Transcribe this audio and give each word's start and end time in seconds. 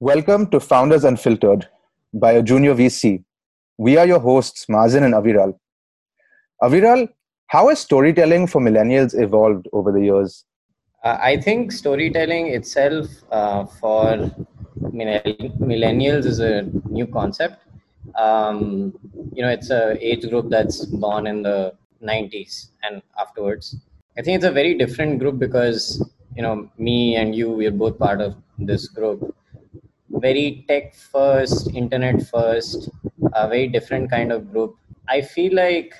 Welcome 0.00 0.48
to 0.50 0.60
Founders 0.60 1.02
Unfiltered 1.02 1.66
by 2.14 2.30
a 2.30 2.40
junior 2.40 2.72
VC. 2.72 3.24
We 3.78 3.96
are 3.96 4.06
your 4.06 4.20
hosts, 4.20 4.66
Mazen 4.66 5.02
and 5.02 5.12
Aviral. 5.12 5.58
Aviral, 6.62 7.08
how 7.48 7.68
has 7.68 7.80
storytelling 7.80 8.46
for 8.46 8.62
millennials 8.62 9.20
evolved 9.20 9.66
over 9.72 9.90
the 9.90 10.00
years? 10.00 10.44
Uh, 11.02 11.18
I 11.20 11.40
think 11.40 11.72
storytelling 11.72 12.46
itself 12.46 13.08
uh, 13.32 13.66
for 13.66 14.30
millennials 14.80 16.26
is 16.26 16.38
a 16.38 16.62
new 16.88 17.08
concept. 17.08 17.60
Um, 18.14 18.96
you 19.32 19.42
know, 19.42 19.48
it's 19.48 19.70
a 19.70 19.98
age 20.00 20.30
group 20.30 20.48
that's 20.48 20.84
born 20.84 21.26
in 21.26 21.42
the 21.42 21.74
90s 22.04 22.68
and 22.84 23.02
afterwards. 23.18 23.74
I 24.16 24.22
think 24.22 24.36
it's 24.36 24.44
a 24.44 24.52
very 24.52 24.78
different 24.78 25.18
group 25.18 25.40
because 25.40 26.08
you 26.36 26.42
know 26.42 26.70
me 26.78 27.16
and 27.16 27.34
you 27.34 27.50
we're 27.50 27.72
both 27.72 27.98
part 27.98 28.20
of 28.20 28.36
this 28.60 28.86
group 28.86 29.34
very 30.10 30.64
tech 30.68 30.94
first, 30.94 31.74
internet 31.74 32.22
first, 32.28 32.90
a 33.34 33.48
very 33.48 33.68
different 33.68 34.10
kind 34.10 34.32
of 34.32 34.50
group. 34.50 34.76
I 35.08 35.20
feel 35.20 35.54
like 35.54 35.94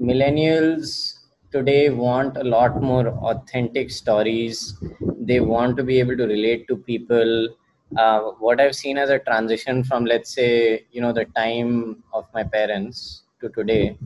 millennials 0.00 1.18
today 1.50 1.90
want 1.90 2.36
a 2.36 2.44
lot 2.44 2.82
more 2.82 3.08
authentic 3.08 3.90
stories. 3.90 4.74
They 5.20 5.40
want 5.40 5.76
to 5.76 5.82
be 5.82 5.98
able 6.00 6.16
to 6.16 6.24
relate 6.26 6.66
to 6.68 6.76
people. 6.76 7.48
Uh, 7.96 8.20
what 8.38 8.60
I've 8.60 8.74
seen 8.74 8.98
as 8.98 9.10
a 9.10 9.18
transition 9.18 9.84
from, 9.84 10.04
let's 10.04 10.34
say, 10.34 10.86
you 10.92 11.00
know, 11.00 11.12
the 11.12 11.26
time 11.36 12.02
of 12.12 12.26
my 12.34 12.42
parents 12.42 13.22
to 13.40 13.48
today 13.50 13.98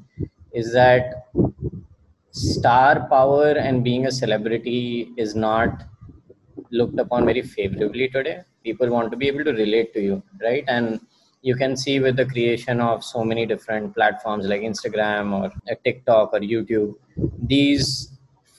is 0.53 0.73
that 0.73 1.25
star 2.31 3.09
power 3.09 3.53
and 3.53 3.83
being 3.83 4.07
a 4.07 4.13
celebrity 4.13 5.13
is 5.17 5.35
not 5.35 5.85
looked 6.71 6.99
upon 6.99 7.25
very 7.25 7.43
favorably 7.43 8.09
today 8.09 8.43
people 8.69 8.89
want 8.97 9.11
to 9.13 9.17
be 9.23 9.29
able 9.33 9.45
to 9.51 9.55
relate 9.65 9.93
to 9.95 10.01
you 10.09 10.23
right? 10.43 10.65
And 10.69 11.01
you 11.43 11.55
can 11.55 11.77
see 11.77 12.01
with 12.01 12.17
the 12.17 12.27
creation 12.27 12.81
of 12.81 13.05
so 13.05 13.25
many 13.31 13.45
different 13.51 13.95
platforms 13.95 14.47
like 14.53 14.63
instagram 14.69 15.27
or 15.39 15.77
tiktok 15.85 16.33
or 16.37 16.41
youtube 16.53 16.95
these 17.53 17.87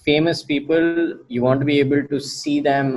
famous 0.05 0.41
people 0.51 0.85
you 1.27 1.41
want 1.47 1.59
to 1.63 1.65
be 1.65 1.79
able 1.85 2.03
to 2.13 2.19
see 2.19 2.59
them 2.61 2.87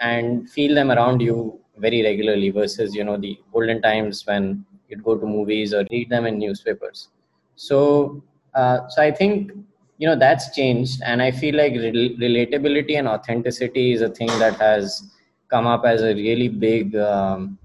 and 0.00 0.48
feel 0.50 0.74
them 0.74 0.90
around 0.92 1.20
you 1.20 1.58
very 1.78 2.02
regularly 2.02 2.50
versus 2.50 2.94
you 2.94 3.04
know 3.04 3.16
the 3.16 3.38
olden 3.52 3.80
times 3.82 4.24
when 4.26 4.64
you'd 4.88 5.02
go 5.04 5.16
to 5.16 5.26
movies 5.26 5.74
or 5.74 5.84
read 5.90 6.08
them 6.08 6.26
in 6.26 6.38
newspapers. 6.38 7.08
So 7.56 8.22
uh, 8.54 8.88
so 8.88 9.02
i 9.02 9.10
think 9.10 9.52
you 9.98 10.06
know 10.08 10.16
that's 10.16 10.54
changed. 10.54 11.02
And 11.04 11.22
i 11.22 11.30
feel 11.30 11.56
like 11.56 11.72
rel- 11.74 12.14
relatability 12.26 12.98
and 12.98 13.08
authenticity 13.08 13.92
is 13.92 14.02
a 14.02 14.08
thing 14.08 14.28
that 14.38 14.54
has 14.54 15.10
come 15.50 15.66
up 15.66 15.84
as 15.84 16.02
a 16.02 16.14
really 16.14 16.48
big 16.48 16.96
um, 16.96 17.58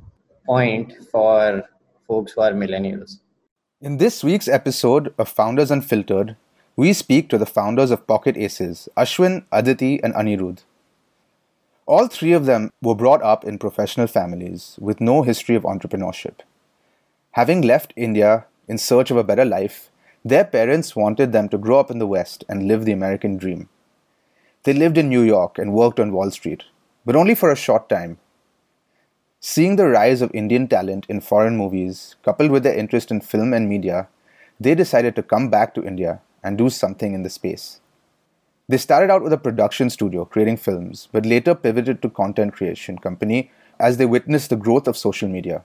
point 0.45 0.94
for 1.12 1.64
folks 2.08 2.34
who 2.34 2.42
are 2.42 2.52
millennials. 2.52 3.20
In 3.81 3.98
this 3.98 4.23
week's 4.23 4.48
episode 4.48 5.14
of 5.17 5.28
founders 5.28 5.72
unfiltered 5.72 6.36
we 6.76 6.92
speak 6.92 7.30
to 7.30 7.38
the 7.38 7.45
founders 7.45 7.92
of 7.92 8.08
pocket 8.08 8.36
aces 8.36 8.89
ashwin 8.98 9.45
aditi 9.52 10.02
and 10.04 10.14
anirudh. 10.16 10.64
All 11.86 12.08
three 12.08 12.31
of 12.31 12.45
them 12.45 12.72
were 12.81 12.95
brought 12.95 13.22
up 13.22 13.44
in 13.44 13.59
professional 13.59 14.08
families 14.08 14.78
with 14.80 15.02
no 15.02 15.22
history 15.22 15.56
of 15.56 15.64
entrepreneurship. 15.64 16.39
Having 17.31 17.61
left 17.61 17.94
india 17.95 18.45
in 18.67 18.78
search 18.78 19.11
of 19.11 19.17
a 19.17 19.23
better 19.23 19.45
life 19.45 19.92
their 20.26 20.45
parents 20.45 20.95
wanted 20.95 21.34
them 21.34 21.50
to 21.50 21.58
grow 21.58 21.80
up 21.80 21.92
in 21.92 22.00
the 22.00 22.08
West 22.08 22.45
and 22.48 22.67
live 22.67 22.86
the 22.86 22.94
American 22.94 23.36
dream. 23.36 23.67
They 24.64 24.72
lived 24.72 24.98
in 24.98 25.09
New 25.09 25.22
York 25.22 25.58
and 25.58 25.73
worked 25.73 26.00
on 26.00 26.14
Wall 26.14 26.31
Street, 26.31 26.64
but 27.05 27.15
only 27.15 27.35
for 27.35 27.51
a 27.51 27.55
short 27.55 27.89
time. 27.89 28.17
Seeing 29.39 29.75
the 29.75 29.87
rise 29.87 30.21
of 30.21 30.31
Indian 30.33 30.67
talent 30.67 31.05
in 31.09 31.19
foreign 31.19 31.57
movies, 31.57 32.15
coupled 32.23 32.49
with 32.49 32.63
their 32.63 32.77
interest 32.77 33.11
in 33.11 33.19
film 33.19 33.53
and 33.53 33.67
media, 33.67 34.07
they 34.59 34.73
decided 34.73 35.15
to 35.15 35.23
come 35.23 35.49
back 35.49 35.73
to 35.73 35.83
India 35.83 36.21
and 36.43 36.57
do 36.57 36.69
something 36.69 37.13
in 37.13 37.23
the 37.23 37.30
space. 37.30 37.81
They 38.69 38.77
started 38.77 39.11
out 39.11 39.21
with 39.21 39.33
a 39.33 39.37
production 39.37 39.89
studio 39.89 40.23
creating 40.23 40.58
films, 40.58 41.09
but 41.11 41.25
later 41.25 41.53
pivoted 41.53 42.02
to 42.02 42.09
content 42.09 42.53
creation 42.53 42.97
company 42.97 43.52
as 43.80 43.97
they 43.97 44.05
witnessed 44.05 44.49
the 44.49 44.55
growth 44.55 44.87
of 44.87 44.95
social 44.95 45.27
media. 45.27 45.63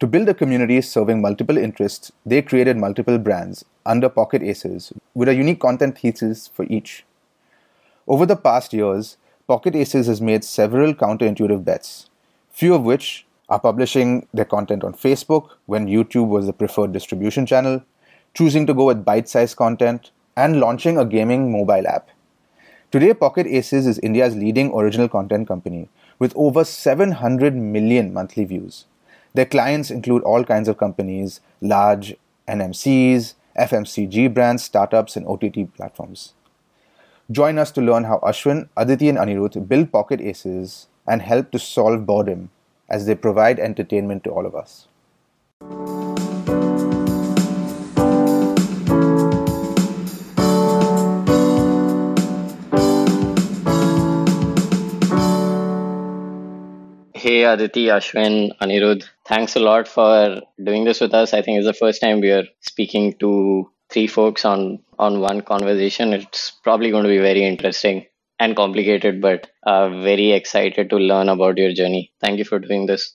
To 0.00 0.06
build 0.06 0.28
a 0.28 0.34
community 0.34 0.82
serving 0.82 1.22
multiple 1.22 1.56
interests, 1.56 2.12
they 2.26 2.42
created 2.42 2.76
multiple 2.76 3.16
brands 3.16 3.64
under 3.86 4.10
Pocket 4.10 4.42
Aces 4.42 4.92
with 5.14 5.28
a 5.28 5.34
unique 5.34 5.60
content 5.60 5.98
thesis 5.98 6.48
for 6.48 6.66
each. 6.68 7.06
Over 8.06 8.26
the 8.26 8.36
past 8.36 8.74
years, 8.74 9.16
Pocket 9.46 9.76
Aces 9.76 10.06
has 10.06 10.22
made 10.22 10.42
several 10.42 10.94
counterintuitive 10.94 11.66
bets, 11.66 12.08
few 12.50 12.74
of 12.74 12.82
which 12.82 13.26
are 13.50 13.60
publishing 13.60 14.26
their 14.32 14.46
content 14.46 14.82
on 14.82 14.94
Facebook 14.94 15.50
when 15.66 15.86
YouTube 15.86 16.28
was 16.28 16.46
the 16.46 16.52
preferred 16.54 16.92
distribution 16.92 17.44
channel, 17.44 17.82
choosing 18.32 18.66
to 18.66 18.72
go 18.72 18.86
with 18.86 19.04
bite 19.04 19.28
sized 19.28 19.58
content, 19.58 20.12
and 20.34 20.60
launching 20.60 20.96
a 20.96 21.04
gaming 21.04 21.52
mobile 21.52 21.86
app. 21.86 22.08
Today, 22.90 23.12
Pocket 23.12 23.46
Aces 23.46 23.86
is 23.86 23.98
India's 23.98 24.34
leading 24.34 24.72
original 24.72 25.10
content 25.10 25.46
company 25.46 25.90
with 26.18 26.32
over 26.36 26.64
700 26.64 27.54
million 27.54 28.14
monthly 28.14 28.46
views. 28.46 28.86
Their 29.34 29.44
clients 29.44 29.90
include 29.90 30.22
all 30.22 30.44
kinds 30.44 30.68
of 30.68 30.78
companies, 30.78 31.42
large 31.60 32.16
NMCs, 32.48 33.34
FMCG 33.58 34.32
brands, 34.32 34.64
startups, 34.64 35.16
and 35.16 35.26
OTT 35.26 35.74
platforms. 35.74 36.32
Join 37.30 37.56
us 37.56 37.70
to 37.72 37.80
learn 37.80 38.04
how 38.04 38.18
Ashwin, 38.18 38.68
Aditi, 38.76 39.08
and 39.08 39.16
Anirudh 39.16 39.66
build 39.66 39.90
pocket 39.90 40.20
aces 40.20 40.88
and 41.06 41.22
help 41.22 41.50
to 41.52 41.58
solve 41.58 42.04
boredom 42.04 42.50
as 42.90 43.06
they 43.06 43.14
provide 43.14 43.58
entertainment 43.58 44.24
to 44.24 44.30
all 44.30 44.44
of 44.44 44.54
us. 44.54 44.88
Hey 57.14 57.44
Aditi, 57.44 57.86
Ashwin, 57.86 58.50
Anirudh, 58.60 59.04
thanks 59.26 59.56
a 59.56 59.60
lot 59.60 59.88
for 59.88 60.42
doing 60.62 60.84
this 60.84 61.00
with 61.00 61.14
us. 61.14 61.32
I 61.32 61.40
think 61.40 61.56
it's 61.56 61.66
the 61.66 61.72
first 61.72 62.02
time 62.02 62.20
we 62.20 62.30
are 62.30 62.44
speaking 62.60 63.14
to 63.20 63.70
three 63.94 64.06
folks 64.06 64.44
on 64.44 64.80
on 64.98 65.20
one 65.20 65.40
conversation. 65.52 66.12
It's 66.12 66.50
probably 66.62 66.90
going 66.90 67.04
to 67.04 67.14
be 67.16 67.18
very 67.18 67.44
interesting 67.44 68.06
and 68.38 68.56
complicated, 68.56 69.20
but 69.22 69.48
uh, 69.64 69.88
very 70.02 70.32
excited 70.32 70.90
to 70.90 70.96
learn 70.96 71.28
about 71.28 71.56
your 71.56 71.72
journey. 71.72 72.12
Thank 72.20 72.38
you 72.38 72.44
for 72.44 72.58
doing 72.58 72.86
this. 72.86 73.14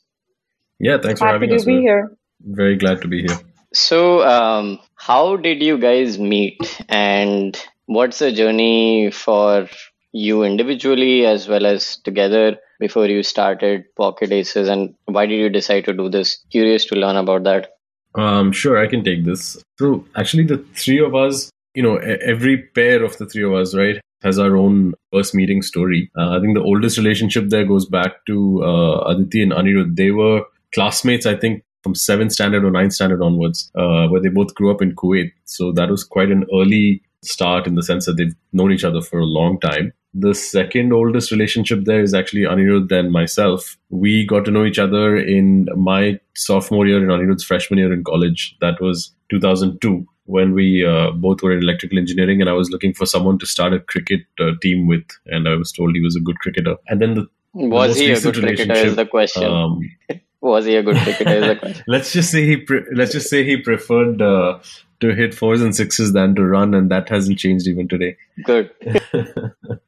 Yeah, 0.80 0.98
thanks 1.04 1.20
for 1.20 1.28
Happy 1.28 1.36
having 1.36 1.50
to 1.50 1.56
us. 1.58 1.66
be 1.66 1.82
here. 1.82 2.18
Very 2.62 2.78
glad 2.78 3.02
to 3.02 3.08
be 3.08 3.22
here. 3.28 3.38
So, 3.74 4.24
um, 4.24 4.80
how 4.96 5.36
did 5.36 5.62
you 5.62 5.78
guys 5.78 6.18
meet, 6.18 6.82
and 6.90 7.62
what's 7.86 8.20
the 8.20 8.32
journey 8.32 9.12
for 9.12 9.68
you 10.12 10.42
individually 10.44 11.26
as 11.26 11.48
well 11.48 11.66
as 11.76 11.98
together? 11.98 12.58
before 12.80 13.08
you 13.08 13.24
started 13.24 13.84
Pocket 13.96 14.32
Aces, 14.32 14.70
and 14.70 14.96
why 15.06 15.26
did 15.26 15.36
you 15.36 15.50
decide 15.50 15.86
to 15.86 15.94
do 15.94 16.10
this? 16.10 16.46
Curious 16.50 16.86
to 16.86 16.96
learn 16.96 17.18
about 17.18 17.44
that. 17.44 17.72
Um, 18.16 18.52
sure, 18.52 18.78
I 18.78 18.88
can 18.88 19.04
take 19.04 19.26
this. 19.26 19.62
So, 19.78 20.06
actually, 20.16 20.44
the 20.44 20.58
three 20.76 21.00
of 21.00 21.16
us, 21.16 21.50
you 21.76 21.84
know, 21.84 21.98
every 21.98 22.58
pair 22.58 23.04
of 23.04 23.18
the 23.18 23.26
three 23.26 23.44
of 23.44 23.54
us, 23.54 23.76
right, 23.76 24.00
has 24.22 24.40
our 24.40 24.58
own 24.58 24.94
first 25.14 25.34
meeting 25.34 25.62
story. 25.62 26.12
Uh, 26.18 26.38
I 26.38 26.40
think 26.42 26.56
the 26.56 26.64
oldest 26.64 26.98
relationship 26.98 27.50
there 27.50 27.66
goes 27.66 27.86
back 27.86 28.26
to 28.26 28.64
uh, 28.64 29.00
Aditi 29.08 29.42
and 29.42 29.52
Anirudh. 29.52 29.96
They 29.96 30.12
were 30.12 30.44
classmates, 30.74 31.26
I 31.26 31.36
think, 31.36 31.64
from 31.84 31.96
seventh 31.96 32.34
standard 32.34 32.66
or 32.66 32.72
ninth 32.72 32.94
standard 32.94 33.22
onwards, 33.22 33.72
uh, 33.76 34.08
where 34.08 34.22
they 34.22 34.30
both 34.30 34.54
grew 34.56 34.72
up 34.72 34.82
in 34.82 34.96
Kuwait. 34.96 35.32
So 35.46 35.72
that 35.74 35.90
was 35.90 36.04
quite 36.04 36.30
an 36.30 36.46
early 36.54 37.02
start 37.24 37.68
in 37.68 37.76
the 37.76 37.84
sense 37.84 38.06
that 38.06 38.18
they've 38.18 38.36
known 38.54 38.72
each 38.72 38.84
other 38.84 39.02
for 39.02 39.20
a 39.20 39.26
long 39.26 39.60
time. 39.60 39.94
The 40.14 40.34
second 40.34 40.92
oldest 40.92 41.32
relationship 41.32 41.86
there 41.86 42.02
is 42.02 42.14
actually 42.14 42.42
Anirudh 42.42 42.92
and 42.92 43.12
myself. 43.12 43.78
We 43.90 44.26
got 44.26 44.46
to 44.46 44.52
know 44.52 44.66
each 44.66 44.80
other 44.80 45.18
in 45.18 45.68
my 45.76 46.20
sophomore 46.36 46.88
year 46.88 46.98
and 46.98 47.12
Anirudh's 47.12 47.44
freshman 47.44 47.80
year 47.80 47.94
in 47.94 48.04
college. 48.04 48.56
That 48.62 48.82
was 48.82 49.14
2002 49.30 50.08
when 50.26 50.54
we 50.54 50.86
uh, 50.86 51.12
both 51.12 51.42
were 51.42 51.52
in 51.52 51.64
electrical 51.64 51.98
engineering 51.98 52.40
and 52.40 52.50
I 52.50 52.54
was 52.54 52.70
looking 52.70 52.94
for 52.94 53.06
someone 53.06 53.40
to 53.40 53.46
start 53.46 53.74
a 53.74 53.80
cricket 53.80 54.22
uh, 54.40 54.52
team 54.62 54.88
with 54.88 55.04
and 55.26 55.48
I 55.48 55.56
was 55.56 55.72
told 55.72 55.96
he 55.96 56.02
was 56.02 56.16
a 56.16 56.20
good 56.20 56.40
cricketer. 56.40 56.76
And 56.88 57.02
then 57.02 57.16
the 57.16 57.28
was 57.54 57.98
the 57.98 58.06
he 58.06 58.12
a 58.12 58.22
good 58.22 58.36
cricketer 58.36 58.74
is 58.74 58.96
the 58.96 59.06
question. 59.06 59.44
Um, 59.44 59.82
was 60.42 60.66
he 60.66 60.76
a 60.76 60.84
good 60.84 60.98
cricketer 60.98 61.36
is 61.36 61.48
the 61.48 61.56
question. 61.60 61.84
let's 61.88 62.14
just 62.14 62.32
say 62.32 62.46
he 62.46 62.58
pre- 62.58 62.86
let's 62.94 63.12
just 63.12 63.30
say 63.30 63.44
he 63.44 63.58
preferred 63.58 64.22
uh, 64.22 64.60
to 65.02 65.16
hit 65.16 65.34
fours 65.34 65.62
and 65.62 65.76
sixes 65.76 66.14
than 66.14 66.36
to 66.36 66.46
run 66.46 66.74
and 66.74 66.92
that 66.92 67.10
hasn't 67.10 67.40
changed 67.40 67.68
even 67.68 67.88
today. 67.88 68.18
Good. 68.44 68.72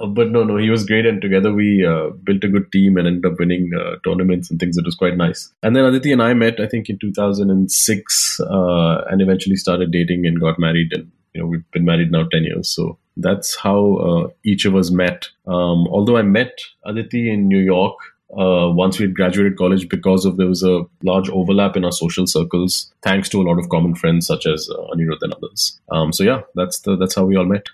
Uh, 0.00 0.06
but 0.06 0.30
no, 0.30 0.42
no, 0.42 0.56
he 0.56 0.70
was 0.70 0.84
great, 0.84 1.06
and 1.06 1.20
together 1.22 1.52
we 1.52 1.86
uh, 1.86 2.10
built 2.22 2.42
a 2.44 2.48
good 2.48 2.70
team 2.72 2.96
and 2.96 3.06
ended 3.06 3.30
up 3.30 3.38
winning 3.38 3.70
uh, 3.78 3.96
tournaments 4.04 4.50
and 4.50 4.58
things. 4.58 4.76
It 4.76 4.84
was 4.84 4.94
quite 4.94 5.16
nice. 5.16 5.52
And 5.62 5.76
then 5.76 5.84
Aditi 5.84 6.12
and 6.12 6.22
I 6.22 6.34
met, 6.34 6.60
I 6.60 6.66
think, 6.66 6.88
in 6.88 6.98
2006, 6.98 8.40
uh, 8.40 9.04
and 9.08 9.22
eventually 9.22 9.56
started 9.56 9.92
dating 9.92 10.26
and 10.26 10.40
got 10.40 10.58
married. 10.58 10.92
And 10.92 11.10
you 11.32 11.40
know, 11.40 11.46
we've 11.46 11.70
been 11.70 11.84
married 11.84 12.10
now 12.10 12.26
10 12.30 12.44
years. 12.44 12.68
So 12.68 12.98
that's 13.16 13.56
how 13.56 13.96
uh, 13.96 14.28
each 14.44 14.64
of 14.64 14.74
us 14.74 14.90
met. 14.90 15.28
Um, 15.46 15.86
although 15.88 16.16
I 16.16 16.22
met 16.22 16.58
Aditi 16.84 17.30
in 17.30 17.48
New 17.48 17.60
York 17.60 17.96
uh, 18.38 18.70
once 18.70 18.98
we 18.98 19.06
had 19.06 19.14
graduated 19.14 19.56
college 19.56 19.88
because 19.88 20.24
of 20.24 20.36
there 20.36 20.48
was 20.48 20.62
a 20.62 20.82
large 21.02 21.28
overlap 21.30 21.76
in 21.76 21.84
our 21.84 21.92
social 21.92 22.26
circles, 22.26 22.92
thanks 23.02 23.28
to 23.30 23.40
a 23.40 23.44
lot 23.44 23.58
of 23.58 23.68
common 23.68 23.94
friends 23.94 24.26
such 24.26 24.46
as 24.46 24.68
uh, 24.70 24.94
Anirudh 24.94 25.22
and 25.22 25.32
others. 25.34 25.80
Um, 25.90 26.12
so 26.12 26.24
yeah, 26.24 26.40
that's 26.54 26.80
the 26.80 26.96
that's 26.96 27.14
how 27.14 27.24
we 27.24 27.36
all 27.36 27.44
met. 27.44 27.66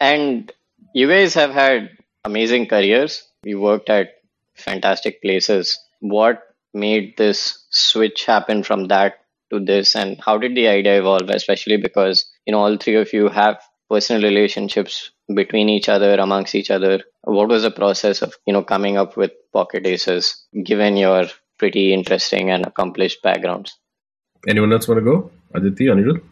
And 0.00 0.52
you 0.94 1.08
guys 1.08 1.34
have 1.34 1.50
had 1.50 1.90
amazing 2.24 2.66
careers. 2.66 3.22
You 3.42 3.60
worked 3.60 3.90
at 3.90 4.14
fantastic 4.54 5.22
places. 5.22 5.78
What 6.00 6.42
made 6.74 7.16
this 7.16 7.64
switch 7.70 8.24
happen 8.24 8.62
from 8.62 8.88
that 8.88 9.20
to 9.50 9.60
this, 9.60 9.94
and 9.94 10.20
how 10.20 10.38
did 10.38 10.54
the 10.54 10.68
idea 10.68 10.98
evolve? 10.98 11.28
Especially 11.30 11.76
because 11.76 12.30
you 12.46 12.52
know 12.52 12.60
all 12.60 12.76
three 12.76 12.96
of 12.96 13.12
you 13.12 13.28
have 13.28 13.58
personal 13.88 14.22
relationships 14.22 15.10
between 15.34 15.68
each 15.68 15.88
other 15.88 16.14
amongst 16.14 16.54
each 16.54 16.70
other? 16.70 17.02
What 17.22 17.48
was 17.48 17.62
the 17.62 17.70
process 17.70 18.22
of 18.22 18.34
you 18.46 18.52
know 18.52 18.62
coming 18.62 18.96
up 18.96 19.16
with 19.16 19.32
pocket 19.52 19.86
aces 19.86 20.46
given 20.64 20.96
your 20.96 21.26
pretty 21.58 21.92
interesting 21.92 22.50
and 22.50 22.66
accomplished 22.66 23.22
backgrounds? 23.22 23.78
Anyone 24.46 24.72
else 24.72 24.88
want 24.88 25.00
to 25.00 25.04
go? 25.04 25.30
Aditi 25.54 25.86
anirudh? 25.86 26.22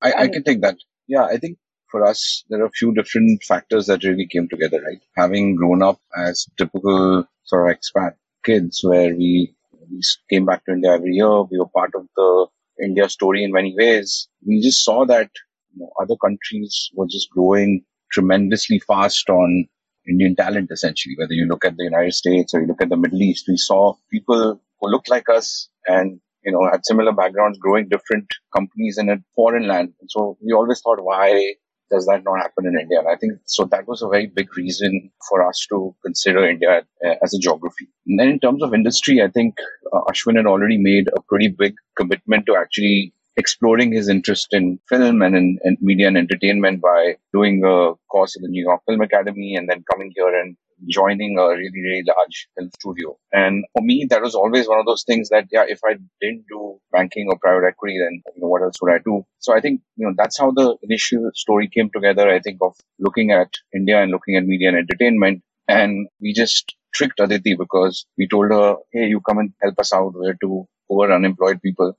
I, 0.00 0.12
I 0.12 0.28
can 0.28 0.42
take 0.42 0.60
that. 0.62 0.76
Yeah 1.06 1.24
i 1.24 1.36
think 1.36 1.58
for 1.90 2.04
us 2.06 2.44
there 2.48 2.62
are 2.62 2.66
a 2.66 2.78
few 2.80 2.94
different 2.94 3.42
factors 3.42 3.86
that 3.86 4.04
really 4.04 4.26
came 4.26 4.48
together 4.48 4.80
right? 4.82 5.02
Having 5.16 5.56
grown 5.56 5.82
up 5.82 6.00
as 6.16 6.46
typical 6.56 7.26
sort 7.44 7.70
of 7.70 7.76
expat 7.76 8.14
kids 8.44 8.80
where 8.82 9.14
we, 9.14 9.54
we 9.90 10.00
came 10.30 10.46
back 10.46 10.64
to 10.64 10.72
india 10.72 10.92
every 10.92 11.14
year 11.20 11.42
we 11.42 11.58
were 11.58 11.72
part 11.78 11.94
of 11.94 12.06
the 12.16 12.46
india 12.82 13.08
story 13.08 13.44
in 13.44 13.52
many 13.52 13.74
ways. 13.76 14.28
We 14.46 14.60
just 14.60 14.84
saw 14.84 15.04
that 15.06 15.30
you 15.74 15.80
know, 15.80 15.90
other 16.00 16.16
countries 16.16 16.90
were 16.94 17.06
just 17.06 17.30
growing 17.30 17.84
tremendously 18.12 18.78
fast 18.78 19.28
on 19.30 19.66
Indian 20.08 20.36
talent, 20.36 20.70
essentially. 20.70 21.14
Whether 21.18 21.34
you 21.34 21.46
look 21.46 21.64
at 21.64 21.76
the 21.76 21.84
United 21.84 22.12
States 22.12 22.54
or 22.54 22.60
you 22.60 22.66
look 22.66 22.82
at 22.82 22.88
the 22.88 22.96
Middle 22.96 23.22
East, 23.22 23.46
we 23.48 23.56
saw 23.56 23.94
people 24.10 24.60
who 24.80 24.90
looked 24.90 25.08
like 25.08 25.28
us 25.28 25.68
and 25.86 26.20
you 26.44 26.52
know 26.52 26.68
had 26.70 26.84
similar 26.84 27.12
backgrounds 27.12 27.58
growing 27.58 27.88
different 27.88 28.26
companies 28.54 28.98
in 28.98 29.08
a 29.08 29.16
foreign 29.34 29.68
land. 29.68 29.92
And 30.00 30.10
so 30.10 30.36
we 30.44 30.52
always 30.52 30.80
thought, 30.80 31.02
why 31.02 31.54
does 31.90 32.06
that 32.06 32.24
not 32.24 32.38
happen 32.38 32.66
in 32.66 32.78
India? 32.80 32.98
And 32.98 33.08
I 33.08 33.16
think 33.16 33.34
so. 33.44 33.64
That 33.66 33.86
was 33.86 34.02
a 34.02 34.08
very 34.08 34.26
big 34.26 34.56
reason 34.56 35.10
for 35.28 35.46
us 35.46 35.66
to 35.68 35.94
consider 36.04 36.48
India 36.48 36.82
uh, 37.04 37.14
as 37.22 37.34
a 37.34 37.38
geography. 37.38 37.88
And 38.06 38.18
then 38.18 38.28
in 38.28 38.40
terms 38.40 38.62
of 38.62 38.74
industry, 38.74 39.22
I 39.22 39.28
think 39.28 39.56
uh, 39.92 40.00
Ashwin 40.10 40.36
had 40.36 40.46
already 40.46 40.78
made 40.78 41.08
a 41.14 41.20
pretty 41.22 41.48
big 41.48 41.74
commitment 41.96 42.46
to 42.46 42.56
actually 42.56 43.12
exploring 43.36 43.92
his 43.92 44.08
interest 44.08 44.48
in 44.52 44.78
film 44.88 45.22
and 45.22 45.36
in, 45.36 45.58
in, 45.64 45.76
media 45.80 46.08
and 46.08 46.16
entertainment 46.16 46.80
by 46.80 47.16
doing 47.32 47.62
a 47.64 47.94
course 48.10 48.36
at 48.36 48.42
the 48.42 48.48
New 48.48 48.62
York 48.62 48.82
Film 48.86 49.00
Academy 49.00 49.56
and 49.56 49.68
then 49.68 49.84
coming 49.90 50.12
here 50.14 50.38
and 50.40 50.56
joining 50.88 51.38
a 51.38 51.48
really, 51.48 51.82
really 51.82 52.02
large 52.06 52.48
film 52.56 52.70
studio. 52.78 53.16
And 53.32 53.64
for 53.72 53.82
me, 53.82 54.06
that 54.10 54.22
was 54.22 54.34
always 54.34 54.68
one 54.68 54.80
of 54.80 54.86
those 54.86 55.04
things 55.04 55.28
that, 55.28 55.46
yeah, 55.50 55.64
if 55.66 55.80
I 55.84 55.94
didn't 56.20 56.44
do 56.48 56.80
banking 56.90 57.28
or 57.28 57.38
private 57.38 57.66
equity, 57.66 57.98
then, 57.98 58.22
you 58.34 58.42
know, 58.42 58.48
what 58.48 58.62
else 58.62 58.76
would 58.82 58.92
I 58.92 58.98
do? 58.98 59.24
So 59.38 59.54
I 59.54 59.60
think, 59.60 59.80
you 59.96 60.06
know, 60.06 60.14
that's 60.16 60.38
how 60.38 60.50
the 60.50 60.76
initial 60.82 61.30
story 61.34 61.68
came 61.68 61.90
together. 61.90 62.28
I 62.28 62.40
think 62.40 62.58
of 62.62 62.74
looking 62.98 63.30
at 63.30 63.48
India 63.74 64.02
and 64.02 64.10
looking 64.10 64.36
at 64.36 64.44
media 64.44 64.68
and 64.68 64.78
entertainment. 64.78 65.42
And 65.68 66.08
we 66.20 66.32
just 66.32 66.74
tricked 66.94 67.20
Aditi 67.20 67.54
because 67.54 68.04
we 68.18 68.28
told 68.28 68.50
her, 68.50 68.76
Hey, 68.92 69.06
you 69.06 69.20
come 69.20 69.38
and 69.38 69.52
help 69.62 69.78
us 69.78 69.92
out. 69.92 70.12
We're 70.14 70.36
two 70.40 70.66
poor 70.88 71.12
unemployed 71.12 71.60
people. 71.62 71.96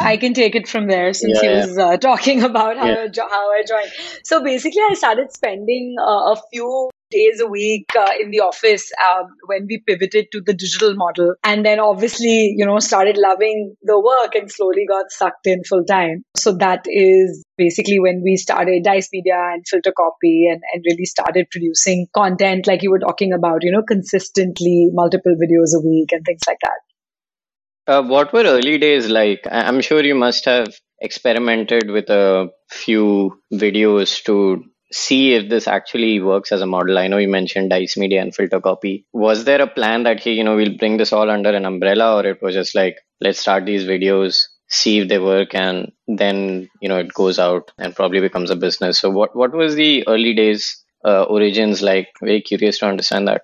I 0.00 0.16
can 0.16 0.34
take 0.34 0.54
it 0.54 0.68
from 0.68 0.86
there 0.86 1.12
since 1.12 1.40
yeah, 1.42 1.50
he 1.50 1.68
was 1.68 1.78
uh, 1.78 1.96
talking 1.96 2.42
about 2.50 2.76
how, 2.76 2.86
yeah. 2.86 3.08
how 3.16 3.50
I 3.52 3.62
joined. 3.66 3.92
So 4.24 4.42
basically, 4.42 4.82
I 4.90 4.94
started 4.94 5.32
spending 5.32 5.96
uh, 6.00 6.32
a 6.32 6.36
few 6.52 6.90
days 7.10 7.40
a 7.40 7.46
week 7.46 7.86
uh, 7.96 8.10
in 8.20 8.30
the 8.30 8.40
office 8.40 8.90
um, 9.04 9.26
when 9.46 9.66
we 9.68 9.82
pivoted 9.86 10.26
to 10.32 10.40
the 10.40 10.52
digital 10.52 10.94
model 10.96 11.34
and 11.44 11.64
then 11.64 11.78
obviously 11.78 12.52
you 12.56 12.66
know 12.66 12.80
started 12.80 13.16
loving 13.16 13.76
the 13.82 13.98
work 13.98 14.34
and 14.34 14.50
slowly 14.50 14.84
got 14.88 15.04
sucked 15.10 15.46
in 15.46 15.62
full 15.62 15.84
time 15.84 16.24
so 16.36 16.52
that 16.52 16.84
is 16.86 17.44
basically 17.56 18.00
when 18.00 18.22
we 18.24 18.36
started 18.36 18.82
dice 18.82 19.08
media 19.12 19.38
and 19.52 19.64
filter 19.68 19.92
copy 19.96 20.48
and, 20.50 20.60
and 20.74 20.84
really 20.84 21.04
started 21.04 21.46
producing 21.50 22.08
content 22.12 22.66
like 22.66 22.82
you 22.82 22.90
were 22.90 22.98
talking 22.98 23.32
about 23.32 23.62
you 23.62 23.70
know 23.70 23.82
consistently 23.86 24.88
multiple 24.92 25.36
videos 25.40 25.78
a 25.78 25.86
week 25.86 26.10
and 26.10 26.24
things 26.24 26.42
like 26.48 26.58
that 26.62 26.80
uh, 27.86 28.02
what 28.02 28.32
were 28.32 28.44
early 28.44 28.78
days 28.78 29.08
like? 29.08 29.46
I'm 29.50 29.80
sure 29.80 30.02
you 30.02 30.14
must 30.14 30.44
have 30.44 30.68
experimented 31.00 31.90
with 31.90 32.08
a 32.10 32.50
few 32.70 33.40
videos 33.52 34.22
to 34.24 34.64
see 34.92 35.34
if 35.34 35.48
this 35.48 35.66
actually 35.66 36.20
works 36.20 36.52
as 36.52 36.60
a 36.62 36.66
model. 36.66 36.98
I 36.98 37.08
know 37.08 37.18
you 37.18 37.28
mentioned 37.28 37.70
Dice 37.70 37.96
Media 37.96 38.22
and 38.22 38.34
Filter 38.34 38.60
Copy. 38.60 39.04
Was 39.12 39.44
there 39.44 39.60
a 39.60 39.66
plan 39.66 40.04
that 40.04 40.20
hey, 40.20 40.32
you 40.32 40.44
know, 40.44 40.56
we'll 40.56 40.76
bring 40.76 40.96
this 40.96 41.12
all 41.12 41.30
under 41.30 41.50
an 41.50 41.64
umbrella, 41.64 42.16
or 42.16 42.26
it 42.26 42.42
was 42.42 42.54
just 42.54 42.74
like 42.74 42.98
let's 43.20 43.38
start 43.38 43.66
these 43.66 43.84
videos, 43.84 44.44
see 44.68 44.98
if 45.00 45.08
they 45.08 45.18
work, 45.18 45.54
and 45.54 45.92
then 46.06 46.68
you 46.80 46.88
know 46.88 46.98
it 46.98 47.12
goes 47.14 47.38
out 47.38 47.72
and 47.78 47.94
probably 47.94 48.20
becomes 48.20 48.50
a 48.50 48.56
business. 48.56 48.98
So 48.98 49.10
what 49.10 49.36
what 49.36 49.52
was 49.52 49.74
the 49.74 50.06
early 50.08 50.34
days 50.34 50.82
uh, 51.04 51.24
origins 51.24 51.82
like? 51.82 52.08
Very 52.20 52.40
curious 52.40 52.78
to 52.78 52.86
understand 52.86 53.28
that 53.28 53.42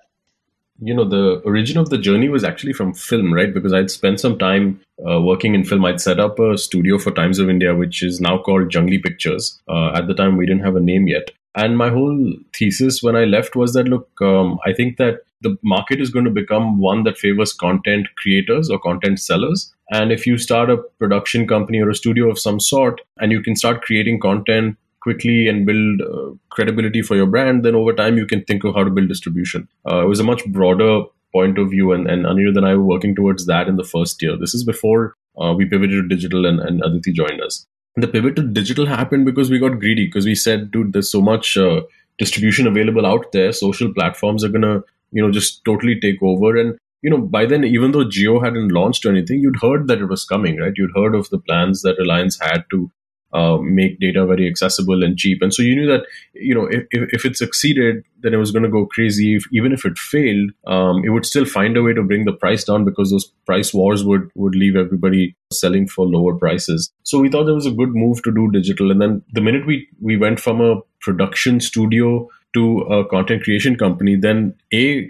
you 0.85 0.93
know 0.93 1.05
the 1.05 1.41
origin 1.45 1.77
of 1.77 1.89
the 1.89 1.97
journey 1.97 2.29
was 2.29 2.43
actually 2.43 2.73
from 2.73 2.93
film 2.93 3.33
right? 3.33 3.53
Because 3.53 3.73
i'd 3.73 3.91
spent 3.91 4.19
some 4.19 4.37
time 4.37 4.79
uh, 5.09 5.19
working 5.21 5.55
in 5.55 5.63
film. 5.63 5.85
I'd 5.85 6.01
set 6.01 6.19
up 6.19 6.39
a 6.39 6.57
studio 6.57 6.97
for 6.97 7.11
times 7.11 7.39
of 7.39 7.49
india 7.49 7.75
which 7.75 8.03
is 8.03 8.21
now 8.21 8.37
called 8.37 8.69
Junglee 8.69 9.03
Pictures. 9.03 9.59
Uh, 9.67 9.91
at 9.93 10.07
the 10.07 10.13
time 10.13 10.37
we 10.37 10.45
didn't 10.45 10.63
have 10.63 10.75
a 10.75 10.87
name 10.91 11.07
yet. 11.07 11.31
And 11.55 11.77
my 11.77 11.89
whole 11.89 12.33
thesis 12.57 13.03
when 13.03 13.15
i 13.15 13.25
left 13.25 13.55
was 13.55 13.73
that 13.73 13.87
look 13.87 14.09
um, 14.21 14.59
i 14.65 14.73
think 14.73 14.97
that 14.97 15.21
the 15.43 15.57
market 15.61 16.01
is 16.01 16.09
going 16.09 16.25
to 16.25 16.31
become 16.31 16.79
one 16.79 17.03
that 17.03 17.17
favors 17.17 17.53
content 17.53 18.07
creators 18.15 18.69
or 18.69 18.79
content 18.79 19.19
sellers. 19.19 19.73
And 19.91 20.11
if 20.11 20.25
you 20.25 20.37
start 20.37 20.69
a 20.69 20.77
production 20.77 21.47
company 21.47 21.81
or 21.81 21.89
a 21.89 21.95
studio 21.95 22.31
of 22.31 22.39
some 22.39 22.59
sort 22.59 23.01
and 23.19 23.31
you 23.31 23.43
can 23.43 23.55
start 23.55 23.81
creating 23.81 24.21
content 24.21 24.77
quickly 25.03 25.47
and 25.47 25.65
build 25.65 26.01
uh, 26.01 26.31
credibility 26.49 27.01
for 27.01 27.15
your 27.15 27.25
brand, 27.27 27.63
then 27.63 27.75
over 27.75 27.93
time 27.93 28.17
you 28.17 28.25
can 28.25 28.43
think 28.45 28.63
of 28.63 28.73
how 28.75 28.83
to 28.83 28.89
build 28.89 29.09
distribution. 29.09 29.67
Uh, 29.89 30.03
it 30.03 30.07
was 30.07 30.19
a 30.19 30.23
much 30.23 30.45
broader 30.45 31.03
point 31.33 31.57
of 31.57 31.69
view, 31.69 31.91
and, 31.91 32.07
and 32.09 32.25
Anirudh 32.25 32.57
and 32.57 32.65
I 32.65 32.75
were 32.75 32.85
working 32.85 33.15
towards 33.15 33.45
that 33.47 33.67
in 33.67 33.75
the 33.75 33.83
first 33.83 34.21
year. 34.21 34.37
This 34.37 34.53
is 34.53 34.63
before 34.63 35.15
uh, 35.41 35.53
we 35.57 35.65
pivoted 35.65 36.03
to 36.03 36.15
digital 36.15 36.45
and, 36.45 36.59
and 36.59 36.83
Aditi 36.83 37.11
joined 37.11 37.41
us. 37.41 37.65
the 37.95 38.07
pivot 38.07 38.35
to 38.37 38.43
digital 38.43 38.85
happened 38.85 39.25
because 39.25 39.49
we 39.49 39.59
got 39.59 39.79
greedy 39.79 40.05
because 40.05 40.25
we 40.25 40.35
said, 40.35 40.71
dude, 40.71 40.93
there's 40.93 41.11
so 41.11 41.21
much 41.21 41.57
uh, 41.57 41.81
distribution 42.17 42.67
available 42.67 43.05
out 43.05 43.31
there. 43.31 43.51
Social 43.51 43.93
platforms 43.93 44.43
are 44.43 44.49
gonna, 44.49 44.81
you 45.11 45.21
know, 45.21 45.31
just 45.31 45.63
totally 45.65 45.99
take 45.99 46.21
over. 46.21 46.55
And 46.57 46.77
you 47.01 47.09
know, 47.09 47.17
by 47.17 47.45
then, 47.45 47.63
even 47.65 47.91
though 47.91 48.05
Jio 48.05 48.43
hadn't 48.43 48.71
launched 48.71 49.05
anything, 49.05 49.39
you'd 49.39 49.61
heard 49.61 49.87
that 49.87 49.99
it 49.99 50.05
was 50.05 50.23
coming, 50.23 50.57
right? 50.57 50.73
You'd 50.75 50.95
heard 50.95 51.15
of 51.15 51.29
the 51.29 51.39
plans 51.39 51.81
that 51.81 51.97
Reliance 51.99 52.39
had 52.39 52.63
to 52.71 52.89
uh, 53.33 53.57
make 53.57 53.99
data 53.99 54.25
very 54.25 54.47
accessible 54.47 55.03
and 55.03 55.17
cheap. 55.17 55.41
And 55.41 55.53
so 55.53 55.61
you 55.61 55.75
knew 55.75 55.87
that, 55.87 56.05
you 56.33 56.53
know, 56.53 56.67
if, 56.69 56.85
if 56.91 57.25
it 57.25 57.35
succeeded, 57.35 58.03
then 58.21 58.33
it 58.33 58.37
was 58.37 58.51
going 58.51 58.63
to 58.63 58.69
go 58.69 58.85
crazy. 58.85 59.35
If, 59.35 59.45
even 59.51 59.73
if 59.73 59.85
it 59.85 59.97
failed, 59.97 60.51
um, 60.67 61.03
it 61.03 61.09
would 61.09 61.25
still 61.25 61.45
find 61.45 61.75
a 61.75 61.83
way 61.83 61.93
to 61.93 62.03
bring 62.03 62.25
the 62.25 62.33
price 62.33 62.63
down 62.63 62.85
because 62.85 63.11
those 63.11 63.25
price 63.45 63.73
wars 63.73 64.03
would, 64.03 64.29
would 64.35 64.55
leave 64.55 64.75
everybody 64.75 65.35
selling 65.51 65.87
for 65.87 66.05
lower 66.05 66.35
prices. 66.35 66.91
So 67.03 67.19
we 67.19 67.29
thought 67.29 67.45
there 67.45 67.55
was 67.55 67.65
a 67.65 67.71
good 67.71 67.93
move 67.93 68.21
to 68.23 68.31
do 68.31 68.51
digital. 68.51 68.91
And 68.91 69.01
then 69.01 69.23
the 69.33 69.41
minute 69.41 69.65
we, 69.65 69.87
we 69.99 70.15
went 70.15 70.39
from 70.39 70.61
a 70.61 70.81
production 71.01 71.59
studio 71.59 72.29
to 72.53 72.81
a 72.81 73.05
content 73.07 73.43
creation 73.43 73.75
company, 73.75 74.15
then 74.15 74.53
a 74.73 75.09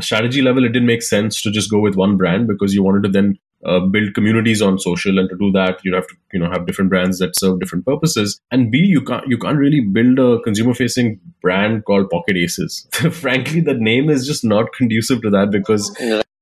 strategy 0.00 0.42
level, 0.42 0.64
it 0.64 0.72
didn't 0.72 0.86
make 0.86 1.02
sense 1.02 1.40
to 1.42 1.50
just 1.50 1.70
go 1.70 1.78
with 1.78 1.96
one 1.96 2.16
brand 2.16 2.46
because 2.46 2.74
you 2.74 2.82
wanted 2.82 3.02
to 3.04 3.08
then 3.08 3.38
uh, 3.64 3.80
build 3.80 4.14
communities 4.14 4.60
on 4.60 4.78
social 4.78 5.18
and 5.18 5.28
to 5.28 5.36
do 5.36 5.50
that 5.52 5.78
you 5.84 5.94
have 5.94 6.06
to 6.06 6.14
you 6.32 6.40
know 6.40 6.50
have 6.50 6.66
different 6.66 6.90
brands 6.90 7.18
that 7.18 7.36
serve 7.36 7.60
different 7.60 7.84
purposes. 7.86 8.40
And 8.50 8.70
b 8.70 8.78
you 8.78 9.02
can't 9.02 9.26
you 9.26 9.38
can't 9.38 9.58
really 9.58 9.80
build 9.80 10.18
a 10.18 10.40
consumer 10.42 10.74
facing 10.74 11.20
brand 11.40 11.84
called 11.84 12.10
pocket 12.10 12.36
aces. 12.36 12.86
Frankly 13.12 13.60
the 13.60 13.74
name 13.74 14.10
is 14.10 14.26
just 14.26 14.44
not 14.44 14.72
conducive 14.72 15.22
to 15.22 15.30
that 15.30 15.50
because 15.50 15.94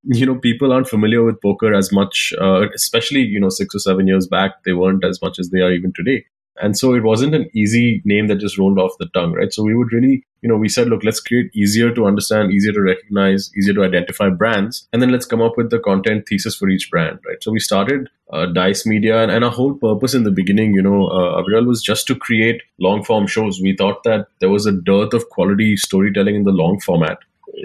you 0.03 0.25
know 0.25 0.35
people 0.35 0.73
aren't 0.73 0.87
familiar 0.87 1.23
with 1.23 1.41
poker 1.41 1.73
as 1.73 1.91
much 1.91 2.33
uh, 2.41 2.67
especially 2.73 3.21
you 3.21 3.39
know 3.39 3.49
6 3.49 3.75
or 3.75 3.79
7 3.79 4.07
years 4.07 4.27
back 4.27 4.63
they 4.65 4.73
weren't 4.73 5.05
as 5.05 5.21
much 5.21 5.37
as 5.37 5.49
they 5.49 5.59
are 5.59 5.71
even 5.71 5.93
today 5.93 6.25
and 6.57 6.77
so 6.77 6.93
it 6.93 7.03
wasn't 7.03 7.35
an 7.35 7.49
easy 7.53 8.01
name 8.05 8.27
that 8.27 8.39
just 8.39 8.57
rolled 8.57 8.79
off 8.79 8.97
the 8.99 9.07
tongue, 9.07 9.33
right? 9.33 9.53
So 9.53 9.63
we 9.63 9.75
would 9.75 9.91
really, 9.91 10.23
you 10.41 10.49
know, 10.49 10.57
we 10.57 10.69
said, 10.69 10.89
look, 10.89 11.03
let's 11.03 11.19
create 11.19 11.49
easier 11.55 11.93
to 11.93 12.05
understand, 12.05 12.51
easier 12.51 12.73
to 12.73 12.81
recognize, 12.81 13.51
easier 13.57 13.73
to 13.73 13.83
identify 13.83 14.29
brands. 14.29 14.87
And 14.91 15.01
then 15.01 15.11
let's 15.11 15.25
come 15.25 15.41
up 15.41 15.57
with 15.57 15.69
the 15.69 15.79
content 15.79 16.27
thesis 16.27 16.55
for 16.55 16.69
each 16.69 16.89
brand, 16.91 17.19
right? 17.25 17.41
So 17.41 17.51
we 17.51 17.59
started 17.59 18.09
uh, 18.31 18.47
Dice 18.47 18.85
Media, 18.85 19.21
and, 19.21 19.31
and, 19.31 19.43
our 19.43 19.51
whole 19.51 19.73
purpose 19.73 20.13
in 20.13 20.23
the 20.23 20.31
beginning, 20.31 20.73
you 20.73 20.81
know, 20.81 21.07
uh, 21.07 21.41
Aviral 21.41 21.67
was 21.67 21.81
just 21.81 22.07
to 22.07 22.15
create 22.15 22.61
long 22.79 23.03
form 23.03 23.27
shows. 23.27 23.59
We 23.61 23.75
thought 23.75 24.03
that 24.03 24.27
there 24.39 24.49
was 24.49 24.65
a 24.65 24.71
dearth 24.71 25.13
of 25.13 25.29
quality 25.29 25.75
storytelling 25.75 26.35
in 26.35 26.43
the 26.43 26.51
long 26.51 26.79
format 26.79 27.19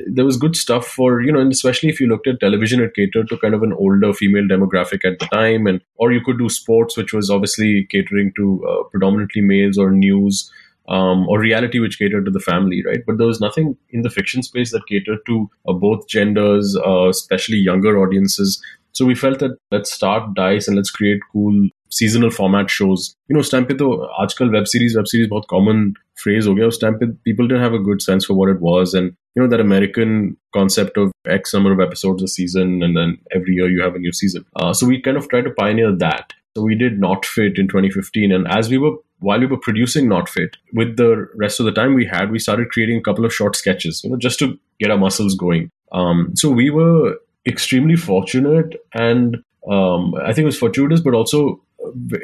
there 0.08 0.26
was 0.26 0.38
good 0.38 0.56
stuff 0.56 0.86
for 0.88 1.22
you 1.22 1.32
know 1.32 1.40
and 1.40 1.52
especially 1.52 1.90
if 1.90 2.00
you 2.00 2.08
looked 2.08 2.28
at 2.28 2.40
television 2.40 2.82
it 2.82 2.94
catered 2.96 3.28
to 3.30 3.38
kind 3.38 3.54
of 3.54 3.64
an 3.64 3.74
older 3.74 4.14
female 4.14 4.44
demographic 4.44 5.04
at 5.04 5.18
the 5.20 5.28
time 5.34 5.66
and 5.68 5.82
or 5.96 6.12
you 6.12 6.22
could 6.22 6.38
do 6.38 6.50
sports 6.50 6.96
which 6.96 7.14
was 7.14 7.30
obviously 7.30 7.88
catering 7.92 8.32
to 8.36 8.66
uh, 8.70 8.84
predominantly 8.84 9.42
males 9.42 9.78
or 9.78 9.92
news 9.92 10.50
um, 10.88 11.28
or 11.30 11.40
reality 11.40 11.80
which 11.80 12.00
catered 12.00 12.26
to 12.26 12.32
the 12.32 12.40
family, 12.40 12.84
right? 12.86 13.00
But 13.06 13.18
there 13.18 13.28
was 13.28 13.40
nothing 13.40 13.78
in 13.92 14.02
the 14.02 14.10
fiction 14.10 14.44
space 14.44 14.72
that 14.72 14.88
catered 14.88 15.20
to 15.28 15.50
uh, 15.68 15.74
both 15.74 16.08
genders, 16.08 16.76
uh, 16.86 17.08
especially 17.08 17.58
younger 17.58 17.98
audiences. 17.98 18.62
So 18.92 19.06
we 19.06 19.16
felt 19.16 19.40
that 19.40 19.58
let's 19.72 19.92
start 19.92 20.34
Dice 20.36 20.68
and 20.68 20.76
let's 20.76 20.92
create 20.92 21.22
cool 21.32 21.70
seasonal 21.90 22.30
format 22.30 22.70
shows. 22.70 23.16
You 23.30 23.36
know, 23.36 23.42
उस 23.42 23.52
time 23.52 23.66
पे 23.66 23.74
तो 23.78 23.92
आजकल 24.24 24.50
web 24.50 24.64
series 24.74 24.96
web 24.98 25.06
series 25.12 25.30
बहुत 25.30 25.46
common 25.50 25.92
phrase 26.24 26.48
हो 26.48 26.56
गया 26.56 26.68
उस 26.68 26.82
time 26.82 26.94
पे 27.02 27.08
people 27.28 27.48
didn't 27.48 27.64
have 27.66 27.78
a 27.78 27.84
good 27.88 28.02
sense 28.08 28.28
for 28.30 28.38
what 28.40 28.52
it 28.56 28.62
was 28.68 28.94
and 29.00 29.16
you 29.37 29.43
know 29.43 29.49
that 29.49 29.61
American 29.61 30.37
concept 30.55 30.97
of 30.97 31.13
X 31.27 31.53
number 31.53 31.71
of 31.71 31.81
episodes 31.81 32.23
a 32.23 32.29
season 32.29 32.83
and 32.83 32.97
then 32.97 33.19
every 33.35 33.55
year 33.55 33.69
you 33.69 33.83
have 33.83 33.95
a 33.95 33.99
new 33.99 34.13
season. 34.13 34.45
Uh, 34.57 34.73
so 34.73 34.87
we 34.87 35.01
kind 35.01 35.17
of 35.17 35.29
tried 35.29 35.45
to 35.45 35.51
pioneer 35.51 35.95
that. 35.95 36.33
So 36.57 36.63
we 36.63 36.75
did 36.75 36.99
Not 36.99 37.27
Fit 37.27 37.59
in 37.59 37.69
2015 37.69 38.33
and 38.33 38.49
as 38.49 38.71
we 38.71 38.79
were 38.79 38.97
while 39.21 39.41
we 39.41 39.47
were 39.47 39.59
producing 39.59 40.09
Not 40.09 40.29
Fit, 40.29 40.57
with 40.75 40.97
the 40.97 41.29
rest 41.35 41.59
of 41.59 41.65
the 41.67 41.73
time 41.73 41.95
we 41.95 42.05
had, 42.05 42.31
we 42.31 42.39
started 42.39 42.71
creating 42.71 42.99
a 42.99 43.03
couple 43.03 43.25
of 43.25 43.33
short 43.33 43.57
sketches, 43.57 44.03
you 44.05 44.11
know, 44.11 44.17
just 44.17 44.39
to 44.41 44.59
get 44.79 44.91
our 44.91 44.99
muscles 44.99 45.35
going. 45.35 45.71
Um, 45.93 46.33
so 46.35 46.51
we 46.51 46.69
were 46.69 47.17
extremely 47.47 47.97
fortunate 47.97 48.75
and 48.93 49.39
um, 49.71 50.15
I 50.17 50.33
think 50.33 50.45
it 50.45 50.47
was 50.47 50.59
fortuitous, 50.59 51.01
but 51.01 51.15
also 51.15 51.61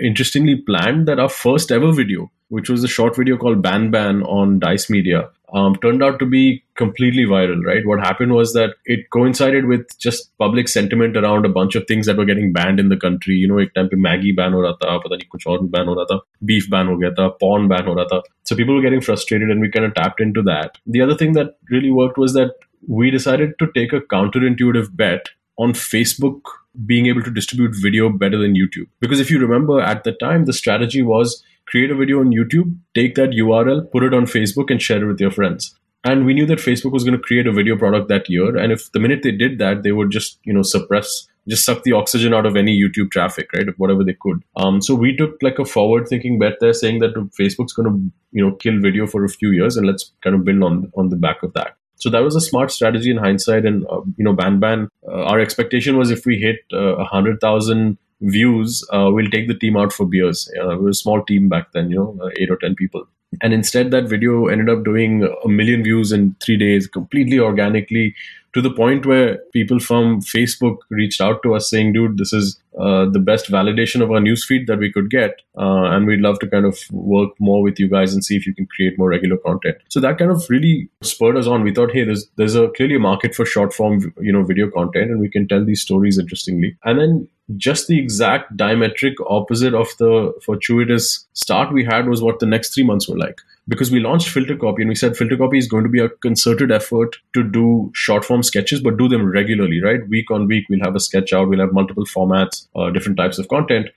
interestingly 0.01 0.55
planned 0.55 1.07
that 1.07 1.19
our 1.19 1.29
first 1.29 1.71
ever 1.71 1.91
video, 1.91 2.31
which 2.49 2.69
was 2.69 2.83
a 2.83 2.87
short 2.87 3.15
video 3.15 3.37
called 3.37 3.61
Ban 3.61 3.89
Ban 3.91 4.23
on 4.23 4.59
Dice 4.59 4.89
Media, 4.89 5.29
um, 5.53 5.75
turned 5.77 6.03
out 6.03 6.19
to 6.19 6.25
be 6.25 6.63
completely 6.75 7.23
viral, 7.23 7.63
right? 7.65 7.85
What 7.85 7.99
happened 7.99 8.33
was 8.33 8.53
that 8.53 8.75
it 8.85 9.09
coincided 9.09 9.65
with 9.65 9.97
just 9.97 10.37
public 10.37 10.67
sentiment 10.67 11.15
around 11.17 11.45
a 11.45 11.49
bunch 11.49 11.75
of 11.75 11.85
things 11.87 12.05
that 12.05 12.17
were 12.17 12.25
getting 12.25 12.51
banned 12.51 12.79
in 12.79 12.89
the 12.89 12.97
country. 12.97 13.35
You 13.35 13.47
know, 13.47 13.59
एक 13.59 13.73
time 13.73 13.89
पे 13.89 13.97
Maggie 13.97 14.33
ban 14.33 14.53
हो 14.53 14.61
रहा 14.61 14.71
था, 14.83 14.97
पता 15.05 15.15
नहीं 15.15 15.29
कुछ 15.35 15.47
और 15.47 15.59
भी 15.59 15.69
ban 15.77 15.87
हो 15.87 15.93
रहा 15.93 16.05
था, 16.11 16.19
beef 16.51 16.69
ban 16.73 16.87
हो 16.89 16.97
गया 16.97 17.11
था, 17.19 17.29
porn 17.43 17.69
ban 17.69 17.87
हो 17.87 17.93
रहा 17.93 18.05
था. 18.13 18.21
So 18.43 18.55
people 18.55 18.75
were 18.75 18.85
getting 18.87 19.01
frustrated 19.01 19.49
and 19.49 19.61
we 19.61 19.71
kind 19.71 19.85
of 19.85 19.93
tapped 19.93 20.21
into 20.27 20.43
that. 20.43 20.77
The 20.85 21.01
other 21.01 21.15
thing 21.15 21.33
that 21.33 21.57
really 21.71 21.91
worked 21.91 22.17
was 22.17 22.33
that 22.33 22.51
we 22.87 23.09
decided 23.09 23.57
to 23.59 23.71
take 23.73 23.93
a 23.93 24.01
counterintuitive 24.01 24.95
bet 24.95 25.29
on 25.57 25.73
Facebook 25.73 26.41
being 26.86 27.06
able 27.06 27.22
to 27.22 27.30
distribute 27.30 27.74
video 27.80 28.08
better 28.08 28.38
than 28.38 28.54
YouTube. 28.54 28.88
Because 29.00 29.20
if 29.20 29.30
you 29.30 29.38
remember 29.38 29.80
at 29.80 30.04
the 30.04 30.12
time, 30.12 30.44
the 30.44 30.52
strategy 30.52 31.02
was 31.02 31.42
create 31.66 31.90
a 31.90 31.94
video 31.94 32.20
on 32.20 32.30
YouTube, 32.30 32.76
take 32.94 33.14
that 33.14 33.30
URL, 33.30 33.90
put 33.90 34.02
it 34.02 34.14
on 34.14 34.24
Facebook, 34.24 34.70
and 34.70 34.80
share 34.80 35.02
it 35.02 35.06
with 35.06 35.20
your 35.20 35.30
friends. 35.30 35.74
And 36.04 36.26
we 36.26 36.34
knew 36.34 36.46
that 36.46 36.58
Facebook 36.58 36.92
was 36.92 37.04
going 37.04 37.16
to 37.16 37.22
create 37.22 37.46
a 37.46 37.52
video 37.52 37.76
product 37.76 38.08
that 38.08 38.28
year. 38.28 38.56
And 38.56 38.72
if 38.72 38.90
the 38.92 38.98
minute 38.98 39.22
they 39.22 39.30
did 39.30 39.58
that, 39.58 39.84
they 39.84 39.92
would 39.92 40.10
just, 40.10 40.38
you 40.44 40.52
know, 40.52 40.62
suppress, 40.62 41.28
just 41.48 41.64
suck 41.64 41.84
the 41.84 41.92
oxygen 41.92 42.34
out 42.34 42.44
of 42.44 42.56
any 42.56 42.76
YouTube 42.76 43.12
traffic, 43.12 43.52
right? 43.52 43.66
Whatever 43.76 44.02
they 44.02 44.16
could. 44.20 44.42
Um, 44.56 44.82
so 44.82 44.96
we 44.96 45.16
took 45.16 45.36
like 45.42 45.60
a 45.60 45.64
forward 45.64 46.08
thinking 46.08 46.40
bet 46.40 46.54
there 46.60 46.72
saying 46.72 46.98
that 47.00 47.14
Facebook's 47.40 47.72
going 47.72 47.88
to, 47.88 48.12
you 48.32 48.44
know, 48.44 48.56
kill 48.56 48.80
video 48.80 49.06
for 49.06 49.24
a 49.24 49.28
few 49.28 49.50
years 49.50 49.76
and 49.76 49.86
let's 49.86 50.12
kind 50.22 50.34
of 50.34 50.44
build 50.44 50.62
on, 50.64 50.92
on 50.96 51.10
the 51.10 51.16
back 51.16 51.44
of 51.44 51.52
that. 51.52 51.76
So 52.02 52.10
that 52.10 52.24
was 52.24 52.34
a 52.34 52.40
smart 52.40 52.72
strategy 52.72 53.12
in 53.12 53.16
hindsight. 53.16 53.64
And 53.64 53.86
uh, 53.86 54.00
you 54.16 54.24
know, 54.24 54.32
Ban 54.32 54.58
Ban, 54.58 54.88
uh, 55.06 55.22
our 55.22 55.38
expectation 55.38 55.96
was 55.96 56.10
if 56.10 56.26
we 56.26 56.36
hit 56.36 56.56
uh, 56.72 56.96
a 56.96 57.04
hundred 57.04 57.40
thousand 57.40 57.96
views, 58.20 58.84
uh, 58.92 59.10
we'll 59.12 59.30
take 59.30 59.46
the 59.46 59.54
team 59.54 59.76
out 59.76 59.92
for 59.92 60.04
beers. 60.04 60.50
Uh, 60.60 60.70
we 60.70 60.78
were 60.78 60.88
a 60.88 60.94
small 60.94 61.22
team 61.24 61.48
back 61.48 61.70
then, 61.72 61.90
you 61.90 61.96
know, 61.96 62.30
eight 62.40 62.50
or 62.50 62.56
ten 62.56 62.74
people. 62.74 63.04
And 63.40 63.54
instead, 63.54 63.92
that 63.92 64.08
video 64.08 64.48
ended 64.48 64.68
up 64.68 64.84
doing 64.84 65.22
a 65.44 65.48
million 65.48 65.84
views 65.84 66.10
in 66.10 66.34
three 66.42 66.56
days, 66.56 66.88
completely 66.88 67.38
organically 67.38 68.16
to 68.54 68.60
the 68.60 68.70
point 68.70 69.06
where 69.06 69.38
people 69.52 69.78
from 69.78 70.20
Facebook 70.20 70.78
reached 70.90 71.20
out 71.20 71.42
to 71.42 71.54
us 71.54 71.70
saying, 71.70 71.92
dude, 71.92 72.18
this 72.18 72.32
is 72.32 72.60
uh, 72.78 73.06
the 73.06 73.18
best 73.18 73.50
validation 73.50 74.02
of 74.02 74.10
our 74.10 74.20
newsfeed 74.20 74.66
that 74.66 74.78
we 74.78 74.92
could 74.92 75.10
get. 75.10 75.40
Uh, 75.56 75.84
and 75.84 76.06
we'd 76.06 76.20
love 76.20 76.38
to 76.40 76.46
kind 76.46 76.66
of 76.66 76.78
work 76.90 77.30
more 77.38 77.62
with 77.62 77.78
you 77.78 77.88
guys 77.88 78.12
and 78.12 78.24
see 78.24 78.36
if 78.36 78.46
you 78.46 78.54
can 78.54 78.66
create 78.66 78.98
more 78.98 79.08
regular 79.08 79.36
content. 79.38 79.76
So 79.88 80.00
that 80.00 80.18
kind 80.18 80.30
of 80.30 80.44
really 80.48 80.88
spurred 81.02 81.36
us 81.36 81.46
on. 81.46 81.62
We 81.62 81.74
thought, 81.74 81.92
hey, 81.92 82.04
there's, 82.04 82.28
there's 82.36 82.54
a 82.54 82.68
clearly 82.70 82.96
a 82.96 83.00
market 83.00 83.34
for 83.34 83.46
short 83.46 83.72
form, 83.72 84.12
you 84.20 84.32
know, 84.32 84.42
video 84.42 84.70
content 84.70 85.10
and 85.10 85.20
we 85.20 85.30
can 85.30 85.48
tell 85.48 85.64
these 85.64 85.82
stories 85.82 86.18
interestingly. 86.18 86.76
And 86.84 86.98
then 86.98 87.28
just 87.56 87.88
the 87.88 87.98
exact 87.98 88.56
diametric 88.56 89.14
opposite 89.28 89.74
of 89.74 89.88
the 89.98 90.32
fortuitous 90.44 91.26
start 91.32 91.72
we 91.72 91.84
had 91.84 92.08
was 92.08 92.22
what 92.22 92.38
the 92.38 92.46
next 92.46 92.74
three 92.74 92.84
months 92.84 93.08
were 93.08 93.18
like. 93.18 93.40
Because 93.68 93.90
we 93.90 94.00
launched 94.00 94.28
filter 94.28 94.56
copy 94.56 94.82
and 94.82 94.88
we 94.88 94.94
said 94.94 95.16
filter 95.16 95.36
copy 95.36 95.58
is 95.58 95.68
going 95.68 95.84
to 95.84 95.90
be 95.90 96.00
a 96.00 96.08
concerted 96.08 96.72
effort 96.72 97.16
to 97.32 97.42
do 97.42 97.90
short 97.94 98.24
form 98.24 98.42
sketches 98.42 98.80
but 98.80 98.96
do 98.96 99.08
them 99.08 99.24
regularly 99.24 99.80
right? 99.82 100.08
Week 100.08 100.30
on 100.30 100.46
week 100.46 100.66
we'll 100.68 100.80
have 100.82 100.96
a 100.96 101.00
sketch 101.00 101.32
out 101.32 101.48
we'll 101.48 101.60
have 101.60 101.72
multiple 101.72 102.04
formats 102.04 102.66
uh, 102.74 102.90
different 102.90 103.18
types 103.18 103.38
of 103.38 103.48
content. 103.48 103.88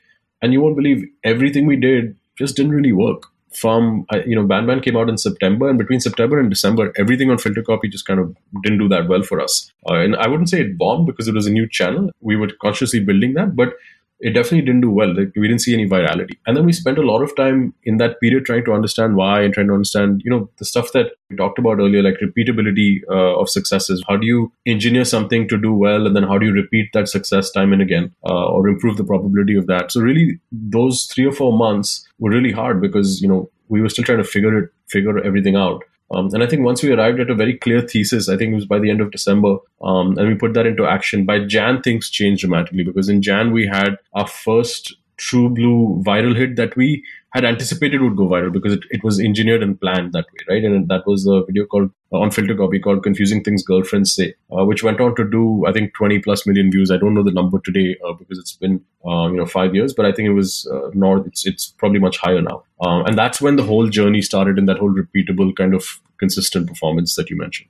And 0.42 0.54
you 0.54 0.62
won't 0.62 0.76
believe 0.76 1.06
everything 1.24 1.66
we 1.66 1.78
did 1.78 2.16
just 2.38 2.56
didn't 2.56 2.74
really 2.74 2.92
work 2.94 3.24
from 3.56 4.06
uh, 4.14 4.20
you 4.26 4.36
know 4.36 4.46
ban 4.46 4.68
ban 4.68 4.82
came 4.82 4.98
out 4.98 5.10
in 5.10 5.18
september 5.18 5.70
and 5.70 5.78
between 5.78 6.00
september 6.00 6.40
and 6.40 6.50
december 6.50 6.92
everything 6.98 7.30
on 7.32 7.38
filter 7.38 7.64
copy 7.64 7.88
just 7.88 8.06
kind 8.06 8.20
of 8.20 8.36
didn't 8.64 8.80
do 8.80 8.90
that 8.90 9.08
well 9.08 9.24
for 9.24 9.40
us. 9.40 9.72
Uh, 9.90 9.96
and 9.96 10.16
i 10.18 10.28
wouldn't 10.28 10.50
say 10.50 10.62
it 10.62 10.78
bombed 10.78 11.06
because 11.06 11.28
it 11.28 11.34
was 11.34 11.48
a 11.48 11.52
new 11.52 11.68
channel. 11.70 12.12
We 12.22 12.36
were 12.36 12.50
consciously 12.62 13.00
building 13.00 13.34
that 13.36 13.56
but 13.56 13.74
it 14.20 14.32
definitely 14.32 14.62
didn't 14.62 14.82
do 14.82 14.90
well. 14.90 15.14
Like 15.14 15.32
we 15.36 15.48
didn't 15.48 15.62
see 15.62 15.74
any 15.74 15.88
virality. 15.88 16.38
And 16.46 16.56
then 16.56 16.66
we 16.66 16.74
spent 16.74 16.98
a 16.98 17.02
lot 17.02 17.22
of 17.22 17.36
time 17.36 17.74
in 17.84 17.98
that 17.98 18.20
period 18.22 18.46
trying 18.46 18.64
to 18.66 18.74
understand 18.74 19.16
why 19.16 19.42
and 19.42 19.54
trying 19.54 19.68
to 19.68 19.74
understand, 19.74 20.22
you 20.24 20.32
know, 20.32 20.50
the 20.58 20.66
stuff 20.66 20.92
that 20.94 21.12
we 21.30 21.36
talked 21.36 21.60
about 21.60 21.80
earlier, 21.80 22.02
like 22.02 22.20
repeatability 22.22 23.02
uh, 23.10 23.40
of 23.40 23.50
successes. 23.50 24.04
How 24.08 24.16
do 24.16 24.26
you 24.26 24.52
engineer 24.66 25.06
something 25.06 25.48
to 25.50 25.58
do 25.58 25.74
well, 25.74 26.08
and 26.08 26.16
then 26.16 26.24
how 26.24 26.38
do 26.38 26.46
you 26.46 26.54
repeat 26.54 26.90
that 26.94 27.10
success 27.10 27.52
time 27.52 27.74
and 27.74 27.82
again, 27.82 28.14
uh, 28.28 28.46
or 28.48 28.68
improve 28.68 28.98
the 28.98 29.04
probability 29.04 29.56
of 29.56 29.68
that? 29.68 29.92
So 29.92 30.02
really, 30.02 30.40
those 30.52 31.06
three 31.06 31.26
or 31.26 31.34
four 31.34 31.58
months 31.58 32.08
were 32.20 32.30
really 32.30 32.52
hard 32.52 32.82
because 32.82 33.22
you 33.22 33.28
know 33.28 33.50
we 33.68 33.82
were 33.82 33.90
still 33.90 34.06
trying 34.06 34.20
to 34.20 34.24
figure 34.24 34.58
it, 34.58 34.70
figure 34.88 35.20
everything 35.20 35.56
out. 35.56 35.84
Um, 36.12 36.30
and 36.34 36.44
I 36.44 36.48
think 36.48 36.64
once 36.64 36.84
we 36.84 36.92
arrived 36.92 37.20
at 37.20 37.30
a 37.30 37.36
very 37.36 37.58
clear 37.58 37.82
thesis, 37.82 38.30
I 38.30 38.38
think 38.38 38.52
it 38.52 38.56
was 38.56 38.66
by 38.66 38.80
the 38.80 38.92
end 38.92 39.02
of 39.02 39.12
December, 39.12 39.58
um, 39.82 40.18
and 40.18 40.28
we 40.28 40.36
put 40.36 40.54
that 40.54 40.68
into 40.68 40.86
action. 40.86 41.26
By 41.26 41.46
Jan, 41.46 41.82
things 41.82 42.10
changed 42.10 42.42
dramatically 42.42 42.84
because 42.84 43.10
in 43.10 43.22
Jan 43.22 43.52
we 43.52 43.66
had 43.66 43.98
our 44.14 44.28
first 44.28 44.96
true 45.18 45.50
blue 45.50 46.04
viral 46.06 46.36
hit 46.36 46.58
that 46.58 46.76
we 46.76 47.04
had 47.32 47.46
anticipated 47.46 48.02
would 48.02 48.18
go 48.18 48.28
viral 48.28 48.52
because 48.52 48.74
it, 48.74 48.82
it 48.90 49.04
was 49.04 49.20
engineered 49.20 49.64
and 49.64 49.80
planned 49.80 50.14
that 50.14 50.26
way, 50.26 50.56
right? 50.56 50.64
And 50.64 50.88
that 50.90 51.06
was 51.06 51.26
a 51.26 51.44
video 51.46 51.66
called 51.66 51.92
uh, 52.16 52.20
on 52.20 52.32
filter 52.32 52.56
copy 52.56 52.80
called 52.80 53.04
"Confusing 53.04 53.44
Things 53.44 53.64
Girlfriends 53.64 54.16
Say," 54.16 54.34
uh, 54.52 54.66
which 54.66 54.84
went 54.84 55.02
on 55.02 55.16
to 55.16 55.30
do 55.30 55.66
I 55.68 55.74
think 55.74 55.94
20 55.94 56.20
plus 56.20 56.48
million 56.48 56.72
views. 56.72 56.92
I 56.92 56.98
don't 56.98 57.14
know 57.14 57.24
the 57.24 57.32
number 57.32 57.60
today 57.60 57.98
uh, 58.08 58.14
because 58.14 58.40
it's 58.40 58.54
been 58.54 58.82
um, 59.06 59.34
you 59.34 59.38
know 59.38 59.46
five 59.46 59.76
years, 59.76 59.94
but 59.94 60.06
I 60.06 60.12
think 60.12 60.28
it 60.28 60.34
was 60.34 60.68
uh, 60.74 60.90
north. 60.94 61.28
It's 61.28 61.46
it's 61.46 61.68
probably 61.68 62.00
much 62.00 62.18
higher 62.18 62.42
now, 62.42 62.64
um, 62.82 63.06
and 63.06 63.18
that's 63.18 63.42
when 63.42 63.56
the 63.56 63.64
whole 63.64 63.88
journey 63.88 64.22
started 64.22 64.58
in 64.58 64.66
that 64.66 64.78
whole 64.78 64.94
repeatable 64.94 65.56
kind 65.56 65.74
of 65.74 66.00
consistent 66.18 66.68
performance 66.68 67.16
that 67.16 67.30
you 67.30 67.38
mentioned. 67.38 67.70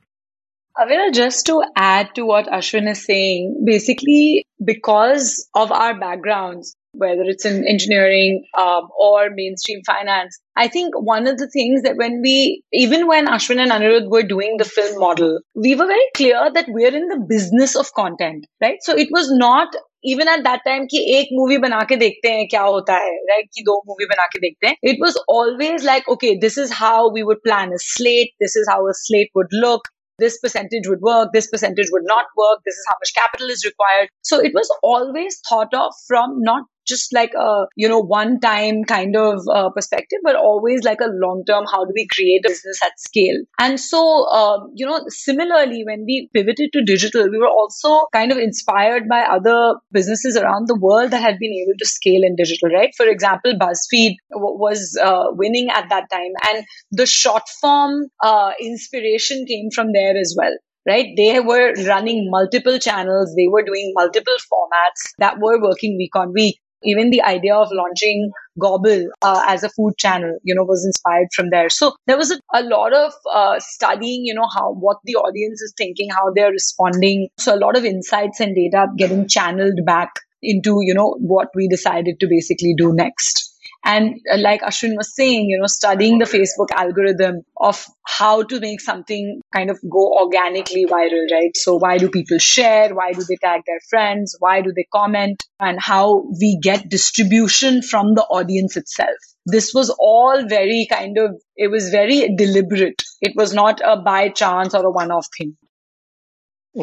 Avira, 0.78 1.14
just 1.14 1.46
to 1.46 1.64
add 1.78 2.14
to 2.16 2.26
what 2.26 2.48
Ashwin 2.48 2.90
is 2.90 3.06
saying, 3.06 3.64
basically, 3.66 4.46
because 4.64 5.48
of 5.56 5.72
our 5.72 5.98
backgrounds, 5.98 6.76
whether 6.95 7.23
it's 7.23 7.45
in 7.45 7.67
engineering 7.67 8.45
um, 8.59 8.89
or 8.99 9.31
mainstream 9.31 9.81
finance. 9.87 10.39
I 10.57 10.69
think 10.69 10.95
one 10.95 11.27
of 11.27 11.39
the 11.39 11.49
things 11.49 11.83
that 11.83 11.97
when 11.97 12.21
we, 12.23 12.63
even 12.73 13.07
when 13.07 13.27
Ashwin 13.27 13.59
and 13.59 13.71
Anirudh 13.71 14.11
were 14.11 14.23
doing 14.23 14.57
the 14.59 14.65
film 14.65 14.99
model, 14.99 15.41
we 15.55 15.75
were 15.75 15.87
very 15.87 16.09
clear 16.15 16.51
that 16.53 16.67
we're 16.69 16.95
in 16.95 17.09
the 17.09 17.25
business 17.29 17.77
of 17.77 17.93
content, 17.95 18.47
right? 18.61 18.79
So 18.83 18.97
it 18.97 19.09
was 19.11 19.31
not 19.31 19.69
even 20.03 20.29
at 20.29 20.43
that 20.45 20.63
time 20.67 20.87
कि 20.91 20.99
एक 21.17 21.29
movie 21.39 21.59
बना 21.63 21.81
के 21.89 21.97
देखते 21.97 22.29
हैं 22.33 22.47
क्या 22.49 22.61
होता 22.63 22.95
है 23.05 23.11
right 23.31 23.49
कि 23.55 23.63
दो 23.63 23.75
movie 23.89 24.09
बना 24.13 24.27
के 24.35 24.41
देखते 24.41 24.67
हैं 24.67 24.77
it 24.93 25.03
was 25.05 25.19
always 25.29 25.85
like 25.85 26.09
okay 26.09 26.39
this 26.45 26.57
is 26.57 26.73
how 26.73 27.11
we 27.17 27.23
would 27.23 27.43
plan 27.49 27.75
a 27.79 27.79
slate 27.79 28.33
this 28.41 28.57
is 28.57 28.71
how 28.73 28.79
a 28.89 28.95
slate 29.01 29.29
would 29.35 29.59
look 29.65 29.91
this 30.21 30.39
percentage 30.39 30.87
would 30.87 31.01
work, 31.01 31.31
this 31.33 31.49
percentage 31.49 31.89
would 31.91 32.05
not 32.05 32.27
work, 32.37 32.61
this 32.65 32.75
is 32.75 32.87
how 32.89 32.97
much 33.01 33.15
capital 33.15 33.49
is 33.49 33.65
required. 33.65 34.11
So 34.23 34.39
it 34.39 34.53
was 34.55 34.71
always 34.83 35.41
thought 35.49 35.73
of 35.75 35.93
from 36.07 36.41
not 36.43 36.65
just 36.86 37.14
like 37.14 37.34
a 37.34 37.66
you 37.76 37.88
know 37.88 38.00
one 38.00 38.40
time 38.40 38.84
kind 38.84 39.16
of 39.16 39.40
uh, 39.52 39.70
perspective 39.70 40.20
but 40.24 40.36
always 40.36 40.84
like 40.84 41.02
a 41.02 41.12
long 41.24 41.44
term 41.48 41.66
how 41.72 41.84
do 41.84 41.92
we 41.96 42.08
create 42.14 42.42
a 42.46 42.50
business 42.50 42.80
at 42.86 43.00
scale 43.00 43.40
and 43.60 43.80
so 43.80 44.26
um, 44.30 44.72
you 44.76 44.86
know 44.86 45.04
similarly 45.08 45.84
when 45.86 46.06
we 46.06 46.30
pivoted 46.34 46.72
to 46.74 46.84
digital 46.84 47.30
we 47.30 47.38
were 47.38 47.48
also 47.48 48.06
kind 48.14 48.32
of 48.32 48.38
inspired 48.38 49.08
by 49.10 49.22
other 49.22 49.76
businesses 49.92 50.38
around 50.38 50.68
the 50.68 50.80
world 50.80 51.12
that 51.12 51.22
had 51.22 51.40
been 51.40 51.54
able 51.54 51.78
to 51.78 51.88
scale 51.88 52.24
in 52.24 52.36
digital 52.36 52.70
right 52.70 52.94
for 52.96 53.08
example 53.08 53.54
buzzfeed 53.60 54.16
was 54.32 54.98
uh, 55.02 55.26
winning 55.32 55.70
at 55.70 55.90
that 55.90 56.10
time 56.12 56.32
and 56.50 56.66
the 56.92 57.06
short 57.06 57.48
form 57.62 58.06
uh, 58.24 58.52
inspiration 58.60 59.46
came 59.46 59.70
from 59.72 59.92
there 59.94 60.18
as 60.18 60.36
well 60.38 60.56
right? 60.88 61.08
They 61.18 61.40
were 61.40 61.74
running 61.88 62.30
multiple 62.30 62.78
channels. 62.78 63.34
They 63.36 63.48
were 63.48 63.64
doing 63.64 63.92
multiple 63.96 64.36
formats 64.54 65.14
that 65.18 65.40
were 65.40 65.60
working 65.62 65.98
week 65.98 66.16
on 66.16 66.32
week 66.34 66.60
even 66.86 67.10
the 67.10 67.22
idea 67.22 67.56
of 67.56 67.70
launching 67.72 68.32
Gobble 68.60 69.08
uh, 69.22 69.44
as 69.48 69.64
a 69.64 69.70
food 69.70 69.98
channel, 69.98 70.38
you 70.44 70.56
know, 70.56 70.64
was 70.64 70.86
inspired 70.86 71.28
from 71.36 71.50
there. 71.50 71.70
So 71.70 71.94
there 72.08 72.18
was 72.18 72.32
a, 72.32 72.40
a 72.54 72.64
lot 72.64 72.94
of 72.94 73.12
uh, 73.34 73.60
studying, 73.60 74.26
you 74.26 74.34
know, 74.34 74.48
how 74.56 74.74
what 74.74 74.98
the 75.04 75.16
audience 75.16 75.62
is 75.62 75.74
thinking, 75.78 76.10
how 76.10 76.32
they're 76.34 76.52
responding. 76.52 77.28
So 77.38 77.56
a 77.56 77.60
lot 77.60 77.78
of 77.78 77.86
insights 77.86 78.40
and 78.40 78.56
data 78.56 78.88
getting 78.98 79.28
channeled 79.28 79.80
back 79.86 80.12
into, 80.42 80.78
you 80.82 80.94
know, 80.94 81.16
what 81.20 81.50
we 81.56 81.68
decided 81.68 82.20
to 82.20 82.28
basically 82.28 82.76
do 82.78 82.94
next. 82.94 83.55
And 83.86 84.16
uh, 84.32 84.38
like 84.40 84.62
Ashwin 84.62 84.98
was 84.98 85.16
saying, 85.16 85.46
you 85.48 85.60
know, 85.60 85.68
studying 85.68 86.18
the 86.18 86.26
Facebook 86.26 86.72
algorithm 86.76 87.42
of 87.58 87.86
how 88.08 88.42
to 88.42 88.60
make 88.60 88.82
something 88.82 89.42
kind 89.54 89.70
of 89.70 89.80
go 89.90 90.18
organically 90.20 90.88
viral, 90.88 91.32
right? 91.32 91.56
So 91.56 91.76
why 91.76 92.00
do 92.00 92.10
people 92.10 92.40
share? 92.40 92.96
Why 92.96 93.14
do 93.14 93.24
they 93.24 93.36
tag 93.36 93.62
their 93.68 93.80
friends? 93.90 94.36
Why 94.40 94.62
do 94.62 94.74
they 94.76 94.88
comment? 94.92 95.44
And 95.60 95.80
how 95.80 96.24
we 96.42 96.58
get 96.62 96.90
distribution 96.90 97.84
from 97.84 98.16
the 98.16 98.24
audience 98.24 98.76
itself. 98.76 99.18
This 99.46 99.72
was 99.74 99.96
all 100.00 100.48
very 100.48 100.88
kind 100.92 101.20
of, 101.20 101.40
it 101.56 101.70
was 101.70 101.90
very 101.90 102.36
deliberate. 102.36 103.02
It 103.22 103.34
was 103.36 103.54
not 103.54 103.82
a 103.86 104.02
by 104.02 104.30
chance 104.30 104.74
or 104.74 104.84
a 104.84 104.92
one 104.92 105.12
off 105.12 105.28
thing. 105.38 105.56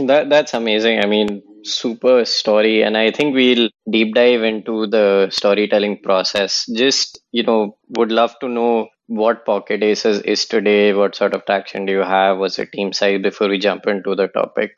That 0.07 0.31
that's 0.31 0.55
amazing. 0.55 1.01
I 1.01 1.07
mean, 1.07 1.43
super 1.65 2.25
story, 2.25 2.83
and 2.83 2.97
I 2.97 3.11
think 3.11 3.35
we'll 3.35 3.71
deep 3.91 4.15
dive 4.15 4.43
into 4.43 4.87
the 4.87 5.29
storytelling 5.31 6.01
process. 6.03 6.67
Just 6.75 7.21
you 7.33 7.43
know, 7.43 7.77
would 7.97 8.13
love 8.13 8.35
to 8.41 8.49
know 8.49 8.89
what 9.07 9.45
Pocket 9.45 9.83
Aces 9.83 10.21
is 10.21 10.47
today. 10.47 10.93
What 10.95 11.15
sort 11.15 11.35
of 11.35 11.45
traction 11.45 11.87
do 11.87 11.93
you 11.93 12.01
have? 12.01 12.39
What's 12.39 12.57
the 12.57 12.67
team 12.67 12.93
size 12.93 13.21
before 13.23 13.49
we 13.49 13.59
jump 13.59 13.87
into 13.87 14.15
the 14.15 14.29
topic? 14.29 14.73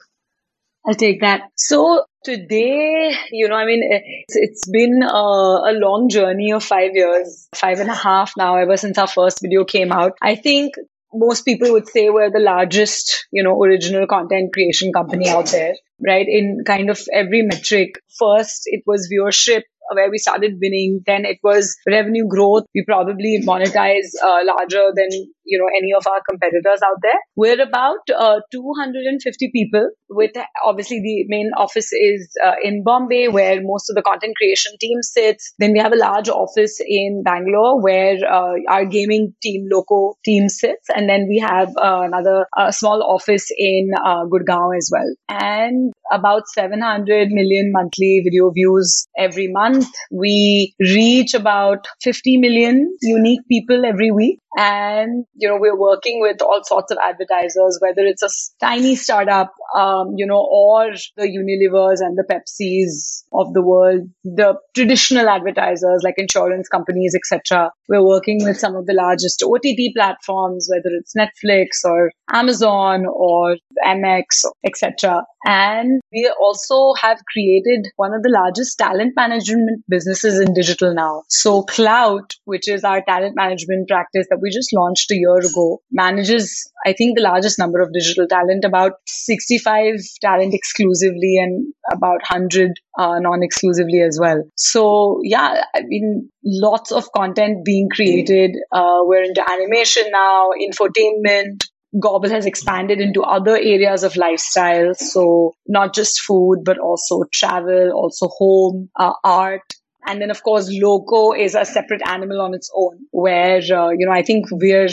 I'll 0.86 0.94
take 0.94 1.20
that. 1.22 1.42
So 1.56 2.04
today, 2.24 3.14
you 3.32 3.48
know, 3.48 3.54
I 3.54 3.64
mean, 3.64 3.82
eh, 3.90 4.00
it's, 4.28 4.36
it's 4.36 4.70
been 4.70 5.02
a, 5.02 5.16
a, 5.16 5.72
long 5.72 6.10
journey 6.10 6.52
of 6.52 6.62
five 6.62 6.90
years, 6.92 7.48
five 7.54 7.80
and 7.80 7.88
a 7.88 7.94
half 7.94 8.32
now, 8.36 8.56
ever 8.56 8.76
since 8.76 8.98
our 8.98 9.06
first 9.06 9.40
video 9.40 9.64
came 9.64 9.92
out. 9.92 10.12
I 10.20 10.34
think 10.34 10.74
most 11.14 11.44
people 11.44 11.72
would 11.72 11.88
say 11.88 12.10
we're 12.10 12.30
the 12.30 12.40
largest, 12.40 13.26
you 13.30 13.42
know, 13.42 13.62
original 13.62 14.06
content 14.06 14.52
creation 14.52 14.92
company 14.92 15.28
out 15.28 15.46
there, 15.46 15.74
right? 16.00 16.26
In 16.28 16.62
kind 16.66 16.90
of 16.90 17.00
every 17.12 17.42
metric. 17.42 17.94
First, 18.18 18.62
it 18.66 18.82
was 18.86 19.08
viewership 19.12 19.62
where 19.92 20.10
we 20.10 20.18
started 20.18 20.54
winning. 20.60 21.02
Then 21.06 21.24
it 21.24 21.38
was 21.42 21.76
revenue 21.86 22.26
growth. 22.28 22.64
We 22.74 22.84
probably 22.86 23.40
monetize 23.44 24.14
uh, 24.22 24.40
larger 24.44 24.92
than 24.94 25.08
you 25.44 25.58
know 25.58 25.68
any 25.76 25.92
of 25.96 26.06
our 26.06 26.20
competitors 26.28 26.80
out 26.82 26.98
there. 27.02 27.18
We're 27.36 27.60
about 27.60 28.08
uh, 28.16 28.40
250 28.50 29.50
people. 29.52 29.90
With 30.08 30.32
obviously 30.64 31.00
the 31.00 31.24
main 31.28 31.50
office 31.56 31.92
is 31.92 32.28
uh, 32.44 32.54
in 32.62 32.84
Bombay, 32.84 33.28
where 33.28 33.60
most 33.62 33.90
of 33.90 33.96
the 33.96 34.02
content 34.02 34.36
creation 34.36 34.72
team 34.80 35.02
sits. 35.02 35.54
Then 35.58 35.72
we 35.72 35.78
have 35.78 35.92
a 35.92 35.96
large 35.96 36.28
office 36.28 36.80
in 36.86 37.22
Bangalore, 37.24 37.82
where 37.82 38.16
uh, 38.24 38.54
our 38.68 38.84
gaming 38.84 39.34
team, 39.42 39.66
local 39.70 40.18
team 40.24 40.48
sits, 40.48 40.86
and 40.94 41.08
then 41.08 41.26
we 41.28 41.38
have 41.38 41.68
uh, 41.76 42.02
another 42.04 42.46
small 42.70 43.02
office 43.02 43.50
in 43.56 43.90
uh, 43.96 44.24
Gurgaon 44.26 44.76
as 44.76 44.90
well. 44.92 45.14
And 45.28 45.92
about 46.14 46.48
700 46.48 47.28
million 47.30 47.72
monthly 47.72 48.22
video 48.24 48.50
views 48.50 49.06
every 49.18 49.48
month. 49.48 49.86
We 50.10 50.74
reach 50.80 51.34
about 51.34 51.86
50 52.02 52.38
million 52.38 52.96
unique 53.02 53.46
people 53.48 53.84
every 53.84 54.10
week. 54.10 54.40
And, 54.56 55.24
you 55.34 55.48
know, 55.48 55.58
we're 55.58 55.78
working 55.78 56.20
with 56.20 56.40
all 56.40 56.60
sorts 56.62 56.92
of 56.92 56.98
advertisers, 57.04 57.78
whether 57.80 58.02
it's 58.06 58.22
a 58.22 58.28
tiny 58.64 58.94
startup, 58.94 59.52
um, 59.76 60.14
you 60.16 60.26
know, 60.26 60.46
or 60.48 60.92
the 61.16 61.26
Unilevers 61.26 61.98
and 61.98 62.16
the 62.16 62.22
Pepsis 62.22 63.24
of 63.32 63.52
the 63.52 63.62
world, 63.62 64.02
the 64.22 64.54
traditional 64.74 65.28
advertisers 65.28 66.02
like 66.04 66.14
insurance 66.18 66.68
companies, 66.68 67.16
etc. 67.16 67.72
We're 67.88 68.06
working 68.06 68.44
with 68.44 68.56
some 68.56 68.76
of 68.76 68.86
the 68.86 68.94
largest 68.94 69.42
OTT 69.42 69.92
platforms, 69.96 70.68
whether 70.70 70.94
it's 70.98 71.14
Netflix 71.18 71.84
or 71.84 72.12
Amazon 72.32 73.06
or 73.06 73.56
MX, 73.84 74.44
etc. 74.64 75.24
And 75.46 76.00
we 76.12 76.32
also 76.40 76.94
have 77.00 77.18
created 77.32 77.88
one 77.96 78.14
of 78.14 78.22
the 78.22 78.30
largest 78.30 78.78
talent 78.78 79.12
management 79.16 79.84
businesses 79.88 80.40
in 80.40 80.54
digital 80.54 80.94
now. 80.94 81.22
So 81.28 81.62
Klout, 81.62 82.30
which 82.44 82.68
is 82.68 82.84
our 82.84 83.02
talent 83.02 83.36
management 83.36 83.88
practice 83.88 84.26
that 84.30 84.38
we 84.40 84.50
just 84.50 84.72
launched 84.72 85.10
a 85.10 85.16
year 85.16 85.36
ago, 85.38 85.80
manages, 85.90 86.70
I 86.86 86.94
think, 86.94 87.16
the 87.16 87.22
largest 87.22 87.58
number 87.58 87.80
of 87.80 87.92
digital 87.92 88.26
talent, 88.26 88.64
about 88.64 88.92
65 89.06 89.94
talent 90.20 90.54
exclusively 90.54 91.36
and 91.38 91.72
about 91.92 92.20
100 92.30 92.72
uh, 92.98 93.18
non-exclusively 93.18 94.00
as 94.00 94.18
well. 94.20 94.42
So 94.56 95.20
yeah, 95.22 95.64
I 95.74 95.82
mean, 95.84 96.30
lots 96.44 96.92
of 96.92 97.10
content 97.12 97.64
being 97.64 97.88
created. 97.90 98.52
Uh, 98.72 99.00
we're 99.02 99.24
into 99.24 99.44
animation 99.50 100.04
now, 100.10 100.50
infotainment, 100.60 101.64
Gobble 102.00 102.30
has 102.30 102.46
expanded 102.46 103.00
into 103.00 103.22
other 103.22 103.56
areas 103.56 104.02
of 104.02 104.16
lifestyle. 104.16 104.94
So 104.94 105.54
not 105.66 105.94
just 105.94 106.20
food, 106.20 106.62
but 106.64 106.78
also 106.78 107.24
travel, 107.32 107.92
also 107.92 108.28
home, 108.28 108.90
uh, 108.98 109.12
art. 109.22 109.62
And 110.06 110.20
then, 110.20 110.30
of 110.30 110.42
course, 110.42 110.68
Loco 110.70 111.32
is 111.32 111.54
a 111.54 111.64
separate 111.64 112.02
animal 112.06 112.40
on 112.40 112.52
its 112.52 112.70
own, 112.76 112.98
where, 113.10 113.56
uh, 113.58 113.90
you 113.90 114.06
know, 114.06 114.12
I 114.12 114.22
think 114.22 114.46
we're 114.50 114.88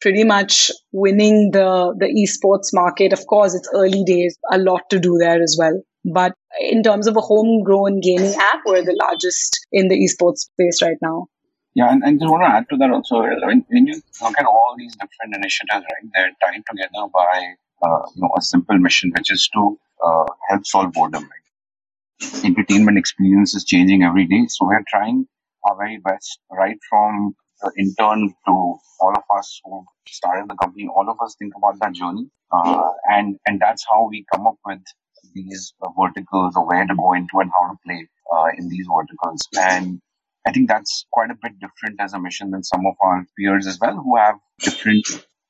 pretty 0.00 0.24
much 0.24 0.70
winning 0.90 1.50
the, 1.52 1.94
the 1.98 2.06
esports 2.06 2.70
market. 2.72 3.12
Of 3.12 3.26
course, 3.26 3.54
it's 3.54 3.68
early 3.72 4.02
days, 4.04 4.36
a 4.50 4.58
lot 4.58 4.82
to 4.90 4.98
do 4.98 5.16
there 5.18 5.40
as 5.42 5.56
well. 5.58 5.80
But 6.04 6.32
in 6.60 6.82
terms 6.82 7.06
of 7.06 7.16
a 7.16 7.20
homegrown 7.20 8.00
gaming 8.00 8.34
app, 8.34 8.60
we're 8.66 8.84
the 8.84 8.98
largest 9.00 9.66
in 9.70 9.88
the 9.88 9.96
esports 9.96 10.38
space 10.38 10.80
right 10.82 10.96
now. 11.02 11.26
Yeah, 11.74 11.90
and, 11.92 12.02
and 12.04 12.20
just 12.20 12.30
want 12.30 12.42
to 12.42 12.48
add 12.48 12.66
to 12.70 12.76
that 12.78 12.90
also, 12.90 13.22
when, 13.22 13.64
when 13.68 13.86
you 13.86 14.00
look 14.22 14.34
at 14.38 14.46
all 14.46 14.74
these 14.78 14.94
different 14.96 15.36
initiatives, 15.36 15.84
right, 15.86 16.10
they're 16.14 16.32
tied 16.44 16.62
together 16.68 17.08
by 17.14 17.54
uh, 17.86 18.02
you 18.14 18.22
know 18.22 18.30
a 18.36 18.42
simple 18.42 18.78
mission, 18.78 19.12
which 19.16 19.32
is 19.32 19.48
to 19.54 19.78
uh, 20.04 20.24
help 20.50 20.66
solve 20.66 20.92
boredom. 20.92 21.22
Right? 21.24 22.44
Entertainment 22.44 22.98
experience 22.98 23.54
is 23.54 23.64
changing 23.64 24.02
every 24.02 24.26
day, 24.26 24.46
so 24.48 24.66
we're 24.66 24.84
trying 24.88 25.26
our 25.64 25.76
very 25.76 25.98
best, 25.98 26.40
right 26.52 26.78
from 26.88 27.34
the 27.62 27.72
intern 27.78 28.34
to 28.46 28.52
all 28.52 29.14
of 29.16 29.24
us 29.36 29.60
who 29.64 29.84
started 30.08 30.48
the 30.50 30.56
company. 30.56 30.88
All 30.88 31.08
of 31.08 31.16
us 31.22 31.36
think 31.38 31.52
about 31.56 31.78
that 31.80 31.92
journey, 31.94 32.28
uh, 32.52 32.82
and 33.10 33.36
and 33.46 33.60
that's 33.60 33.84
how 33.90 34.08
we 34.10 34.24
come 34.34 34.46
up 34.46 34.56
with 34.66 34.82
these 35.34 35.74
verticals 36.00 36.54
or 36.56 36.66
where 36.66 36.86
to 36.86 36.94
go 36.96 37.12
into 37.14 37.38
and 37.40 37.50
how 37.50 37.70
to 37.72 37.78
play 37.86 38.08
uh, 38.34 38.46
in 38.58 38.68
these 38.68 38.86
verticals. 38.92 39.40
And 39.56 40.00
I 40.46 40.52
think 40.52 40.68
that's 40.68 41.06
quite 41.12 41.30
a 41.30 41.36
bit 41.40 41.52
different 41.60 42.00
as 42.00 42.14
a 42.14 42.20
mission 42.20 42.50
than 42.50 42.62
some 42.64 42.86
of 42.86 42.94
our 43.02 43.26
peers 43.38 43.66
as 43.66 43.78
well, 43.80 43.96
who 43.96 44.16
have 44.16 44.36
different 44.60 45.04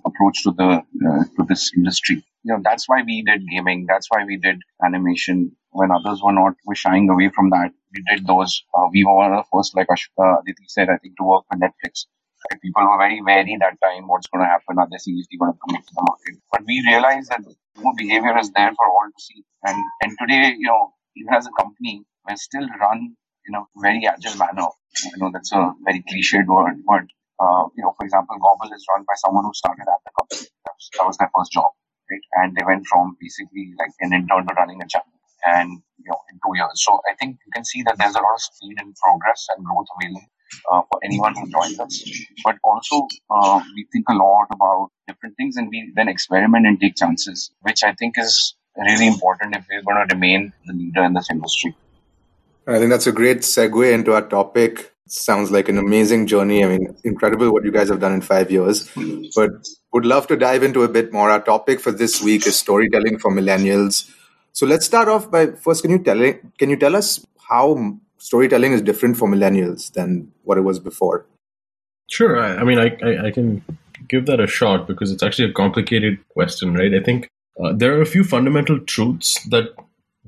approach 0.05 0.43
to 0.45 0.53
the 0.53 0.83
uh, 1.09 1.25
to 1.37 1.45
this 1.49 1.73
industry. 1.77 2.25
You 2.45 2.55
know, 2.55 2.61
that's 2.63 2.89
why 2.89 3.03
we 3.03 3.23
did 3.23 3.43
gaming. 3.49 3.87
That's 3.89 4.09
why 4.11 4.25
we 4.25 4.37
did 4.37 4.61
animation. 4.85 5.53
When 5.71 5.91
others 5.91 6.21
were 6.23 6.33
not 6.33 6.55
were 6.65 6.75
shying 6.75 7.09
away 7.11 7.29
from 7.29 7.51
that, 7.51 7.71
we 7.95 8.03
did 8.11 8.27
those. 8.27 8.65
Uh, 8.75 8.87
we 8.93 9.05
were 9.05 9.15
one 9.15 9.33
of 9.33 9.45
the 9.45 9.49
first, 9.53 9.77
like 9.77 9.89
Ashika 9.89 10.41
Aditi 10.41 10.65
said, 10.67 10.89
I 10.89 10.97
think, 10.99 11.17
to 11.19 11.25
work 11.25 11.45
with 11.51 11.61
Netflix. 11.61 12.07
Right? 12.51 12.61
People 12.61 12.85
were 12.89 12.99
very 12.99 13.21
wary 13.21 13.57
that 13.61 13.77
time. 13.83 14.09
What's 14.09 14.29
going 14.29 14.45
to 14.45 14.51
happen? 14.51 14.79
Are 14.79 14.89
they 14.91 14.99
seriously 14.99 15.37
going 15.39 15.53
to 15.53 15.59
come 15.59 15.77
into 15.77 15.93
the 15.95 16.03
market? 16.09 16.41
But 16.51 16.63
we 16.67 16.83
realized 16.87 17.31
that 17.31 17.45
behavior 17.97 18.39
is 18.39 18.51
there 18.53 18.73
for 18.75 18.87
all 18.87 19.09
to 19.15 19.23
see. 19.23 19.45
And 19.65 19.79
and 20.03 20.17
today, 20.19 20.55
you 20.59 20.67
know, 20.67 20.95
even 21.17 21.35
as 21.35 21.47
a 21.47 21.51
company, 21.61 22.05
we're 22.27 22.37
still 22.37 22.67
run 22.81 23.17
in 23.49 23.55
a 23.55 23.65
very 23.77 24.07
agile 24.07 24.37
manner. 24.37 24.69
I 24.69 25.17
know 25.17 25.31
that's 25.33 25.53
a 25.53 25.73
very 25.85 26.05
cliched 26.05 26.47
word, 26.47 26.83
but 26.87 27.05
uh, 27.41 27.65
you 27.77 27.83
know, 27.83 27.95
for 27.97 28.05
example, 28.05 28.37
Gobble 28.37 28.73
is 28.75 28.85
run 28.91 29.05
by 29.07 29.15
someone 29.17 29.45
who 29.45 29.55
started 29.55 29.87
at 29.87 30.01
the 30.05 30.11
company. 30.19 30.49
That 30.67 30.75
was, 30.75 30.91
that 30.99 31.07
was 31.07 31.17
their 31.19 31.31
first 31.37 31.53
job, 31.53 31.71
right? 32.11 32.25
And 32.43 32.57
they 32.57 32.65
went 32.67 32.87
from 32.87 33.17
basically 33.21 33.75
like 33.79 33.95
an 34.01 34.13
intern 34.13 34.47
to 34.47 34.55
running 34.55 34.83
a 34.83 34.89
channel, 34.89 35.15
and 35.47 35.71
you 36.03 36.11
know, 36.11 36.21
in 36.31 36.39
two 36.43 36.55
years. 36.59 36.83
So 36.83 37.01
I 37.11 37.15
think 37.15 37.39
you 37.47 37.53
can 37.55 37.65
see 37.65 37.83
that 37.87 37.97
there's 37.99 38.15
a 38.15 38.23
lot 38.23 38.35
of 38.35 38.43
speed 38.43 38.77
and 38.79 38.95
progress 38.97 39.47
and 39.55 39.65
growth 39.65 39.87
available 39.97 40.27
uh, 40.71 40.83
for 40.91 40.99
anyone 41.05 41.35
who 41.37 41.49
joins 41.49 41.79
us. 41.79 42.03
But 42.45 42.57
also, 42.65 43.07
uh, 43.31 43.63
we 43.75 43.87
think 43.93 44.07
a 44.09 44.15
lot 44.15 44.49
about 44.51 44.91
different 45.07 45.37
things, 45.37 45.57
and 45.57 45.69
we 45.71 45.93
then 45.95 46.09
experiment 46.09 46.67
and 46.67 46.81
take 46.81 46.97
chances, 46.97 47.53
which 47.63 47.85
I 47.85 47.95
think 47.95 48.19
is 48.19 48.55
really 48.77 49.07
important 49.07 49.55
if 49.55 49.67
we're 49.71 49.83
going 49.83 50.09
to 50.09 50.15
remain 50.15 50.53
the 50.67 50.73
leader 50.73 51.05
in 51.05 51.15
this 51.15 51.31
industry. 51.31 51.77
I 52.69 52.79
think 52.79 52.91
that's 52.91 53.07
a 53.07 53.13
great 53.13 53.39
segue 53.39 53.93
into 53.93 54.13
our 54.13 54.29
topic. 54.29 54.93
Sounds 55.07 55.51
like 55.51 55.71
an 55.71 55.79
amazing 55.79 56.27
journey. 56.27 56.63
I 56.63 56.69
mean, 56.69 56.95
incredible 57.03 57.51
what 57.51 57.65
you 57.65 57.73
guys 57.73 57.89
have 57.89 58.01
done 58.01 58.13
in 58.13 58.21
five 58.21 58.51
years. 58.51 58.91
But 59.35 59.51
would 59.95 60.05
love 60.05 60.27
to 60.27 60.37
dive 60.37 60.63
into 60.63 60.83
a 60.83 60.89
bit 60.89 61.11
more. 61.11 61.31
Our 61.31 61.41
topic 61.41 61.81
for 61.81 61.91
this 61.91 62.21
week 62.21 62.47
is 62.47 62.59
storytelling 62.59 63.19
for 63.19 63.31
millennials. 63.31 64.13
So 64.53 64.67
let's 64.67 64.85
start 64.85 65.09
off 65.09 65.31
by 65.31 65.47
first. 65.47 65.81
Can 65.81 65.93
you 65.93 65.99
tell 65.99 66.19
can 66.59 66.69
you 66.69 66.77
tell 66.77 66.95
us 66.95 67.25
how 67.49 67.97
storytelling 68.19 68.73
is 68.73 68.83
different 68.83 69.17
for 69.17 69.29
millennials 69.29 69.91
than 69.93 70.31
what 70.45 70.59
it 70.59 70.63
was 70.63 70.79
before? 70.79 71.25
Sure. 72.11 72.39
I, 72.39 72.57
I 72.57 72.65
mean, 72.65 72.79
I, 72.79 72.97
I, 73.03 73.27
I 73.27 73.31
can 73.31 73.65
give 74.09 74.27
that 74.27 74.41
a 74.41 74.47
shot 74.47 74.87
because 74.87 75.11
it's 75.11 75.23
actually 75.23 75.49
a 75.49 75.55
complicated 75.55 76.19
question, 76.29 76.75
right? 76.75 76.95
I 76.95 77.03
think 77.03 77.29
uh, 77.63 77.73
there 77.73 77.97
are 77.97 78.03
a 78.03 78.07
few 78.07 78.25
fundamental 78.25 78.79
truths 78.81 79.43
that 79.49 79.75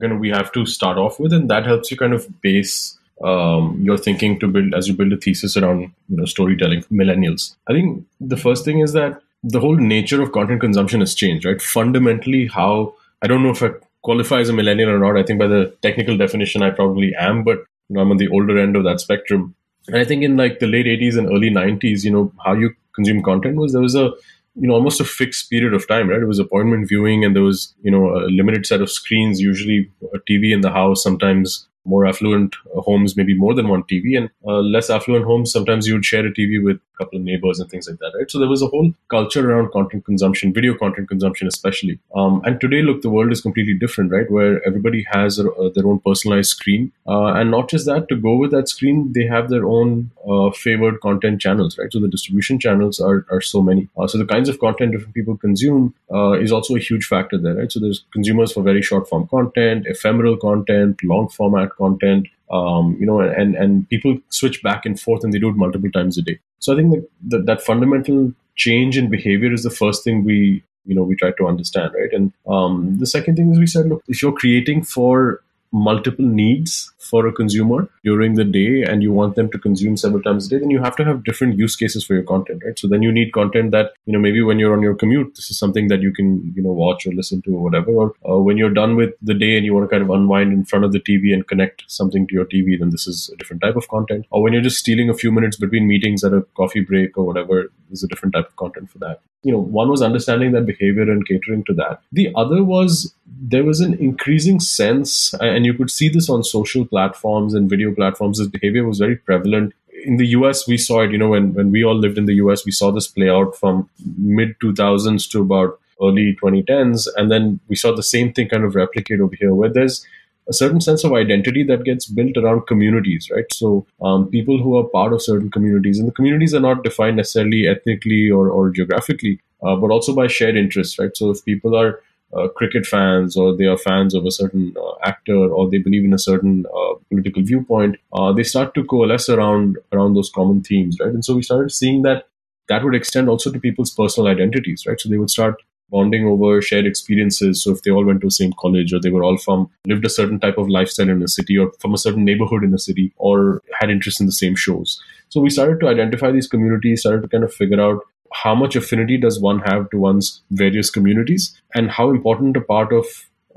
kind 0.00 0.12
of 0.12 0.18
we 0.18 0.30
have 0.30 0.52
to 0.52 0.66
start 0.66 0.98
off 0.98 1.20
with, 1.20 1.32
and 1.32 1.50
that 1.50 1.66
helps 1.66 1.90
you 1.90 1.96
kind 1.96 2.12
of 2.12 2.26
base 2.40 2.98
um, 3.24 3.78
your 3.82 3.98
thinking 3.98 4.38
to 4.40 4.48
build 4.48 4.74
as 4.74 4.88
you 4.88 4.94
build 4.94 5.12
a 5.12 5.16
thesis 5.16 5.56
around 5.56 5.92
you 6.08 6.16
know 6.16 6.24
storytelling 6.24 6.82
for 6.82 6.94
millennials. 6.94 7.54
I 7.68 7.72
think 7.72 8.06
the 8.20 8.36
first 8.36 8.64
thing 8.64 8.80
is 8.80 8.92
that 8.94 9.20
the 9.42 9.60
whole 9.60 9.76
nature 9.76 10.22
of 10.22 10.32
content 10.32 10.60
consumption 10.60 11.00
has 11.00 11.14
changed, 11.14 11.44
right? 11.44 11.60
Fundamentally, 11.60 12.46
how 12.46 12.94
I 13.22 13.26
don't 13.26 13.42
know 13.42 13.50
if 13.50 13.62
I 13.62 13.70
qualify 14.02 14.40
as 14.40 14.48
a 14.48 14.52
millennial 14.52 14.90
or 14.90 14.98
not. 14.98 15.18
I 15.18 15.22
think 15.22 15.38
by 15.38 15.46
the 15.46 15.74
technical 15.82 16.16
definition, 16.16 16.62
I 16.62 16.70
probably 16.70 17.14
am, 17.14 17.44
but 17.44 17.58
you 17.88 17.96
know, 17.96 18.00
I'm 18.00 18.10
on 18.10 18.16
the 18.16 18.28
older 18.28 18.58
end 18.58 18.76
of 18.76 18.84
that 18.84 19.00
spectrum. 19.00 19.54
And 19.88 19.96
I 19.96 20.04
think 20.04 20.22
in 20.22 20.36
like 20.36 20.58
the 20.58 20.66
late 20.66 20.86
80s 20.86 21.18
and 21.18 21.28
early 21.28 21.50
90s, 21.50 22.04
you 22.04 22.10
know, 22.10 22.32
how 22.44 22.54
you 22.54 22.74
consume 22.94 23.22
content 23.22 23.56
was 23.56 23.72
there 23.72 23.82
was 23.82 23.94
a 23.94 24.12
you 24.54 24.68
know 24.68 24.74
almost 24.74 25.00
a 25.00 25.04
fixed 25.04 25.48
period 25.50 25.74
of 25.74 25.86
time 25.86 26.08
right? 26.08 26.22
It 26.22 26.26
was 26.26 26.38
appointment 26.38 26.88
viewing 26.88 27.24
and 27.24 27.34
there 27.34 27.42
was 27.42 27.74
you 27.82 27.90
know 27.90 28.16
a 28.16 28.26
limited 28.28 28.66
set 28.66 28.80
of 28.80 28.90
screens 28.90 29.40
usually 29.40 29.90
a 30.14 30.18
tv 30.30 30.52
in 30.52 30.60
the 30.60 30.70
house 30.70 31.02
sometimes 31.02 31.68
more 31.84 32.06
affluent 32.06 32.54
homes 32.74 33.16
maybe 33.16 33.34
more 33.34 33.54
than 33.54 33.68
one 33.68 33.82
TV, 33.84 34.16
and 34.16 34.30
uh, 34.46 34.60
less 34.60 34.90
affluent 34.90 35.24
homes 35.24 35.52
sometimes 35.52 35.86
you 35.86 35.94
would 35.94 36.04
share 36.04 36.26
a 36.26 36.32
TV 36.32 36.62
with 36.62 36.76
a 36.76 37.04
couple 37.04 37.18
of 37.18 37.24
neighbors 37.24 37.58
and 37.60 37.70
things 37.70 37.88
like 37.88 37.98
that, 37.98 38.12
right? 38.16 38.30
So 38.30 38.38
there 38.38 38.48
was 38.48 38.62
a 38.62 38.66
whole 38.66 38.92
culture 39.08 39.50
around 39.50 39.72
content 39.72 40.04
consumption, 40.04 40.52
video 40.52 40.74
content 40.76 41.08
consumption 41.08 41.48
especially. 41.48 41.98
Um, 42.14 42.42
and 42.44 42.60
today, 42.60 42.82
look, 42.82 43.02
the 43.02 43.10
world 43.10 43.32
is 43.32 43.40
completely 43.40 43.74
different, 43.74 44.12
right? 44.12 44.30
Where 44.30 44.66
everybody 44.66 45.06
has 45.10 45.38
a, 45.38 45.48
a, 45.48 45.72
their 45.72 45.86
own 45.86 46.00
personalized 46.00 46.50
screen, 46.50 46.92
uh, 47.06 47.32
and 47.34 47.50
not 47.50 47.70
just 47.70 47.86
that, 47.86 48.08
to 48.08 48.16
go 48.16 48.36
with 48.36 48.50
that 48.52 48.68
screen, 48.68 49.12
they 49.12 49.26
have 49.26 49.48
their 49.48 49.64
own 49.66 50.10
uh, 50.28 50.50
favored 50.50 51.00
content 51.00 51.40
channels, 51.40 51.78
right? 51.78 51.92
So 51.92 52.00
the 52.00 52.08
distribution 52.08 52.58
channels 52.58 53.00
are 53.00 53.26
are 53.30 53.40
so 53.40 53.62
many. 53.62 53.88
Uh, 53.96 54.06
so 54.06 54.18
the 54.18 54.26
kinds 54.26 54.48
of 54.48 54.58
content 54.60 54.92
different 54.92 55.14
people 55.14 55.36
consume 55.36 55.94
uh, 56.12 56.32
is 56.32 56.52
also 56.52 56.76
a 56.76 56.78
huge 56.78 57.06
factor 57.06 57.38
there, 57.38 57.54
right? 57.54 57.72
So 57.72 57.80
there's 57.80 58.04
consumers 58.12 58.52
for 58.52 58.62
very 58.62 58.82
short 58.82 59.08
form 59.08 59.26
content, 59.28 59.86
ephemeral 59.86 60.36
content, 60.36 61.02
long 61.02 61.28
format 61.28 61.69
content, 61.76 62.28
um, 62.50 62.96
you 63.00 63.06
know, 63.06 63.20
and 63.20 63.54
and 63.54 63.88
people 63.88 64.18
switch 64.28 64.62
back 64.62 64.86
and 64.86 65.00
forth, 65.00 65.24
and 65.24 65.32
they 65.32 65.38
do 65.38 65.48
it 65.48 65.56
multiple 65.56 65.90
times 65.90 66.18
a 66.18 66.22
day. 66.22 66.38
So 66.58 66.72
I 66.72 66.76
think 66.76 66.92
that 66.92 67.08
that, 67.28 67.46
that 67.46 67.62
fundamental 67.62 68.32
change 68.56 68.98
in 68.98 69.08
behavior 69.08 69.52
is 69.52 69.62
the 69.62 69.70
first 69.70 70.04
thing 70.04 70.24
we 70.24 70.62
you 70.84 70.94
know 70.94 71.02
we 71.02 71.16
try 71.16 71.32
to 71.32 71.46
understand, 71.46 71.92
right? 71.94 72.12
And 72.12 72.32
um, 72.46 72.98
the 72.98 73.06
second 73.06 73.36
thing 73.36 73.50
is 73.52 73.58
we 73.58 73.66
said, 73.66 73.88
look, 73.88 74.02
if 74.08 74.22
you're 74.22 74.32
creating 74.32 74.82
for 74.84 75.42
multiple 75.72 76.24
needs 76.24 76.92
for 76.98 77.26
a 77.26 77.32
consumer 77.32 77.88
during 78.04 78.34
the 78.34 78.44
day 78.44 78.82
and 78.82 79.02
you 79.02 79.12
want 79.12 79.36
them 79.36 79.50
to 79.50 79.58
consume 79.58 79.96
several 79.96 80.22
times 80.22 80.46
a 80.46 80.50
day 80.50 80.58
then 80.58 80.70
you 80.70 80.82
have 80.82 80.96
to 80.96 81.04
have 81.04 81.22
different 81.24 81.56
use 81.56 81.76
cases 81.76 82.04
for 82.04 82.14
your 82.14 82.22
content 82.22 82.62
right? 82.64 82.78
So 82.78 82.88
then 82.88 83.02
you 83.02 83.12
need 83.12 83.32
content 83.32 83.70
that 83.70 83.92
you 84.06 84.12
know 84.12 84.18
maybe 84.18 84.42
when 84.42 84.58
you're 84.58 84.72
on 84.72 84.82
your 84.82 84.94
commute 84.94 85.34
this 85.36 85.50
is 85.50 85.58
something 85.58 85.88
that 85.88 86.00
you 86.00 86.12
can 86.12 86.52
you 86.56 86.62
know 86.62 86.72
watch 86.72 87.06
or 87.06 87.12
listen 87.12 87.42
to 87.42 87.54
or 87.54 87.62
whatever. 87.62 87.90
Or 87.90 88.14
uh, 88.28 88.38
when 88.38 88.56
you're 88.56 88.70
done 88.70 88.96
with 88.96 89.14
the 89.22 89.34
day 89.34 89.56
and 89.56 89.64
you 89.64 89.74
want 89.74 89.88
to 89.88 89.94
kind 89.94 90.02
of 90.02 90.10
unwind 90.10 90.52
in 90.52 90.64
front 90.64 90.84
of 90.84 90.92
the 90.92 91.00
tv 91.00 91.32
and 91.32 91.46
connect 91.46 91.84
something 91.86 92.26
to 92.26 92.34
your 92.34 92.46
tv 92.46 92.78
then 92.78 92.90
this 92.90 93.06
is 93.06 93.30
a 93.32 93.36
different 93.36 93.62
type 93.62 93.76
of 93.76 93.88
content. 93.88 94.26
Or 94.30 94.42
when 94.42 94.52
you're 94.52 94.62
just 94.62 94.78
stealing 94.78 95.08
a 95.08 95.14
few 95.14 95.30
minutes 95.30 95.56
between 95.56 95.86
meetings 95.86 96.24
at 96.24 96.32
a 96.32 96.42
coffee 96.56 96.80
break 96.80 97.16
or 97.16 97.24
whatever 97.24 97.72
there's 97.88 98.02
a 98.02 98.08
different 98.08 98.34
type 98.34 98.48
of 98.48 98.56
content 98.56 98.90
for 98.90 98.98
that 98.98 99.20
you 99.42 99.52
know 99.52 99.58
one 99.58 99.88
was 99.88 100.02
understanding 100.02 100.52
that 100.52 100.66
behavior 100.66 101.10
and 101.10 101.26
catering 101.26 101.64
to 101.64 101.74
that. 101.74 102.02
The 102.12 102.32
other 102.36 102.62
was 102.62 103.14
there 103.26 103.64
was 103.64 103.80
an 103.80 103.94
increasing 103.94 104.60
sense 104.60 105.34
and 105.40 105.64
you 105.64 105.74
could 105.74 105.90
see 105.90 106.08
this 106.08 106.28
on 106.28 106.44
social 106.44 106.84
platforms 106.84 107.54
and 107.54 107.70
video 107.70 107.94
platforms 107.94 108.38
this 108.38 108.48
behavior 108.48 108.84
was 108.84 108.98
very 108.98 109.16
prevalent. 109.16 109.72
In 110.04 110.16
the 110.16 110.26
US 110.28 110.66
we 110.66 110.76
saw 110.76 111.02
it 111.02 111.12
you 111.12 111.18
know 111.18 111.30
when 111.30 111.54
when 111.54 111.70
we 111.70 111.84
all 111.84 111.96
lived 111.96 112.18
in 112.18 112.26
the 112.26 112.34
US 112.34 112.66
we 112.66 112.72
saw 112.72 112.90
this 112.90 113.08
play 113.08 113.30
out 113.30 113.56
from 113.56 113.88
mid 114.18 114.58
2000s 114.60 115.30
to 115.30 115.40
about 115.40 115.80
early 116.02 116.36
2010s 116.42 117.06
and 117.16 117.30
then 117.30 117.60
we 117.68 117.76
saw 117.76 117.94
the 117.94 118.02
same 118.02 118.32
thing 118.32 118.48
kind 118.48 118.64
of 118.64 118.74
replicate 118.74 119.20
over 119.20 119.34
here 119.38 119.54
where 119.54 119.68
there's 119.68 120.06
a 120.50 120.52
certain 120.52 120.80
sense 120.80 121.04
of 121.04 121.12
identity 121.12 121.62
that 121.64 121.84
gets 121.84 122.06
built 122.06 122.36
around 122.36 122.66
communities, 122.66 123.30
right? 123.34 123.50
So 123.52 123.86
um, 124.02 124.28
people 124.28 124.62
who 124.62 124.76
are 124.76 124.84
part 124.84 125.12
of 125.12 125.22
certain 125.22 125.50
communities, 125.50 125.98
and 125.98 126.08
the 126.08 126.12
communities 126.12 126.52
are 126.54 126.60
not 126.68 126.84
defined 126.84 127.16
necessarily 127.16 127.66
ethnically 127.68 128.30
or, 128.30 128.50
or 128.50 128.70
geographically, 128.70 129.40
uh, 129.62 129.76
but 129.76 129.90
also 129.90 130.14
by 130.14 130.26
shared 130.26 130.56
interests, 130.56 130.98
right? 130.98 131.16
So 131.16 131.30
if 131.30 131.44
people 131.44 131.76
are 131.76 132.00
uh, 132.36 132.48
cricket 132.48 132.86
fans 132.86 133.36
or 133.36 133.56
they 133.56 133.64
are 133.64 133.78
fans 133.78 134.14
of 134.14 134.24
a 134.26 134.30
certain 134.30 134.74
uh, 134.80 134.92
actor 135.04 135.34
or 135.36 135.70
they 135.70 135.78
believe 135.78 136.04
in 136.04 136.12
a 136.14 136.18
certain 136.18 136.66
uh, 136.66 136.94
political 137.08 137.42
viewpoint, 137.42 137.96
uh, 138.12 138.32
they 138.32 138.42
start 138.44 138.74
to 138.74 138.84
coalesce 138.84 139.28
around 139.28 139.78
around 139.92 140.14
those 140.14 140.30
common 140.30 140.62
themes, 140.62 140.98
right? 141.00 141.12
And 141.12 141.24
so 141.24 141.34
we 141.34 141.42
started 141.42 141.70
seeing 141.72 142.02
that 142.02 142.26
that 142.68 142.84
would 142.84 142.94
extend 142.94 143.28
also 143.28 143.50
to 143.52 143.58
people's 143.58 143.90
personal 143.90 144.28
identities, 144.30 144.86
right? 144.86 145.00
So 145.00 145.08
they 145.08 145.18
would 145.18 145.30
start 145.30 145.56
bonding 145.90 146.26
over 146.26 146.62
shared 146.62 146.86
experiences. 146.86 147.62
So 147.62 147.72
if 147.72 147.82
they 147.82 147.90
all 147.90 148.04
went 148.04 148.20
to 148.20 148.28
the 148.28 148.30
same 148.30 148.52
college 148.58 148.92
or 148.92 149.00
they 149.00 149.10
were 149.10 149.24
all 149.24 149.38
from 149.38 149.70
lived 149.86 150.06
a 150.06 150.10
certain 150.10 150.40
type 150.40 150.58
of 150.58 150.68
lifestyle 150.68 151.08
in 151.08 151.22
a 151.22 151.28
city 151.28 151.58
or 151.58 151.72
from 151.80 151.94
a 151.94 151.98
certain 151.98 152.24
neighborhood 152.24 152.64
in 152.64 152.74
a 152.74 152.78
city 152.78 153.12
or 153.16 153.62
had 153.78 153.90
interest 153.90 154.20
in 154.20 154.26
the 154.26 154.32
same 154.32 154.54
shows. 154.54 155.00
So 155.28 155.40
we 155.40 155.50
started 155.50 155.80
to 155.80 155.88
identify 155.88 156.30
these 156.30 156.48
communities, 156.48 157.00
started 157.00 157.22
to 157.22 157.28
kind 157.28 157.44
of 157.44 157.52
figure 157.52 157.80
out 157.80 158.02
how 158.32 158.54
much 158.54 158.76
affinity 158.76 159.16
does 159.16 159.40
one 159.40 159.60
have 159.60 159.90
to 159.90 159.98
one's 159.98 160.42
various 160.50 160.90
communities 160.90 161.60
and 161.74 161.90
how 161.90 162.10
important 162.10 162.56
a 162.56 162.60
part 162.60 162.92
of 162.92 163.06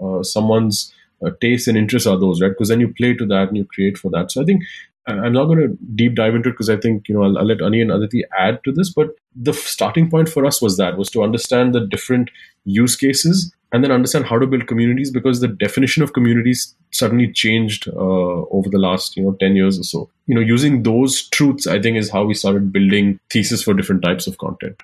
uh, 0.02 0.24
someone's 0.24 0.94
uh, 1.26 1.30
tastes 1.40 1.68
and 1.68 1.78
interests 1.78 2.08
are 2.08 2.18
those, 2.18 2.42
right? 2.42 2.50
Because 2.50 2.70
then 2.70 2.80
you 2.80 2.94
play 2.94 3.14
to 3.14 3.26
that 3.28 3.48
and 3.50 3.58
you 3.58 3.66
create 3.66 3.98
for 3.98 4.10
that. 4.12 4.32
So 4.32 4.42
I 4.42 4.46
think 4.46 4.64
I'm 5.06 5.34
not 5.34 5.46
going 5.46 5.60
to 5.60 5.78
deep 5.96 6.16
dive 6.16 6.34
into 6.34 6.50
it 6.50 6.54
because 6.54 6.70
I 6.70 6.78
think 6.78 7.10
you 7.10 7.16
know 7.16 7.24
I'll, 7.24 7.38
I'll, 7.38 7.46
let 7.46 7.62
Ani 7.62 7.82
and 7.82 7.92
Aditi 7.92 8.24
add 8.38 8.64
to 8.64 8.72
this. 8.72 8.92
But 8.92 9.10
the 9.36 9.54
starting 9.54 10.10
point 10.10 10.30
for 10.30 10.46
us 10.46 10.62
was 10.62 10.78
that 10.78 10.98
was 10.98 11.10
to 11.12 11.24
understand 11.24 11.76
the 11.76 11.86
different 11.86 12.32
use 12.64 12.96
cases 12.96 13.54
and 13.74 13.84
then 13.84 13.92
understand 13.92 14.26
how 14.26 14.38
to 14.38 14.48
build 14.48 14.68
communities 14.68 15.12
because 15.12 15.42
the 15.42 15.48
definition 15.48 16.04
of 16.04 16.14
communities 16.14 16.76
suddenly 16.92 17.32
changed 17.32 17.88
uh, 17.90 18.46
over 18.52 18.70
the 18.70 18.78
last 18.78 19.18
you 19.18 19.24
know 19.24 19.36
10 19.40 19.56
years 19.56 19.80
or 19.80 19.84
so. 19.84 20.10
You 20.28 20.36
know, 20.36 20.42
using 20.42 20.84
those 20.84 21.28
truths, 21.30 21.68
I 21.68 21.82
think, 21.82 21.98
is 21.98 22.10
how 22.10 22.24
we 22.24 22.34
started 22.34 22.72
building 22.72 23.20
thesis 23.30 23.64
for 23.64 23.74
different 23.74 24.04
types 24.04 24.28
of 24.28 24.38
content. 24.38 24.82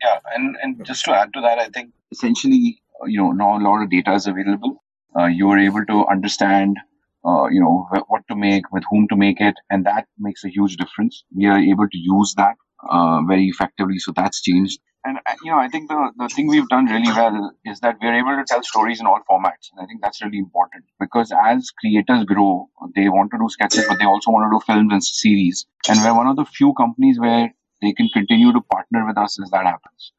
Yeah, 0.00 0.18
and 0.34 0.56
and 0.62 0.84
just 0.86 1.04
to 1.04 1.14
add 1.14 1.32
to 1.34 1.40
that, 1.42 1.58
I 1.58 1.68
think 1.68 1.92
essentially 2.10 2.80
you 3.06 3.20
know 3.20 3.32
now 3.32 3.58
a 3.58 3.62
lot 3.62 3.82
of 3.82 3.90
data 3.90 4.14
is 4.14 4.26
available. 4.26 4.82
Uh, 5.14 5.26
you 5.26 5.50
are 5.50 5.58
able 5.58 5.84
to 5.84 6.06
understand 6.06 6.78
uh, 7.24 7.46
you 7.50 7.60
know, 7.60 7.88
what 8.08 8.22
to 8.28 8.36
make, 8.36 8.70
with 8.72 8.84
whom 8.90 9.06
to 9.08 9.16
make 9.16 9.40
it, 9.40 9.54
and 9.70 9.86
that 9.86 10.06
makes 10.18 10.44
a 10.44 10.48
huge 10.48 10.76
difference. 10.76 11.24
We 11.34 11.46
are 11.46 11.58
able 11.58 11.88
to 11.88 11.98
use 11.98 12.34
that 12.36 12.56
uh, 12.88 13.22
very 13.26 13.46
effectively, 13.46 13.98
so 13.98 14.12
that's 14.14 14.40
changed. 14.42 14.80
And 15.04 15.18
uh, 15.18 15.34
you 15.42 15.50
know, 15.50 15.58
I 15.58 15.68
think 15.68 15.88
the 15.88 16.12
the 16.16 16.28
thing 16.28 16.46
we've 16.48 16.68
done 16.68 16.86
really 16.86 17.12
well 17.12 17.52
is 17.64 17.80
that 17.80 17.96
we're 18.00 18.14
able 18.14 18.36
to 18.36 18.44
tell 18.46 18.62
stories 18.62 19.00
in 19.00 19.06
all 19.06 19.20
formats, 19.30 19.70
and 19.72 19.80
I 19.80 19.86
think 19.86 20.00
that's 20.00 20.22
really 20.22 20.38
important 20.38 20.84
because 21.00 21.32
as 21.44 21.70
creators 21.70 22.24
grow, 22.24 22.68
they 22.94 23.08
want 23.08 23.32
to 23.32 23.38
do 23.38 23.48
sketches, 23.48 23.84
but 23.88 23.98
they 23.98 24.04
also 24.04 24.30
want 24.30 24.46
to 24.46 24.56
do 24.56 24.72
films 24.72 24.92
and 24.92 25.02
series, 25.04 25.66
and 25.88 25.98
we're 26.02 26.14
one 26.14 26.28
of 26.28 26.36
the 26.36 26.44
few 26.44 26.72
companies 26.74 27.18
where 27.18 27.52
they 27.80 27.92
can 27.92 28.08
continue 28.08 28.52
to 28.52 28.60
partner 28.60 29.06
with 29.06 29.18
us 29.18 29.40
as 29.42 29.50
that 29.50 29.66
happens. 29.66 30.12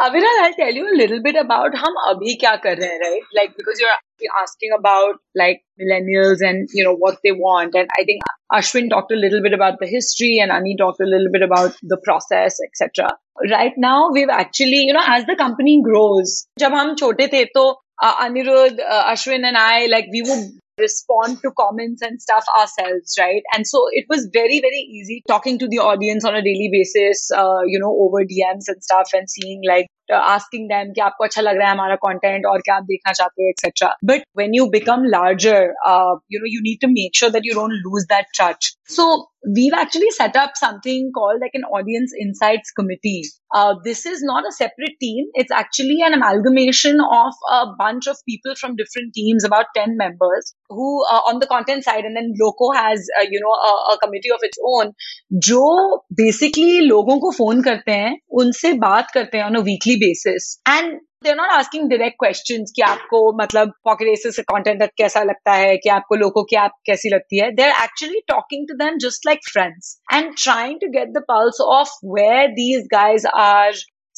Aviral, 0.00 0.38
I'll 0.42 0.54
tell 0.54 0.72
you 0.72 0.88
a 0.90 0.96
little 0.96 1.22
bit 1.22 1.36
about 1.36 1.74
hum 1.76 1.94
abhi 2.10 2.36
kya 2.42 2.60
kar 2.62 2.74
rahe 2.76 3.00
right? 3.00 3.26
Like 3.38 3.50
because 3.56 3.78
you're 3.78 4.32
asking 4.42 4.70
about 4.76 5.16
like 5.34 5.60
millennials 5.80 6.40
and 6.40 6.66
you 6.72 6.82
know 6.82 6.94
what 6.94 7.18
they 7.22 7.32
want, 7.32 7.74
and 7.74 7.90
I 7.98 8.04
think 8.04 8.22
Ashwin 8.52 8.88
talked 8.88 9.12
a 9.12 9.16
little 9.16 9.42
bit 9.42 9.52
about 9.52 9.78
the 9.80 9.86
history, 9.86 10.38
and 10.38 10.50
Ani 10.50 10.76
talked 10.78 11.00
a 11.00 11.04
little 11.04 11.30
bit 11.30 11.42
about 11.42 11.76
the 11.82 11.98
process, 11.98 12.58
etc. 12.68 13.10
Right 13.50 13.74
now, 13.76 14.10
we've 14.10 14.30
actually 14.30 14.82
you 14.88 14.94
know 14.94 15.04
as 15.06 15.26
the 15.26 15.36
company 15.36 15.82
grows, 15.82 16.46
जब 16.58 16.72
हम 16.80 16.96
छोटे 17.02 17.28
थे 17.34 17.44
तो 17.56 17.68
uh, 18.02 18.14
Anirudh, 18.26 18.80
uh, 18.80 19.04
Ashwin, 19.12 19.44
and 19.44 19.56
I 19.56 19.86
like 19.86 20.06
we 20.10 20.22
would 20.22 20.50
respond 20.77 21.41
to 21.41 21.51
comments 21.57 22.01
and 22.01 22.21
stuff 22.21 22.45
ourselves, 22.57 23.15
right? 23.19 23.43
And 23.53 23.65
so 23.65 23.87
it 23.91 24.05
was 24.09 24.29
very, 24.31 24.59
very 24.59 24.87
easy 24.89 25.23
talking 25.27 25.59
to 25.59 25.67
the 25.67 25.79
audience 25.79 26.23
on 26.23 26.35
a 26.35 26.41
daily 26.41 26.69
basis, 26.71 27.29
uh, 27.31 27.61
you 27.65 27.79
know, 27.79 27.95
over 27.99 28.23
DMs 28.23 28.67
and 28.67 28.83
stuff 28.83 29.09
and 29.13 29.29
seeing 29.29 29.61
like 29.67 29.87
asking 30.10 30.68
them 30.68 30.92
कि 30.94 31.00
आपको 31.00 31.24
अच्छा 31.24 31.42
लग 31.42 31.56
रहा 31.58 31.68
है 31.68 31.74
हमारा 31.74 31.96
content 32.04 32.46
और 32.52 32.60
क्या 32.68 32.74
आप 32.76 32.82
देखना 32.92 33.12
चाहते 33.12 33.42
हैं 33.42 33.52
etc. 33.52 33.90
But 34.12 34.24
when 34.40 34.56
you 34.58 34.68
become 34.70 35.04
larger, 35.16 35.60
uh, 35.86 36.14
you 36.28 36.40
know, 36.40 36.50
you 36.54 36.62
need 36.68 36.80
to 36.86 36.92
make 36.94 37.20
sure 37.22 37.30
that 37.30 37.50
you 37.50 37.54
don't 37.60 37.78
lose 37.88 38.06
that 38.14 38.32
touch. 38.40 38.72
So 38.84 39.08
we've 39.44 39.74
actually 39.74 40.10
set 40.10 40.36
up 40.36 40.50
something 40.54 41.10
called 41.12 41.40
like 41.40 41.54
an 41.54 41.64
audience 41.64 42.12
insights 42.20 42.70
committee. 42.70 43.22
Uh, 43.54 43.74
this 43.84 44.06
is 44.06 44.22
not 44.22 44.44
a 44.48 44.52
separate 44.52 44.98
team. 45.00 45.26
It's 45.34 45.50
actually 45.50 45.98
an 46.02 46.14
amalgamation 46.14 47.00
of 47.00 47.34
a 47.50 47.66
bunch 47.78 48.06
of 48.06 48.16
people 48.26 48.54
from 48.58 48.76
different 48.76 49.12
teams, 49.14 49.44
about 49.44 49.66
10 49.76 49.96
members 49.96 50.54
who 50.68 51.04
uh, 51.04 51.20
on 51.28 51.38
the 51.38 51.46
content 51.46 51.84
side. 51.84 52.04
And 52.04 52.16
then 52.16 52.32
Loco 52.40 52.72
has, 52.72 53.06
uh, 53.20 53.26
you 53.30 53.40
know, 53.40 53.50
a, 53.50 53.94
a, 53.94 53.98
committee 53.98 54.30
of 54.30 54.40
its 54.42 54.58
own. 54.64 54.92
जो 55.48 55.60
basically 56.14 56.80
लोगों 56.86 57.18
को 57.20 57.32
phone 57.36 57.62
करते 57.64 57.92
हैं, 57.92 58.16
उनसे 58.40 58.72
बात 58.86 59.10
करते 59.14 59.38
हैं 59.38 59.44
on 59.44 59.56
a 59.56 59.64
weekly 59.68 59.95
basis. 59.96 60.58
And 60.66 61.00
they're 61.22 61.36
not 61.36 61.52
asking 61.52 61.88
direct 61.88 62.18
questions 62.18 62.72
कि 62.76 62.82
आपको 62.82 63.20
मतलब 63.42 63.72
पॉकेट 63.84 64.08
एसेस 64.08 64.36
से 64.36 64.42
कंटेंट 64.42 64.82
कैसा 64.98 65.22
लगता 65.22 65.52
है 65.52 65.76
कि 65.84 65.88
आपको 65.96 66.16
लोगों 66.22 66.44
की 66.50 66.56
ऐप 66.64 66.72
कैसी 66.86 67.10
लगती 67.14 67.40
है 67.42 67.50
they're 67.60 67.78
actually 67.84 68.22
talking 68.32 68.66
to 68.70 68.76
them 68.82 68.98
just 69.06 69.28
like 69.30 69.48
friends 69.52 69.94
and 70.18 70.36
trying 70.44 70.78
to 70.84 70.90
get 70.98 71.14
the 71.16 71.24
pulse 71.32 71.62
of 71.78 71.94
where 72.18 72.44
these 72.60 72.86
guys 72.96 73.26
are 73.46 73.72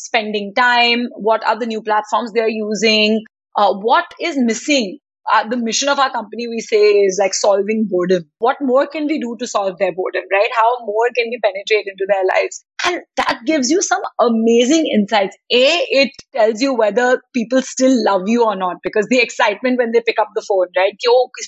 spending 0.06 0.52
time 0.54 1.06
what 1.30 1.46
are 1.52 1.58
the 1.58 1.70
new 1.74 1.82
platforms 1.82 2.32
they're 2.32 2.56
using 2.56 3.20
uh, 3.56 3.72
what 3.72 4.14
is 4.20 4.38
missing 4.38 4.98
uh, 5.32 5.48
the 5.48 5.56
mission 5.56 5.88
of 5.88 5.98
our 5.98 6.10
company 6.10 6.46
we 6.48 6.60
say 6.60 6.82
is 7.02 7.18
like 7.20 7.34
solving 7.34 7.86
boredom 7.90 8.24
what 8.38 8.56
more 8.60 8.86
can 8.86 9.06
we 9.06 9.18
do 9.18 9.36
to 9.38 9.46
solve 9.46 9.78
their 9.78 9.92
boredom 9.92 10.22
right 10.32 10.56
how 10.56 10.70
more 10.86 11.08
can 11.18 11.30
we 11.34 11.38
penetrate 11.44 11.86
into 11.86 12.06
their 12.08 12.24
lives 12.32 12.64
And 12.85 13.01
that 13.17 13.41
gives 13.45 13.69
you 13.69 13.81
some 13.81 14.01
amazing 14.19 14.87
insights. 14.87 15.35
A, 15.51 15.65
it 15.89 16.11
tells 16.33 16.61
you 16.61 16.73
whether 16.73 17.21
people 17.33 17.61
still 17.61 18.03
love 18.05 18.23
you 18.25 18.45
or 18.45 18.55
not 18.55 18.77
because 18.83 19.07
the 19.09 19.19
excitement 19.19 19.77
when 19.77 19.91
they 19.91 20.01
pick 20.05 20.19
up 20.19 20.29
the 20.35 20.45
phone, 20.47 20.67
right? 20.77 20.93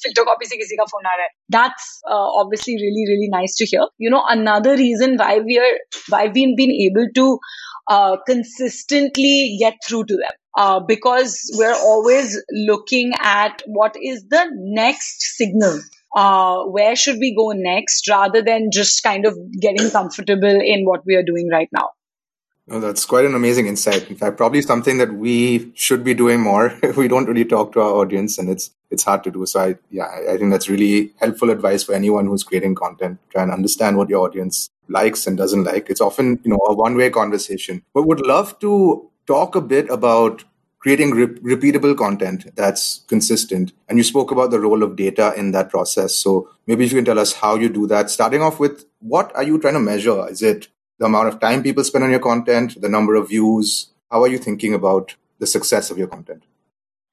filter 0.03 0.23
copy 0.23 0.45
phone 0.45 1.03
That's 1.49 2.01
uh, 2.09 2.13
obviously 2.13 2.75
really, 2.75 3.05
really 3.07 3.29
nice 3.29 3.55
to 3.57 3.65
hear. 3.65 3.87
You 3.97 4.09
know, 4.09 4.23
another 4.27 4.75
reason 4.75 5.17
why 5.17 5.39
we 5.39 5.57
are, 5.57 5.77
why 6.09 6.25
we've 6.33 6.57
been 6.57 6.71
able 6.71 7.07
to 7.15 7.39
uh, 7.87 8.17
consistently 8.27 9.57
get 9.59 9.75
through 9.87 10.05
to 10.05 10.15
them. 10.15 10.31
Uh, 10.57 10.81
because 10.85 11.49
we're 11.57 11.75
always 11.75 12.37
looking 12.51 13.13
at 13.21 13.61
what 13.67 13.95
is 14.01 14.25
the 14.29 14.45
next 14.53 15.21
signal 15.37 15.79
uh, 16.15 16.63
where 16.63 16.95
should 16.95 17.17
we 17.19 17.35
go 17.35 17.51
next 17.51 18.09
rather 18.09 18.41
than 18.41 18.69
just 18.71 19.03
kind 19.03 19.25
of 19.25 19.37
getting 19.59 19.89
comfortable 19.89 20.61
in 20.61 20.85
what 20.85 21.05
we 21.05 21.15
are 21.15 21.23
doing 21.23 21.49
right 21.49 21.69
now. 21.71 21.89
No, 22.67 22.79
that's 22.79 23.05
quite 23.05 23.25
an 23.25 23.35
amazing 23.35 23.67
insight. 23.67 24.09
In 24.09 24.15
fact, 24.15 24.37
probably 24.37 24.61
something 24.61 24.97
that 24.97 25.13
we 25.13 25.71
should 25.73 26.03
be 26.03 26.13
doing 26.13 26.39
more. 26.39 26.73
we 26.95 27.07
don't 27.07 27.25
really 27.25 27.43
talk 27.43 27.73
to 27.73 27.81
our 27.81 27.91
audience, 27.91 28.37
and 28.37 28.49
it's 28.49 28.71
it's 28.91 29.03
hard 29.03 29.23
to 29.25 29.31
do. 29.31 29.45
So, 29.45 29.59
I 29.59 29.75
yeah, 29.89 30.07
I 30.29 30.37
think 30.37 30.51
that's 30.51 30.69
really 30.69 31.11
helpful 31.19 31.49
advice 31.49 31.83
for 31.83 31.93
anyone 31.93 32.27
who's 32.27 32.43
creating 32.43 32.75
content. 32.75 33.19
Try 33.31 33.43
and 33.43 33.51
understand 33.51 33.97
what 33.97 34.09
your 34.09 34.25
audience 34.25 34.69
likes 34.87 35.25
and 35.27 35.37
doesn't 35.37 35.63
like. 35.63 35.89
It's 35.89 36.01
often 36.01 36.39
you 36.43 36.51
know 36.51 36.59
a 36.67 36.73
one 36.73 36.95
way 36.95 37.09
conversation. 37.09 37.83
But 37.93 38.03
would 38.03 38.25
love 38.25 38.57
to 38.59 39.09
talk 39.27 39.55
a 39.55 39.61
bit 39.61 39.89
about 39.89 40.43
creating 40.81 41.11
re- 41.11 41.55
repeatable 41.55 41.95
content 41.95 42.53
that's 42.55 43.05
consistent. 43.07 43.71
And 43.87 43.97
you 43.97 44.03
spoke 44.03 44.31
about 44.31 44.51
the 44.51 44.59
role 44.59 44.83
of 44.83 44.95
data 44.95 45.33
in 45.37 45.51
that 45.51 45.69
process. 45.69 46.15
So 46.15 46.49
maybe 46.67 46.85
if 46.85 46.91
you 46.91 46.97
can 46.97 47.05
tell 47.05 47.19
us 47.19 47.33
how 47.33 47.55
you 47.55 47.69
do 47.69 47.87
that, 47.87 48.09
starting 48.09 48.41
off 48.41 48.59
with 48.59 48.85
what 48.99 49.33
are 49.35 49.43
you 49.43 49.59
trying 49.59 49.75
to 49.75 49.79
measure? 49.79 50.27
Is 50.27 50.41
it 50.41 50.69
the 50.99 51.05
amount 51.05 51.27
of 51.27 51.39
time 51.39 51.63
people 51.63 51.83
spend 51.83 52.03
on 52.03 52.11
your 52.11 52.19
content, 52.19 52.81
the 52.81 52.89
number 52.89 53.15
of 53.15 53.29
views? 53.29 53.91
How 54.11 54.23
are 54.23 54.27
you 54.27 54.39
thinking 54.39 54.73
about 54.73 55.15
the 55.39 55.47
success 55.47 55.91
of 55.91 55.97
your 55.97 56.07
content? 56.07 56.43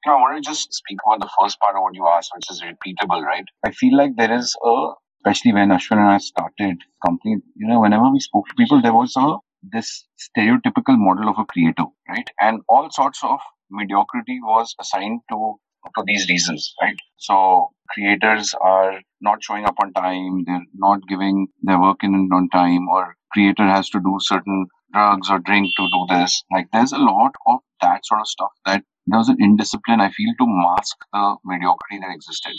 You 0.05 0.11
know, 0.11 0.17
I 0.17 0.21
want 0.21 0.43
to 0.43 0.49
just 0.49 0.73
speak 0.73 0.97
about 1.05 1.19
the 1.19 1.29
first 1.39 1.59
part 1.59 1.75
of 1.75 1.83
what 1.83 1.93
you 1.93 2.07
asked, 2.07 2.31
which 2.35 2.49
is 2.49 2.61
repeatable, 2.61 3.21
right? 3.21 3.45
I 3.65 3.71
feel 3.71 3.95
like 3.95 4.15
there 4.15 4.33
is 4.33 4.55
a, 4.63 4.91
especially 5.19 5.53
when 5.53 5.69
Ashwin 5.69 5.97
and 5.97 6.09
I 6.09 6.17
started 6.17 6.77
company, 7.05 7.37
you 7.55 7.67
know, 7.67 7.81
whenever 7.81 8.09
we 8.09 8.19
spoke 8.19 8.47
to 8.47 8.55
people, 8.55 8.81
there 8.81 8.93
was 8.93 9.13
a 9.17 9.37
this 9.61 10.05
stereotypical 10.17 10.97
model 10.97 11.29
of 11.29 11.35
a 11.37 11.45
creator, 11.45 11.83
right? 12.07 12.29
And 12.39 12.61
all 12.69 12.89
sorts 12.91 13.19
of 13.23 13.39
mediocrity 13.69 14.39
was 14.41 14.75
assigned 14.79 15.21
to 15.31 15.55
for 15.95 16.03
these 16.05 16.27
reasons, 16.29 16.73
right? 16.81 16.97
So 17.17 17.69
creators 17.89 18.53
are 18.59 18.99
not 19.21 19.43
showing 19.43 19.65
up 19.65 19.75
on 19.81 19.93
time, 19.93 20.43
they're 20.45 20.65
not 20.73 21.07
giving 21.07 21.47
their 21.63 21.79
work 21.79 22.03
in 22.03 22.13
on 22.33 22.49
time, 22.49 22.87
or 22.89 23.15
creator 23.31 23.65
has 23.65 23.89
to 23.91 23.99
do 23.99 24.17
certain 24.19 24.67
drugs 24.93 25.29
or 25.29 25.39
drink 25.39 25.69
to 25.77 25.87
do 25.87 26.05
this. 26.09 26.43
Like 26.51 26.67
there's 26.71 26.91
a 26.91 26.97
lot 26.97 27.33
of 27.47 27.59
that 27.81 28.05
sort 28.05 28.21
of 28.21 28.27
stuff 28.27 28.51
that 28.65 28.83
there 29.07 29.19
was 29.19 29.29
an 29.29 29.37
indiscipline, 29.39 30.01
I 30.01 30.11
feel, 30.11 30.33
to 30.37 30.45
mask 30.47 30.97
the 31.13 31.35
mediocrity 31.45 31.99
that 32.01 32.13
existed. 32.13 32.53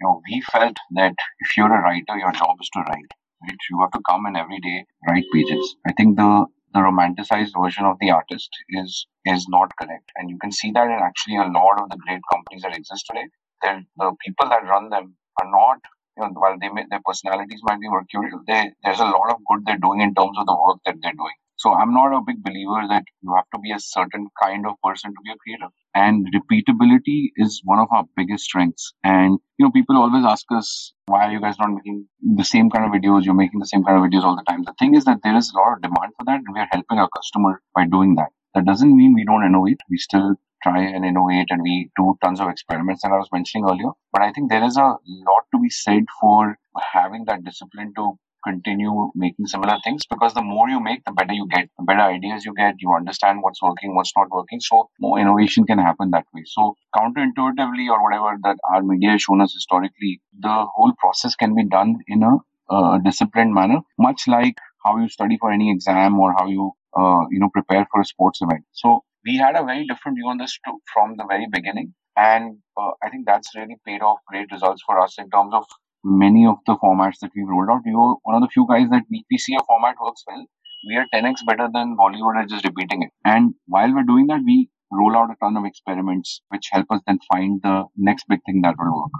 You 0.00 0.06
know, 0.06 0.22
we 0.30 0.40
felt 0.40 0.76
that 0.92 1.14
if 1.40 1.56
you're 1.56 1.74
a 1.74 1.82
writer, 1.82 2.16
your 2.16 2.32
job 2.32 2.56
is 2.60 2.70
to 2.70 2.80
write. 2.80 3.12
Right? 3.42 3.58
You 3.70 3.80
have 3.80 3.90
to 3.92 4.00
come 4.08 4.26
and 4.26 4.36
every 4.36 4.60
day 4.60 4.86
write 5.08 5.24
pages. 5.32 5.76
I 5.86 5.92
think 5.92 6.16
the 6.16 6.46
the 6.74 6.80
romanticized 6.80 7.52
version 7.60 7.84
of 7.84 7.98
the 8.00 8.10
artist 8.10 8.50
is 8.70 9.06
is 9.24 9.46
not 9.48 9.70
correct. 9.76 10.10
And 10.16 10.30
you 10.30 10.38
can 10.38 10.52
see 10.52 10.70
that 10.72 10.86
in 10.86 11.00
actually 11.02 11.36
a 11.36 11.44
lot 11.46 11.80
of 11.80 11.90
the 11.90 11.98
great 11.98 12.20
companies 12.32 12.62
that 12.62 12.76
exist 12.76 13.06
today. 13.08 13.26
They're, 13.62 13.84
the 13.96 14.12
people 14.24 14.48
that 14.50 14.64
run 14.64 14.90
them 14.90 15.16
are 15.40 15.50
not, 15.50 15.78
you 16.16 16.24
know, 16.24 16.30
while 16.34 16.58
they 16.58 16.68
may, 16.68 16.84
their 16.90 17.02
personalities 17.04 17.60
might 17.64 17.80
be 17.80 17.88
mercurial, 17.88 18.42
they, 18.46 18.72
there's 18.84 19.00
a 19.00 19.04
lot 19.04 19.30
of 19.30 19.38
good 19.48 19.66
they're 19.66 19.78
doing 19.78 20.00
in 20.00 20.14
terms 20.14 20.36
of 20.38 20.46
the 20.46 20.56
work 20.56 20.78
that 20.86 20.96
they're 21.02 21.12
doing. 21.12 21.39
So 21.60 21.74
I'm 21.74 21.92
not 21.92 22.16
a 22.16 22.22
big 22.26 22.42
believer 22.42 22.88
that 22.88 23.04
you 23.20 23.34
have 23.36 23.44
to 23.52 23.58
be 23.58 23.70
a 23.70 23.78
certain 23.78 24.28
kind 24.42 24.66
of 24.66 24.76
person 24.82 25.10
to 25.10 25.20
be 25.22 25.30
a 25.30 25.36
creator. 25.36 25.68
And 25.94 26.26
repeatability 26.34 27.32
is 27.36 27.60
one 27.64 27.78
of 27.78 27.88
our 27.90 28.04
biggest 28.16 28.44
strengths. 28.44 28.94
And, 29.04 29.38
you 29.58 29.66
know, 29.66 29.70
people 29.70 29.98
always 29.98 30.24
ask 30.24 30.46
us, 30.52 30.94
why 31.04 31.26
are 31.26 31.32
you 31.32 31.38
guys 31.38 31.58
not 31.58 31.74
making 31.74 32.06
the 32.22 32.44
same 32.44 32.70
kind 32.70 32.86
of 32.86 32.92
videos? 32.98 33.26
You're 33.26 33.34
making 33.34 33.60
the 33.60 33.66
same 33.66 33.84
kind 33.84 33.98
of 33.98 34.10
videos 34.10 34.24
all 34.24 34.36
the 34.36 34.44
time. 34.48 34.62
The 34.64 34.72
thing 34.78 34.94
is 34.94 35.04
that 35.04 35.18
there 35.22 35.36
is 35.36 35.52
a 35.52 35.58
lot 35.58 35.74
of 35.74 35.82
demand 35.82 36.14
for 36.16 36.24
that 36.24 36.40
and 36.46 36.54
we 36.54 36.60
are 36.60 36.68
helping 36.72 36.98
our 36.98 37.10
customer 37.14 37.60
by 37.74 37.84
doing 37.84 38.14
that. 38.14 38.30
That 38.54 38.64
doesn't 38.64 38.96
mean 38.96 39.12
we 39.12 39.26
don't 39.26 39.44
innovate. 39.44 39.80
We 39.90 39.98
still 39.98 40.36
try 40.62 40.80
and 40.80 41.04
innovate 41.04 41.48
and 41.50 41.60
we 41.60 41.90
do 41.94 42.16
tons 42.24 42.40
of 42.40 42.48
experiments 42.48 43.02
that 43.02 43.12
I 43.12 43.18
was 43.18 43.28
mentioning 43.34 43.68
earlier. 43.68 43.90
But 44.14 44.22
I 44.22 44.32
think 44.32 44.48
there 44.48 44.64
is 44.64 44.78
a 44.78 44.80
lot 44.80 45.44
to 45.52 45.60
be 45.60 45.68
said 45.68 46.04
for 46.22 46.56
having 46.94 47.26
that 47.26 47.44
discipline 47.44 47.92
to 47.96 48.18
continue 48.44 49.10
making 49.14 49.46
similar 49.46 49.76
things 49.84 50.06
because 50.08 50.34
the 50.34 50.42
more 50.42 50.68
you 50.68 50.80
make, 50.80 51.04
the 51.04 51.12
better 51.12 51.32
you 51.32 51.46
get, 51.48 51.68
the 51.78 51.84
better 51.84 52.00
ideas 52.00 52.44
you 52.44 52.54
get, 52.54 52.74
you 52.78 52.92
understand 52.92 53.40
what's 53.42 53.62
working, 53.62 53.94
what's 53.94 54.12
not 54.16 54.30
working. 54.30 54.60
So 54.60 54.88
more 55.00 55.18
innovation 55.18 55.64
can 55.64 55.78
happen 55.78 56.10
that 56.10 56.26
way. 56.34 56.42
So 56.46 56.74
counterintuitively 56.96 57.88
or 57.88 58.02
whatever 58.02 58.36
that 58.42 58.56
our 58.72 58.82
media 58.82 59.10
has 59.12 59.22
shown 59.22 59.40
us 59.40 59.52
historically, 59.52 60.20
the 60.38 60.66
whole 60.74 60.92
process 60.98 61.34
can 61.34 61.54
be 61.54 61.64
done 61.64 61.96
in 62.08 62.22
a 62.22 62.36
uh, 62.70 62.98
disciplined 62.98 63.52
manner, 63.52 63.80
much 63.98 64.28
like 64.28 64.56
how 64.84 64.98
you 64.98 65.08
study 65.08 65.36
for 65.40 65.50
any 65.52 65.70
exam 65.70 66.18
or 66.18 66.32
how 66.32 66.46
you, 66.46 66.72
uh, 66.96 67.24
you 67.30 67.40
know, 67.40 67.50
prepare 67.52 67.86
for 67.90 68.00
a 68.00 68.04
sports 68.04 68.40
event. 68.42 68.64
So 68.72 69.04
we 69.24 69.36
had 69.36 69.56
a 69.56 69.64
very 69.64 69.86
different 69.86 70.16
view 70.16 70.28
on 70.28 70.38
this 70.38 70.58
from 70.92 71.16
the 71.16 71.26
very 71.28 71.46
beginning. 71.50 71.94
And 72.16 72.58
uh, 72.76 72.90
I 73.02 73.10
think 73.10 73.26
that's 73.26 73.54
really 73.54 73.76
paid 73.86 74.02
off 74.02 74.18
great 74.26 74.50
results 74.52 74.82
for 74.86 74.98
us 75.00 75.16
in 75.18 75.30
terms 75.30 75.54
of 75.54 75.64
many 76.04 76.46
of 76.46 76.56
the 76.66 76.76
formats 76.76 77.18
that 77.20 77.30
we've 77.34 77.46
rolled 77.46 77.68
out. 77.70 77.82
We 77.84 77.94
were 77.94 78.14
one 78.22 78.36
of 78.36 78.42
the 78.42 78.48
few 78.52 78.66
guys 78.68 78.88
that 78.90 79.04
we, 79.10 79.24
we 79.30 79.38
see 79.38 79.54
a 79.54 79.64
format 79.66 79.96
works 80.02 80.24
well. 80.26 80.44
We 80.88 80.96
are 80.96 81.06
10x 81.14 81.46
better 81.46 81.68
than 81.72 81.96
Bollywood 81.96 82.40
at 82.40 82.48
just 82.48 82.64
repeating 82.64 83.02
it. 83.02 83.10
And 83.24 83.54
while 83.66 83.92
we're 83.94 84.04
doing 84.04 84.26
that, 84.28 84.40
we 84.44 84.70
roll 84.90 85.16
out 85.16 85.30
a 85.30 85.36
ton 85.40 85.56
of 85.56 85.64
experiments 85.64 86.42
which 86.48 86.68
help 86.72 86.86
us 86.90 87.00
then 87.06 87.18
find 87.32 87.60
the 87.62 87.84
next 87.96 88.26
big 88.28 88.40
thing 88.46 88.62
that 88.62 88.74
will 88.78 89.02
work. 89.02 89.10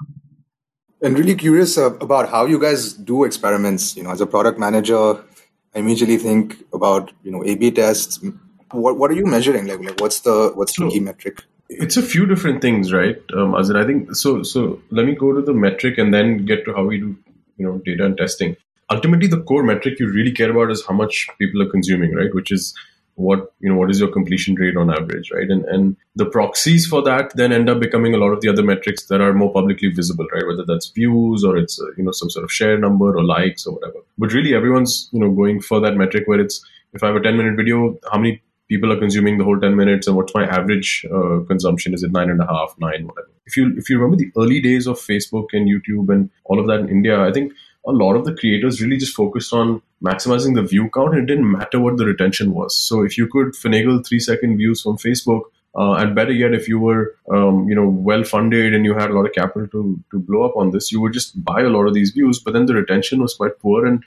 And 1.02 1.18
really 1.18 1.34
curious 1.34 1.78
uh, 1.78 1.94
about 1.96 2.28
how 2.28 2.44
you 2.44 2.58
guys 2.58 2.92
do 2.92 3.24
experiments. 3.24 3.96
You 3.96 4.02
know, 4.02 4.10
as 4.10 4.20
a 4.20 4.26
product 4.26 4.58
manager, 4.58 5.22
I 5.74 5.78
immediately 5.78 6.18
think 6.18 6.62
about 6.74 7.12
you 7.22 7.30
know 7.30 7.42
A/B 7.42 7.70
tests. 7.70 8.20
What 8.72 8.98
what 8.98 9.10
are 9.10 9.14
you 9.14 9.24
measuring? 9.24 9.66
Like, 9.66 9.80
like 9.80 10.00
what's 10.00 10.20
the 10.20 10.52
what's 10.54 10.76
the 10.78 10.90
key 10.90 11.00
metric? 11.00 11.42
It's 11.70 11.96
a 11.96 12.02
few 12.02 12.26
different 12.26 12.60
things, 12.60 12.92
right? 12.92 13.16
Um, 13.36 13.54
as 13.54 13.70
in, 13.70 13.76
I 13.76 13.86
think 13.86 14.14
so. 14.14 14.42
So 14.42 14.82
let 14.90 15.06
me 15.06 15.14
go 15.14 15.32
to 15.32 15.40
the 15.40 15.54
metric 15.54 15.98
and 15.98 16.12
then 16.12 16.44
get 16.44 16.64
to 16.64 16.74
how 16.74 16.84
we 16.84 16.98
do, 16.98 17.16
you 17.56 17.66
know, 17.66 17.78
data 17.84 18.04
and 18.04 18.16
testing. 18.16 18.56
Ultimately, 18.90 19.28
the 19.28 19.42
core 19.42 19.62
metric 19.62 20.00
you 20.00 20.10
really 20.10 20.32
care 20.32 20.50
about 20.50 20.70
is 20.72 20.84
how 20.84 20.94
much 20.94 21.28
people 21.38 21.62
are 21.62 21.70
consuming, 21.70 22.14
right? 22.14 22.34
Which 22.34 22.50
is 22.50 22.74
what 23.14 23.52
you 23.60 23.68
know 23.68 23.76
what 23.76 23.90
is 23.90 24.00
your 24.00 24.08
completion 24.08 24.54
rate 24.54 24.76
on 24.76 24.90
average 24.90 25.30
right 25.30 25.50
and 25.50 25.64
and 25.66 25.96
the 26.16 26.24
proxies 26.24 26.86
for 26.86 27.02
that 27.02 27.34
then 27.34 27.52
end 27.52 27.68
up 27.68 27.78
becoming 27.78 28.14
a 28.14 28.16
lot 28.16 28.30
of 28.30 28.40
the 28.40 28.48
other 28.48 28.62
metrics 28.62 29.06
that 29.06 29.20
are 29.20 29.34
more 29.34 29.52
publicly 29.52 29.88
visible 29.88 30.26
right 30.32 30.46
whether 30.46 30.64
that's 30.64 30.90
views 30.90 31.44
or 31.44 31.56
it's 31.56 31.80
uh, 31.80 31.90
you 31.98 32.04
know 32.04 32.12
some 32.12 32.30
sort 32.30 32.44
of 32.44 32.52
share 32.52 32.78
number 32.78 33.14
or 33.16 33.22
likes 33.22 33.66
or 33.66 33.74
whatever 33.74 33.98
but 34.16 34.32
really 34.32 34.54
everyone's 34.54 35.10
you 35.12 35.20
know 35.20 35.30
going 35.30 35.60
for 35.60 35.80
that 35.80 35.96
metric 35.96 36.24
where 36.26 36.40
it's 36.40 36.64
if 36.94 37.02
i 37.02 37.08
have 37.08 37.16
a 37.16 37.20
10 37.20 37.36
minute 37.36 37.56
video 37.56 37.98
how 38.10 38.18
many 38.18 38.40
people 38.70 38.92
are 38.92 38.98
consuming 38.98 39.38
the 39.38 39.44
whole 39.44 39.60
10 39.60 39.76
minutes 39.76 40.06
and 40.06 40.16
what's 40.16 40.34
my 40.34 40.44
average 40.58 41.04
uh, 41.14 41.40
consumption 41.50 41.94
is 41.98 42.02
it 42.02 42.12
nine 42.12 42.30
and 42.34 42.40
a 42.40 42.46
half 42.46 42.74
nine 42.86 43.06
whatever 43.06 43.30
if 43.46 43.56
you 43.56 43.72
if 43.76 43.90
you 43.90 43.98
remember 43.98 44.16
the 44.22 44.30
early 44.42 44.60
days 44.68 44.86
of 44.86 44.98
facebook 45.10 45.58
and 45.58 45.68
youtube 45.74 46.14
and 46.14 46.30
all 46.44 46.60
of 46.60 46.66
that 46.70 46.80
in 46.80 46.88
india 46.88 47.20
i 47.20 47.32
think 47.38 47.52
a 47.86 47.92
lot 47.92 48.14
of 48.14 48.24
the 48.24 48.34
creators 48.40 48.80
really 48.82 48.98
just 49.04 49.14
focused 49.14 49.54
on 49.60 49.80
maximizing 50.10 50.54
the 50.54 50.66
view 50.72 50.90
count 50.96 51.14
and 51.14 51.22
it 51.22 51.32
didn't 51.32 51.50
matter 51.50 51.80
what 51.80 51.96
the 51.96 52.10
retention 52.12 52.52
was 52.60 52.76
so 52.88 53.02
if 53.02 53.16
you 53.18 53.26
could 53.36 53.54
finagle 53.62 54.04
three 54.06 54.20
second 54.30 54.56
views 54.56 54.82
from 54.82 54.98
facebook 55.06 55.50
uh, 55.78 55.92
and 55.92 56.16
better 56.16 56.32
yet, 56.32 56.52
if 56.52 56.66
you 56.68 56.80
were, 56.80 57.14
um, 57.32 57.68
you 57.68 57.74
know, 57.76 57.88
well 57.88 58.24
funded 58.24 58.74
and 58.74 58.84
you 58.84 58.92
had 58.94 59.10
a 59.10 59.12
lot 59.12 59.26
of 59.26 59.32
capital 59.32 59.68
to 59.68 60.02
to 60.10 60.18
blow 60.18 60.42
up 60.42 60.56
on 60.56 60.72
this, 60.72 60.90
you 60.90 61.00
would 61.00 61.12
just 61.12 61.42
buy 61.44 61.60
a 61.60 61.68
lot 61.68 61.86
of 61.86 61.94
these 61.94 62.10
views. 62.10 62.40
But 62.40 62.54
then 62.54 62.66
the 62.66 62.74
retention 62.74 63.22
was 63.22 63.34
quite 63.34 63.58
poor, 63.60 63.86
and 63.86 64.02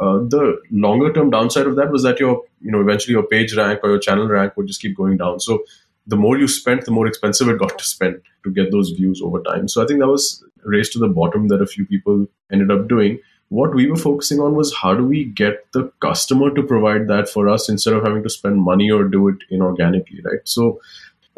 uh, 0.00 0.18
the 0.18 0.60
longer 0.70 1.12
term 1.12 1.30
downside 1.30 1.66
of 1.66 1.76
that 1.76 1.90
was 1.90 2.02
that 2.02 2.18
your 2.18 2.42
you 2.60 2.70
know 2.70 2.80
eventually 2.80 3.12
your 3.12 3.26
page 3.26 3.54
rank 3.56 3.80
or 3.82 3.90
your 3.90 3.98
channel 3.98 4.26
rank 4.26 4.56
would 4.56 4.66
just 4.66 4.80
keep 4.80 4.96
going 4.96 5.16
down. 5.16 5.40
So 5.40 5.64
the 6.06 6.16
more 6.16 6.36
you 6.38 6.48
spent 6.48 6.84
the 6.84 6.90
more 6.90 7.06
expensive 7.06 7.48
it 7.48 7.58
got 7.58 7.78
to 7.78 7.84
spend 7.84 8.20
to 8.44 8.50
get 8.50 8.72
those 8.72 8.90
views 8.90 9.22
over 9.22 9.40
time. 9.42 9.68
So 9.68 9.82
i 9.82 9.86
think 9.86 10.00
that 10.00 10.08
was 10.08 10.44
raised 10.64 10.92
to 10.92 10.98
the 10.98 11.08
bottom 11.08 11.48
that 11.48 11.62
a 11.62 11.66
few 11.66 11.86
people 11.86 12.26
ended 12.52 12.70
up 12.70 12.88
doing. 12.88 13.20
What 13.50 13.74
we 13.74 13.88
were 13.88 13.96
focusing 13.96 14.40
on 14.40 14.54
was 14.54 14.74
how 14.74 14.94
do 14.94 15.04
we 15.04 15.24
get 15.24 15.70
the 15.72 15.92
customer 16.00 16.52
to 16.54 16.62
provide 16.62 17.08
that 17.08 17.28
for 17.28 17.48
us 17.48 17.68
instead 17.68 17.94
of 17.94 18.02
having 18.02 18.22
to 18.22 18.30
spend 18.30 18.60
money 18.60 18.90
or 18.90 19.04
do 19.04 19.28
it 19.28 19.36
inorganically 19.52 20.24
right? 20.24 20.40
So 20.44 20.80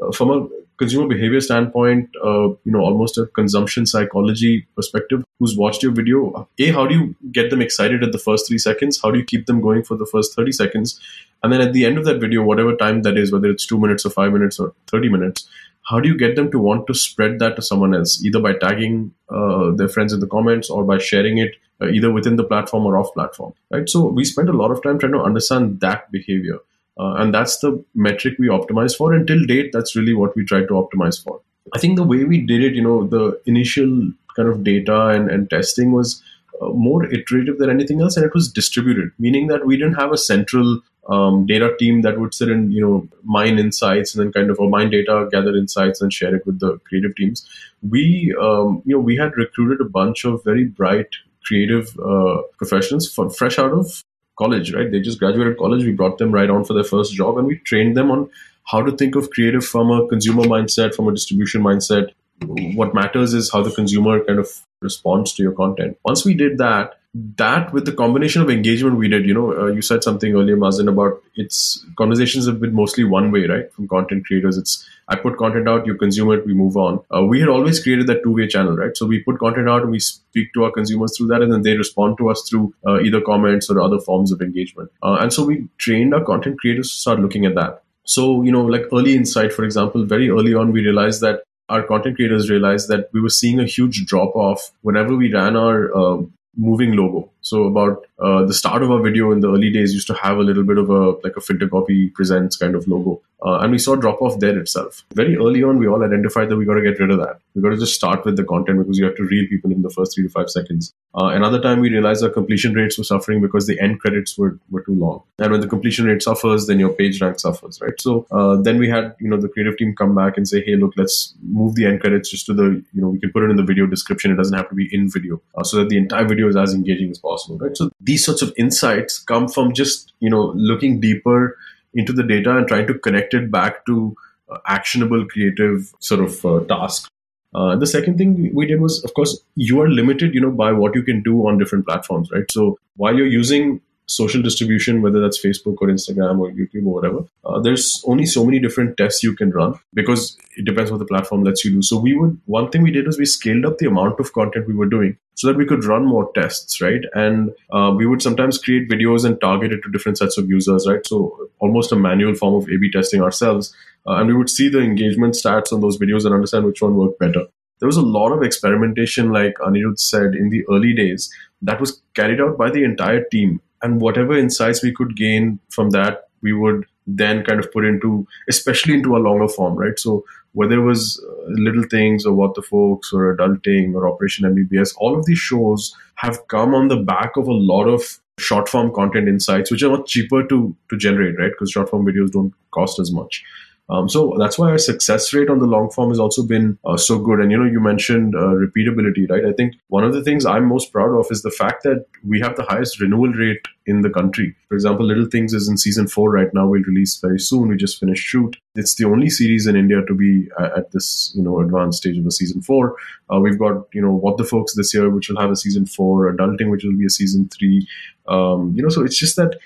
uh, 0.03 0.13
from 0.13 0.31
a 0.31 0.49
consumer 0.79 1.09
behavior 1.09 1.41
standpoint, 1.41 2.11
uh, 2.25 2.49
you 2.49 2.73
know, 2.73 2.81
almost 2.81 3.19
a 3.19 3.27
consumption 3.27 3.87
psychology 3.87 4.67
perspective, 4.75 5.25
who's 5.39 5.57
watched 5.57 5.83
your 5.83 5.93
video, 5.93 6.49
A, 6.59 6.71
how 6.71 6.87
do 6.87 6.95
you 6.95 7.17
get 7.33 7.51
them 7.51 7.63
excited 7.63 8.03
at 8.03 8.13
the 8.13 8.19
first 8.19 8.49
three 8.49 8.59
seconds? 8.59 9.01
How 9.03 9.11
do 9.11 9.19
you 9.19 9.25
keep 9.25 9.47
them 9.47 9.61
going 9.61 9.85
for 9.85 9.97
the 9.97 10.07
first 10.07 10.35
30 10.35 10.53
seconds? 10.53 11.01
And 11.43 11.53
then 11.53 11.61
at 11.61 11.73
the 11.73 11.85
end 11.85 11.99
of 11.99 12.05
that 12.05 12.21
video, 12.21 12.43
whatever 12.43 12.75
time 12.75 13.03
that 13.03 13.17
is, 13.17 13.33
whether 13.33 13.51
it's 13.51 13.67
two 13.67 13.79
minutes 13.79 14.05
or 14.05 14.11
five 14.11 14.33
minutes 14.33 14.59
or 14.59 14.75
30 14.89 15.09
minutes, 15.09 15.49
how 15.89 16.01
do 16.01 16.09
you 16.09 16.19
get 16.19 16.35
them 16.35 16.51
to 16.51 16.59
want 16.59 16.87
to 16.89 16.95
spread 16.95 17.39
that 17.39 17.57
to 17.57 17.63
someone 17.63 17.95
else, 17.95 18.25
either 18.25 18.41
by 18.41 18.55
tagging 18.55 19.13
uh, 19.29 19.71
their 19.73 19.89
friends 19.89 20.13
in 20.13 20.21
the 20.21 20.27
comments 20.27 20.69
or 20.69 20.85
by 20.85 20.99
sharing 20.99 21.39
it 21.39 21.55
uh, 21.81 21.89
either 21.89 22.11
within 22.11 22.37
the 22.37 22.45
platform 22.45 22.87
or 22.87 22.97
off 22.97 23.13
platform, 23.15 23.53
right? 23.71 23.89
So 23.89 24.07
we 24.07 24.25
spend 24.25 24.49
a 24.49 24.53
lot 24.53 24.71
of 24.71 24.83
time 24.83 24.99
trying 24.99 25.13
to 25.13 25.21
understand 25.21 25.81
that 25.81 26.11
behavior. 26.11 26.59
Uh, 26.99 27.15
and 27.15 27.35
that's 27.35 27.59
the 27.59 27.83
metric 27.95 28.37
we 28.39 28.49
optimize 28.49 28.97
for. 28.97 29.13
Until 29.13 29.45
date, 29.45 29.71
that's 29.73 29.95
really 29.95 30.15
what 30.15 30.35
we 30.35 30.45
try 30.45 30.61
to 30.61 30.73
optimize 30.73 31.23
for. 31.23 31.41
I 31.75 31.79
think 31.79 31.97
the 31.97 32.05
way 32.05 32.25
we 32.25 32.41
did 32.41 32.63
it, 32.63 32.75
you 32.75 32.83
know, 32.83 33.07
the 33.07 33.41
initial 33.47 34.13
kind 34.35 34.49
of 34.49 34.65
data 34.65 35.09
and, 35.09 35.31
and 35.31 35.51
testing 35.51 35.93
was 35.93 36.23
uh, 36.61 36.69
more 36.69 37.05
iterative 37.13 37.59
than 37.59 37.71
anything 37.71 38.01
else, 38.01 38.17
and 38.17 38.25
it 38.25 38.35
was 38.35 38.51
distributed, 38.51 39.11
meaning 39.19 39.49
that 39.49 39.67
we 39.67 39.77
didn't 39.77 39.95
have 39.95 40.13
a 40.13 40.19
central 40.19 40.81
um, 41.09 41.47
data 41.47 41.75
team 41.79 42.03
that 42.03 42.19
would 42.19 42.35
sit 42.35 42.49
and 42.49 42.73
you 42.73 42.81
know 42.81 43.09
mine 43.25 43.59
insights 43.59 44.15
and 44.15 44.25
then 44.25 44.33
kind 44.33 44.51
of 44.51 44.59
or 44.59 44.69
mine 44.69 44.91
data, 44.91 45.29
gather 45.31 45.57
insights, 45.57 46.01
and 46.01 46.13
share 46.13 46.35
it 46.35 46.47
with 46.47 46.61
the 46.61 46.79
creative 46.89 47.15
teams. 47.17 47.47
We 47.89 48.35
um, 48.41 48.83
you 48.85 48.97
know 48.97 49.01
we 49.01 49.17
had 49.17 49.37
recruited 49.37 49.81
a 49.81 49.89
bunch 49.89 50.25
of 50.25 50.43
very 50.45 50.65
bright 50.65 51.09
creative 51.45 51.97
uh, 51.99 52.43
professionals 52.59 53.13
for, 53.13 53.31
fresh 53.31 53.59
out 53.59 53.73
of 53.73 54.03
college, 54.37 54.73
right? 54.73 54.91
They 54.91 55.01
just 55.01 55.19
graduated 55.19 55.59
college. 55.59 55.85
We 55.85 55.93
brought 55.93 56.19
them 56.19 56.33
right 56.33 56.51
on 56.51 56.65
for 56.65 56.75
their 56.75 56.85
first 56.85 57.15
job, 57.15 57.39
and 57.39 57.47
we 57.47 57.59
trained 57.59 57.97
them 57.97 58.11
on 58.11 58.31
how 58.65 58.83
to 58.83 58.97
think 58.97 59.15
of 59.15 59.31
creative 59.31 59.65
from 59.65 59.91
a 59.91 60.07
consumer 60.09 60.45
mindset, 60.45 60.95
from 60.95 61.09
a 61.09 61.13
distribution 61.13 61.63
mindset. 61.63 62.11
What 62.45 62.95
matters 62.95 63.35
is 63.35 63.51
how 63.51 63.63
the 63.63 63.71
consumer 63.71 64.23
kind 64.25 64.39
of 64.39 64.49
responds 64.83 65.33
to 65.35 65.43
your 65.43 65.53
content. 65.53 65.97
Once 66.05 66.25
we 66.25 66.35
did 66.35 66.59
that, 66.59 66.99
that 67.37 67.73
with 67.73 67.87
the 67.87 67.93
combination 67.93 68.43
of 68.43 68.51
engagement 68.51 68.97
we 68.97 69.09
did, 69.09 69.25
you 69.25 69.33
know, 69.33 69.59
uh, 69.59 69.67
you 69.69 69.81
said 69.81 70.05
something 70.05 70.35
earlier, 70.35 70.57
Mazen, 70.57 70.89
about 70.89 71.23
its 71.35 71.85
conversations 71.97 72.47
have 72.47 72.61
been 72.61 72.75
mostly 72.75 73.05
one 73.05 73.31
way, 73.31 73.47
right? 73.47 73.73
From 73.73 73.89
content 73.89 74.27
creators, 74.27 74.59
it's 74.59 74.87
I 75.09 75.17
put 75.17 75.39
content 75.39 75.67
out, 75.67 75.87
you 75.87 75.95
consume 75.95 76.31
it, 76.33 76.45
we 76.45 76.53
move 76.53 76.77
on. 76.77 77.01
Uh, 77.15 77.25
we 77.25 77.41
had 77.41 77.49
always 77.49 77.83
created 77.83 78.07
that 78.09 78.23
two 78.23 78.35
way 78.35 78.47
channel, 78.49 78.77
right? 78.77 78.95
So 78.95 79.07
we 79.07 79.23
put 79.23 79.39
content 79.39 79.69
out 79.69 79.83
and 79.83 79.91
we 79.91 79.99
speak 79.99 80.53
to 80.55 80.65
our 80.65 80.71
consumers 80.71 81.17
through 81.17 81.29
that, 81.29 81.41
and 81.41 81.51
then 81.51 81.63
they 81.63 81.77
respond 81.77 82.19
to 82.19 82.29
us 82.29 82.47
through 82.49 82.75
uh, 82.87 83.01
either 83.01 83.23
comments 83.23 83.71
or 83.71 83.81
other 83.81 83.99
forms 83.99 84.31
of 84.31 84.43
engagement. 84.43 84.91
Uh, 85.03 85.17
and 85.21 85.33
so 85.33 85.45
we 85.47 85.69
trained 85.79 86.13
our 86.13 86.25
content 86.25 86.59
creators 86.59 86.93
to 86.93 86.99
start 86.99 87.21
looking 87.21 87.47
at 87.47 87.55
that. 87.55 87.83
So, 88.05 88.43
you 88.43 88.53
know, 88.53 88.65
like 88.65 88.85
early 88.93 89.15
insight, 89.15 89.53
for 89.53 89.65
example, 89.65 90.05
very 90.05 90.29
early 90.29 90.55
on, 90.55 90.71
we 90.71 90.83
realized 90.83 91.23
that 91.23 91.43
our 91.69 91.83
content 91.83 92.17
creators 92.17 92.49
realized 92.51 92.89
that 92.89 93.09
we 93.13 93.21
were 93.21 93.29
seeing 93.29 93.61
a 93.61 93.65
huge 93.65 94.05
drop 94.07 94.35
off 94.37 94.71
whenever 94.83 95.17
we 95.17 95.33
ran 95.33 95.57
our 95.57 95.95
uh, 95.97 96.23
moving 96.57 96.97
logo. 96.97 97.31
So 97.41 97.65
about 97.65 98.07
uh, 98.19 98.45
the 98.45 98.55
start 98.55 98.83
of 98.83 98.91
our 98.91 99.01
video 99.01 99.31
in 99.33 99.41
the 99.41 99.49
early 99.49 99.71
days 99.71 99.93
used 99.93 100.07
to 100.07 100.15
have 100.15 100.39
a 100.39 100.43
little 100.43 100.65
bit 100.65 100.79
of 100.79 100.89
a 100.89 101.11
like 101.25 101.37
a 101.37 101.41
Filtercopy 101.41 102.13
presents 102.15 102.57
kind 102.57 102.75
of 102.75 102.89
logo, 102.89 103.21
uh, 103.45 103.59
and 103.59 103.71
we 103.71 103.79
saw 103.79 103.95
drop 103.95 104.23
off 104.23 104.41
there 104.41 104.59
itself. 104.59 105.05
Very 105.15 105.37
early 105.37 105.63
on, 105.63 105.79
we 105.79 105.87
all 105.87 106.03
identified 106.03 106.49
that 106.49 106.57
we 106.57 106.65
got 106.65 106.75
to 106.75 106.83
get 106.83 106.99
rid 106.99 107.11
of 107.11 107.19
that. 107.19 107.39
We 107.55 107.61
got 107.61 107.71
to 107.71 107.77
just 107.77 107.95
start 107.95 108.25
with 108.25 108.37
the 108.37 108.45
content 108.45 108.79
because 108.79 108.99
you 108.99 109.05
have 109.05 109.17
to 109.17 109.25
reel 109.25 109.47
people 109.49 109.71
in 109.71 109.83
the 109.83 109.91
first 109.91 110.15
three 110.15 110.25
to 110.25 110.31
five 110.31 110.49
seconds. 110.49 110.95
Uh, 111.15 111.27
another 111.27 111.61
time, 111.61 111.81
we 111.81 111.91
realized 111.91 112.25
our 112.25 112.31
completion 112.31 112.73
rates 112.75 112.97
were 112.97 113.05
suffering 113.05 113.41
because 113.41 113.67
the 113.67 113.79
end 113.81 114.01
credits 114.01 114.39
were 114.39 114.59
were 114.71 114.81
too 114.83 114.95
long, 114.95 115.23
and 115.39 115.53
when 115.53 115.61
the 115.61 115.69
completion 115.69 116.07
rate 116.07 116.23
suffers, 116.23 116.67
then 116.67 116.79
your 116.79 116.93
page 116.95 117.21
rank 117.21 117.39
suffers, 117.39 117.81
right? 117.83 118.01
So 118.01 118.27
uh, 118.31 118.57
then 118.57 118.79
we 118.79 118.89
had 118.89 119.15
you 119.21 119.29
know 119.29 119.37
the 119.37 119.49
creative 119.49 119.77
team 119.77 119.95
come 119.95 120.15
back 120.15 120.39
and 120.39 120.49
say, 120.49 120.63
hey, 120.65 120.77
look, 120.77 120.95
let's 120.97 121.35
move 121.43 121.75
the 121.75 121.85
end 121.85 122.01
credits 122.01 122.31
just 122.31 122.47
to 122.47 122.55
the 122.55 122.83
you 122.93 123.03
know 123.03 123.09
we 123.09 123.21
can 123.21 123.31
put 123.31 123.43
it 123.43 123.51
in 123.51 123.57
the 123.57 123.63
video 123.63 123.87
description. 123.87 124.31
It 124.33 124.37
doesn't 124.37 124.57
have 124.57 124.71
to 124.71 124.75
be 124.75 124.89
in 124.91 125.11
video, 125.11 125.43
uh, 125.55 125.65
so 125.65 125.77
that 125.79 125.91
the 125.91 125.99
entire 125.99 126.27
video 126.27 126.49
is 126.49 126.57
as 126.57 126.73
engaging 126.73 127.11
as 127.11 127.19
possible, 127.19 127.59
right? 127.59 127.77
So 127.77 127.91
these 128.07 128.25
sorts 128.25 128.43
of 128.43 128.53
insights 128.57 129.19
come 129.19 129.49
from 129.49 129.73
just 129.73 130.13
you 130.21 130.31
know 130.31 130.53
looking 130.71 131.01
deeper 131.01 131.59
into 131.95 132.13
the 132.13 132.23
data 132.23 132.57
and 132.57 132.69
trying 132.69 132.87
to 132.87 132.99
connect 133.07 133.35
it 133.35 133.51
back 133.51 133.85
to 133.87 134.15
uh, 134.51 134.59
actionable 134.67 135.27
creative 135.27 135.93
sort 136.01 136.21
of 136.21 136.45
uh, 136.47 136.61
tasks 136.75 137.11
uh, 137.55 137.75
the 137.77 137.87
second 137.87 138.19
thing 138.19 138.51
we 138.55 138.67
did 138.67 138.81
was 138.81 139.03
of 139.05 139.15
course 139.15 139.39
you 139.55 139.81
are 139.81 139.89
limited 139.89 140.35
you 140.35 140.41
know 140.41 140.51
by 140.51 140.71
what 140.73 140.95
you 140.95 141.03
can 141.03 141.23
do 141.23 141.47
on 141.49 141.59
different 141.59 141.87
platforms 141.87 142.31
right 142.31 142.51
so 142.51 142.79
while 142.97 143.15
you're 143.17 143.35
using 143.43 143.81
social 144.07 144.41
distribution, 144.41 145.03
whether 145.03 145.21
that's 145.21 145.45
Facebook 145.45 145.77
or 145.81 145.89
Instagram 145.89 146.39
or 146.39 146.51
YouTube 146.51 146.87
or 146.87 146.95
whatever, 146.95 147.25
uh, 147.45 147.61
there's 147.61 148.03
only 148.07 148.25
so 148.25 148.45
many 148.45 148.59
different 148.59 148.97
tests 148.97 149.23
you 149.23 149.35
can 149.35 149.51
run 149.51 149.75
because 149.95 150.37
it 150.57 150.65
depends 150.65 150.91
what 150.91 150.99
the 150.99 151.07
platform 151.07 151.43
lets 151.43 151.65
you 151.65 151.73
do. 151.73 151.83
So 151.83 151.99
we 151.99 152.15
would 152.15 152.41
one 152.47 152.71
thing 152.71 152.83
we 152.83 152.91
did 152.91 153.07
was 153.07 153.19
we 153.19 153.27
scaled 153.27 153.65
up 153.65 153.79
the 153.79 153.87
amount 153.87 154.21
of 154.21 154.33
content 154.33 154.69
we 154.69 154.75
were 154.75 154.87
doing 154.87 155.19
so 155.37 155.47
that 155.47 155.57
we 155.57 155.65
could 155.65 155.85
run 155.85 156.05
more 156.05 156.31
tests, 156.35 156.81
right? 156.81 157.03
And 157.15 157.53
uh, 157.71 157.95
we 157.97 158.07
would 158.07 158.23
sometimes 158.23 158.59
create 158.59 158.91
videos 158.91 159.25
and 159.25 159.41
target 159.41 159.73
it 159.73 159.83
to 159.83 159.91
different 159.93 160.19
sets 160.19 160.37
of 160.37 160.49
users, 160.49 160.87
right? 160.89 161.07
So 161.07 161.49
almost 161.61 161.93
a 161.93 161.97
manual 161.97 162.35
form 162.35 162.55
of 162.55 162.69
A/B 162.69 162.91
testing 162.91 163.23
ourselves, 163.23 163.75
uh, 164.07 164.15
and 164.17 164.27
we 164.27 164.35
would 164.35 164.51
see 164.51 164.69
the 164.69 164.81
engagement 164.81 165.35
stats 165.35 165.73
on 165.73 165.81
those 165.81 165.99
videos 165.99 166.25
and 166.25 166.35
understand 166.35 166.65
which 166.65 166.83
one 166.83 166.97
worked 166.97 167.21
better 167.21 167.47
there 167.79 167.87
was 167.87 167.99
a 167.99 168.03
lot 168.03 168.33
of 168.33 168.43
experimentation, 168.43 169.33
like 169.33 169.55
Anirudh 169.57 169.99
said, 169.99 170.35
in 170.35 170.49
the 170.49 170.65
early 170.71 170.95
days 170.95 171.31
that 171.63 171.81
was 171.81 172.01
carried 172.15 172.41
out 172.41 172.57
by 172.57 172.71
the 172.71 172.85
entire 172.85 173.25
team 173.25 173.61
and 173.83 174.01
whatever 174.01 174.37
insights 174.37 174.83
we 174.83 174.93
could 174.93 175.17
gain 175.17 175.59
from 175.71 175.91
that 175.91 176.29
we 176.43 176.53
would 176.53 176.87
then 177.07 177.45
kind 177.45 177.61
of 177.61 177.71
put 177.73 177.85
into 177.85 178.27
especially 178.49 178.95
into 178.95 179.17
a 179.17 179.19
longer 179.19 179.49
form 179.49 179.77
right 179.77 179.99
so 179.99 180.25
whether 180.57 180.79
it 180.79 180.85
was 180.85 181.23
uh, 181.23 181.51
little 181.67 181.85
things 181.91 182.27
or 182.27 182.35
what 182.35 182.55
the 182.55 182.63
folks 182.63 183.13
or 183.13 183.37
adulting 183.37 183.95
or 183.95 184.09
operation 184.09 184.49
mbbs 184.51 184.95
all 184.99 185.19
of 185.19 185.27
these 185.27 185.39
shows 185.39 185.95
have 186.15 186.47
come 186.49 186.75
on 186.75 186.89
the 186.89 187.03
back 187.15 187.37
of 187.37 187.47
a 187.47 187.59
lot 187.73 187.85
of 187.97 188.19
short 188.39 188.69
form 188.69 188.93
content 188.93 189.29
insights 189.29 189.71
which 189.71 189.83
are 189.83 189.91
much 189.91 190.09
cheaper 190.09 190.47
to 190.47 190.75
to 190.91 190.97
generate 190.97 191.39
right? 191.39 191.53
Because 191.53 191.71
short 191.71 191.89
form 191.89 192.07
videos 192.07 192.33
don't 192.33 192.53
cost 192.71 192.99
as 192.99 193.13
much 193.13 193.43
um, 193.89 194.09
so 194.09 194.35
that's 194.39 194.59
why 194.59 194.69
our 194.71 194.79
success 194.79 195.33
rate 195.33 195.49
on 195.49 195.61
the 195.61 195.67
long 195.67 195.91
form 195.91 196.09
has 196.09 196.19
also 196.19 196.45
been 196.45 196.77
uh, 196.85 196.97
so 196.97 197.19
good. 197.21 197.39
And 197.39 197.53
you 197.53 197.57
know, 197.57 197.71
you 197.71 197.79
mentioned 197.79 198.35
uh, 198.35 198.39
repeatability, 198.39 199.31
right? 199.31 199.45
I 199.45 199.53
think 199.53 199.75
one 199.89 200.03
of 200.03 200.13
the 200.13 200.25
things 200.25 200.45
I'm 200.45 200.67
most 200.67 200.93
proud 200.93 201.17
of 201.17 201.27
is 201.31 201.43
the 201.43 201.53
fact 201.53 201.85
that 201.85 202.05
we 202.27 202.41
have 202.41 202.57
the 202.57 202.65
highest 202.65 203.01
renewal 203.01 203.33
rate 203.33 203.65
in 203.87 204.01
the 204.01 204.11
country. 204.11 204.57
For 204.69 204.75
example, 204.75 205.07
Little 205.07 205.27
Things 205.27 205.55
is 205.55 205.69
in 205.69 205.77
season 205.77 206.09
four 206.09 206.33
right 206.33 206.53
now. 206.53 206.67
We'll 206.67 206.83
release 206.83 207.21
very 207.21 207.39
soon. 207.39 207.69
We 207.69 207.77
just 207.77 208.01
finished 208.01 208.25
shoot. 208.25 208.57
It's 208.75 208.97
the 208.97 209.05
only 209.05 209.31
series 209.31 209.69
in 209.69 209.77
India 209.77 210.05
to 210.05 210.15
be 210.15 210.49
uh, 210.59 210.71
at 210.77 210.91
this 210.91 211.33
you 211.37 211.43
know 211.43 211.61
advanced 211.61 211.99
stage 211.99 212.19
of 212.19 212.27
a 212.27 212.33
season 212.33 212.63
four. 212.63 212.97
Uh, 213.33 213.39
we've 213.39 213.59
got 213.59 213.87
you 213.93 214.03
know 214.03 214.13
What 214.13 214.37
the 214.37 214.45
Folks 214.45 214.75
this 214.75 214.93
year, 214.95 215.09
which 215.11 215.29
will 215.29 215.41
have 215.41 215.53
a 215.53 215.57
season 215.57 215.87
four. 215.87 216.35
Adulting, 216.35 216.73
which 216.73 216.83
will 216.83 216.99
be 216.99 217.07
a 217.07 217.11
season 217.11 217.49
three. 217.57 217.87
Um, 218.27 218.73
you 218.75 218.83
know, 218.83 218.89
so 218.89 219.05
it's 219.05 219.17
just 219.19 219.37
that 219.37 219.57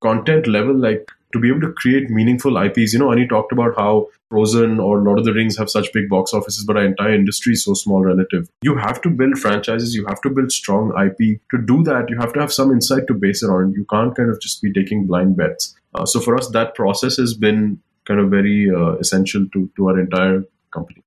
content 0.00 0.46
level 0.46 0.74
like 0.74 1.10
to 1.36 1.40
be 1.40 1.48
able 1.48 1.60
to 1.60 1.72
create 1.72 2.10
meaningful 2.10 2.56
IPs. 2.56 2.92
You 2.92 2.98
know, 2.98 3.12
Ani 3.12 3.26
talked 3.28 3.52
about 3.52 3.76
how 3.76 4.08
Frozen 4.30 4.80
or 4.80 5.02
Lord 5.02 5.18
of 5.18 5.24
the 5.24 5.32
Rings 5.32 5.56
have 5.58 5.70
such 5.70 5.92
big 5.92 6.08
box 6.08 6.32
offices, 6.32 6.64
but 6.64 6.76
our 6.76 6.84
entire 6.84 7.14
industry 7.14 7.52
is 7.52 7.64
so 7.64 7.74
small 7.74 8.02
relative. 8.02 8.48
You 8.62 8.76
have 8.76 9.00
to 9.02 9.10
build 9.10 9.38
franchises, 9.38 9.94
you 9.94 10.06
have 10.06 10.20
to 10.22 10.30
build 10.30 10.50
strong 10.50 10.92
IP. 11.04 11.40
To 11.50 11.58
do 11.58 11.82
that, 11.84 12.08
you 12.08 12.18
have 12.18 12.32
to 12.32 12.40
have 12.40 12.52
some 12.52 12.72
insight 12.72 13.06
to 13.08 13.14
base 13.14 13.42
it 13.42 13.50
on. 13.50 13.72
You 13.72 13.84
can't 13.90 14.16
kind 14.16 14.30
of 14.30 14.40
just 14.40 14.62
be 14.62 14.72
taking 14.72 15.06
blind 15.06 15.36
bets. 15.36 15.76
Uh, 15.94 16.06
so 16.06 16.20
for 16.20 16.36
us, 16.36 16.48
that 16.50 16.74
process 16.74 17.16
has 17.16 17.34
been 17.34 17.80
kind 18.04 18.20
of 18.20 18.30
very 18.30 18.70
uh, 18.70 18.92
essential 18.96 19.46
to, 19.52 19.70
to 19.76 19.88
our 19.88 20.00
entire 20.00 20.44
company. 20.72 21.02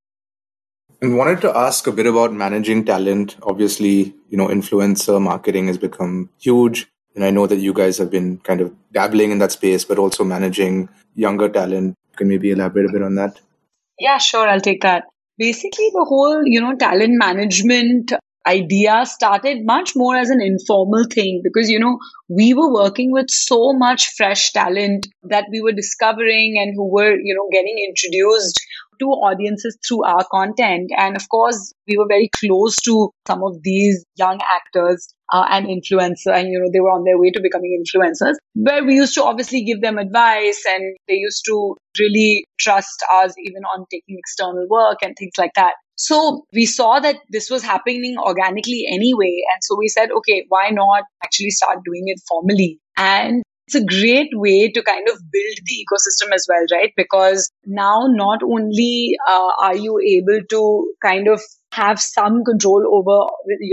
And 1.01 1.17
wanted 1.17 1.39
to 1.41 1.57
ask 1.57 1.87
a 1.87 1.93
bit 1.93 2.05
about 2.05 2.33
managing 2.33 2.83
talent. 2.83 3.37
Obviously, 3.43 4.13
you 4.29 4.37
know, 4.37 4.47
influencer 4.47 5.21
marketing 5.21 5.67
has 5.67 5.77
become 5.77 6.29
huge. 6.39 6.87
And 7.15 7.23
I 7.23 7.31
know 7.31 7.47
that 7.47 7.57
you 7.57 7.73
guys 7.73 7.97
have 7.97 8.11
been 8.11 8.37
kind 8.39 8.61
of 8.61 8.73
dabbling 8.91 9.31
in 9.31 9.39
that 9.39 9.51
space, 9.51 9.83
but 9.83 9.99
also 9.99 10.23
managing 10.23 10.89
younger 11.15 11.49
talent. 11.49 11.95
Can 12.15 12.27
maybe 12.27 12.51
elaborate 12.51 12.89
a 12.89 12.93
bit 12.93 13.01
on 13.01 13.15
that? 13.15 13.39
Yeah, 13.99 14.17
sure. 14.17 14.47
I'll 14.47 14.61
take 14.61 14.81
that. 14.81 15.03
Basically, 15.37 15.89
the 15.93 16.05
whole, 16.07 16.41
you 16.45 16.61
know, 16.61 16.75
talent 16.75 17.17
management 17.17 18.13
idea 18.47 19.05
started 19.05 19.65
much 19.65 19.95
more 19.95 20.15
as 20.15 20.29
an 20.29 20.41
informal 20.41 21.05
thing 21.11 21.41
because, 21.43 21.69
you 21.69 21.79
know, 21.79 21.99
we 22.29 22.53
were 22.53 22.71
working 22.73 23.11
with 23.11 23.29
so 23.29 23.73
much 23.73 24.09
fresh 24.17 24.51
talent 24.51 25.07
that 25.23 25.45
we 25.51 25.61
were 25.61 25.71
discovering 25.71 26.57
and 26.59 26.73
who 26.75 26.91
were, 26.91 27.15
you 27.21 27.35
know, 27.35 27.47
getting 27.51 27.77
introduced 27.87 28.59
to 28.99 29.05
audiences 29.05 29.77
through 29.87 30.03
our 30.03 30.25
content. 30.31 30.91
And 30.97 31.15
of 31.15 31.27
course, 31.29 31.73
we 31.87 31.97
were 31.97 32.07
very 32.07 32.29
close 32.43 32.75
to 32.81 33.11
some 33.27 33.43
of 33.43 33.57
these 33.63 34.05
young 34.17 34.39
actors 34.41 35.13
uh, 35.31 35.45
and 35.49 35.67
influencer 35.67 36.33
and 36.33 36.47
you 36.47 36.59
know 36.59 36.69
they 36.71 36.79
were 36.79 36.91
on 36.91 37.03
their 37.03 37.17
way 37.17 37.31
to 37.31 37.41
becoming 37.41 37.83
influencers. 37.83 38.35
Where 38.53 38.83
we 38.83 38.95
used 38.95 39.13
to 39.15 39.23
obviously 39.23 39.63
give 39.63 39.81
them 39.81 39.97
advice 39.97 40.63
and 40.67 40.95
they 41.07 41.15
used 41.15 41.43
to 41.47 41.75
really 41.99 42.45
trust 42.59 43.03
us 43.13 43.33
even 43.37 43.63
on 43.63 43.85
taking 43.91 44.17
external 44.17 44.65
work 44.69 44.97
and 45.01 45.15
things 45.17 45.33
like 45.37 45.53
that. 45.55 45.73
So 45.95 46.45
we 46.53 46.65
saw 46.65 46.99
that 46.99 47.17
this 47.29 47.49
was 47.49 47.61
happening 47.61 48.17
organically 48.17 48.85
anyway. 48.89 49.41
And 49.51 49.61
so 49.61 49.75
we 49.77 49.87
said 49.87 50.09
okay 50.11 50.45
why 50.49 50.69
not 50.69 51.03
actually 51.23 51.51
start 51.51 51.79
doing 51.85 52.03
it 52.07 52.19
formally? 52.27 52.79
And 52.97 53.43
it's 53.69 53.75
a 53.75 53.85
great 53.85 54.29
way 54.33 54.71
to 54.71 54.81
kind 54.81 55.07
of 55.07 55.19
build 55.31 55.57
the 55.63 55.85
ecosystem 55.85 56.33
as 56.33 56.47
well, 56.49 56.65
right? 56.71 56.91
Because 56.97 57.51
now 57.65 58.07
not 58.07 58.41
only 58.41 59.15
uh, 59.29 59.51
are 59.61 59.75
you 59.75 59.99
able 59.99 60.39
to 60.49 60.93
kind 61.03 61.27
of 61.27 61.39
have 61.71 61.99
some 61.99 62.43
control 62.43 62.83
over 62.91 63.29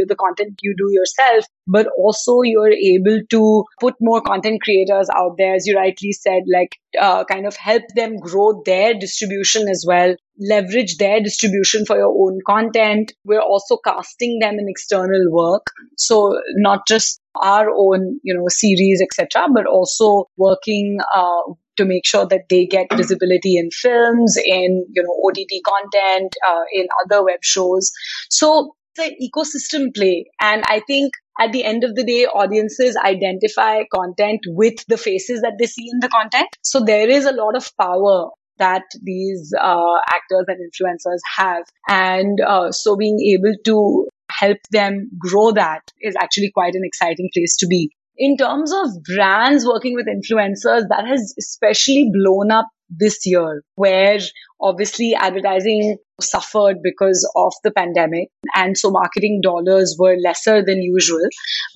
the 0.07 0.16
content 0.16 0.59
you 0.62 0.74
do 0.76 0.90
yourself, 0.92 1.44
but 1.66 1.86
also 1.99 2.42
you're 2.42 2.72
able 2.72 3.20
to 3.30 3.64
put 3.80 3.94
more 4.01 4.20
content 4.20 4.62
creators 4.62 5.09
out 5.16 5.36
there, 5.38 5.55
as 5.55 5.66
you 5.66 5.76
rightly 5.76 6.12
said, 6.12 6.42
like 6.53 6.76
uh, 7.01 7.24
kind 7.24 7.47
of 7.47 7.57
help 7.57 7.82
them 7.94 8.16
grow 8.18 8.62
their 8.64 8.94
distribution 8.94 9.68
as 9.68 9.84
well, 9.86 10.14
leverage 10.38 10.97
their 10.99 11.20
distribution 11.20 11.84
for 11.86 11.97
your 11.97 12.14
own 12.14 12.38
content. 12.47 13.12
We're 13.24 13.40
also 13.40 13.78
casting 13.78 14.38
them 14.40 14.59
in 14.59 14.66
external 14.68 15.24
work. 15.30 15.66
So 15.97 16.40
not 16.57 16.86
just 16.86 17.20
our 17.42 17.68
own, 17.70 18.20
you 18.22 18.34
know, 18.34 18.47
series, 18.49 19.03
etc., 19.03 19.49
but 19.53 19.66
also 19.66 20.24
working 20.36 20.99
uh, 21.14 21.42
to 21.76 21.84
make 21.84 22.06
sure 22.06 22.26
that 22.26 22.48
they 22.48 22.66
get 22.66 22.86
visibility 22.94 23.56
in 23.56 23.70
films, 23.70 24.36
in 24.44 24.86
you 24.92 25.02
know 25.02 25.16
OTT 25.24 25.62
content, 25.64 26.34
uh, 26.48 26.62
in 26.72 26.86
other 27.04 27.24
web 27.24 27.40
shows. 27.42 27.90
So 28.30 28.74
an 28.98 29.12
ecosystem 29.22 29.94
play, 29.94 30.24
and 30.40 30.64
I 30.66 30.80
think 30.86 31.12
at 31.38 31.52
the 31.52 31.64
end 31.64 31.84
of 31.84 31.94
the 31.94 32.04
day, 32.04 32.24
audiences 32.24 32.96
identify 32.96 33.82
content 33.94 34.40
with 34.46 34.74
the 34.88 34.96
faces 34.96 35.42
that 35.42 35.56
they 35.58 35.66
see 35.66 35.86
in 35.92 36.00
the 36.00 36.08
content. 36.08 36.48
So 36.62 36.80
there 36.80 37.08
is 37.08 37.26
a 37.26 37.32
lot 37.32 37.56
of 37.56 37.70
power 37.78 38.30
that 38.58 38.84
these 39.02 39.52
uh, 39.60 39.96
actors 40.12 40.46
and 40.48 40.58
influencers 40.58 41.20
have. 41.36 41.64
And 41.88 42.40
uh, 42.40 42.72
so 42.72 42.96
being 42.96 43.20
able 43.34 43.54
to 43.66 44.08
help 44.30 44.58
them 44.70 45.10
grow 45.18 45.52
that 45.52 45.82
is 46.00 46.16
actually 46.20 46.50
quite 46.52 46.74
an 46.74 46.82
exciting 46.84 47.28
place 47.34 47.56
to 47.58 47.66
be 47.66 47.90
in 48.16 48.36
terms 48.36 48.72
of 48.72 49.02
brands 49.04 49.66
working 49.66 49.94
with 49.94 50.06
influencers, 50.06 50.84
that 50.88 51.04
has 51.06 51.34
especially 51.38 52.10
blown 52.12 52.50
up 52.50 52.66
this 52.88 53.20
year, 53.24 53.62
where 53.74 54.18
obviously 54.60 55.14
advertising 55.14 55.96
suffered 56.20 56.76
because 56.82 57.28
of 57.36 57.52
the 57.64 57.70
pandemic. 57.70 58.28
And 58.54 58.76
so 58.76 58.90
marketing 58.90 59.40
dollars 59.42 59.96
were 59.98 60.16
lesser 60.16 60.64
than 60.64 60.82
usual. 60.82 61.28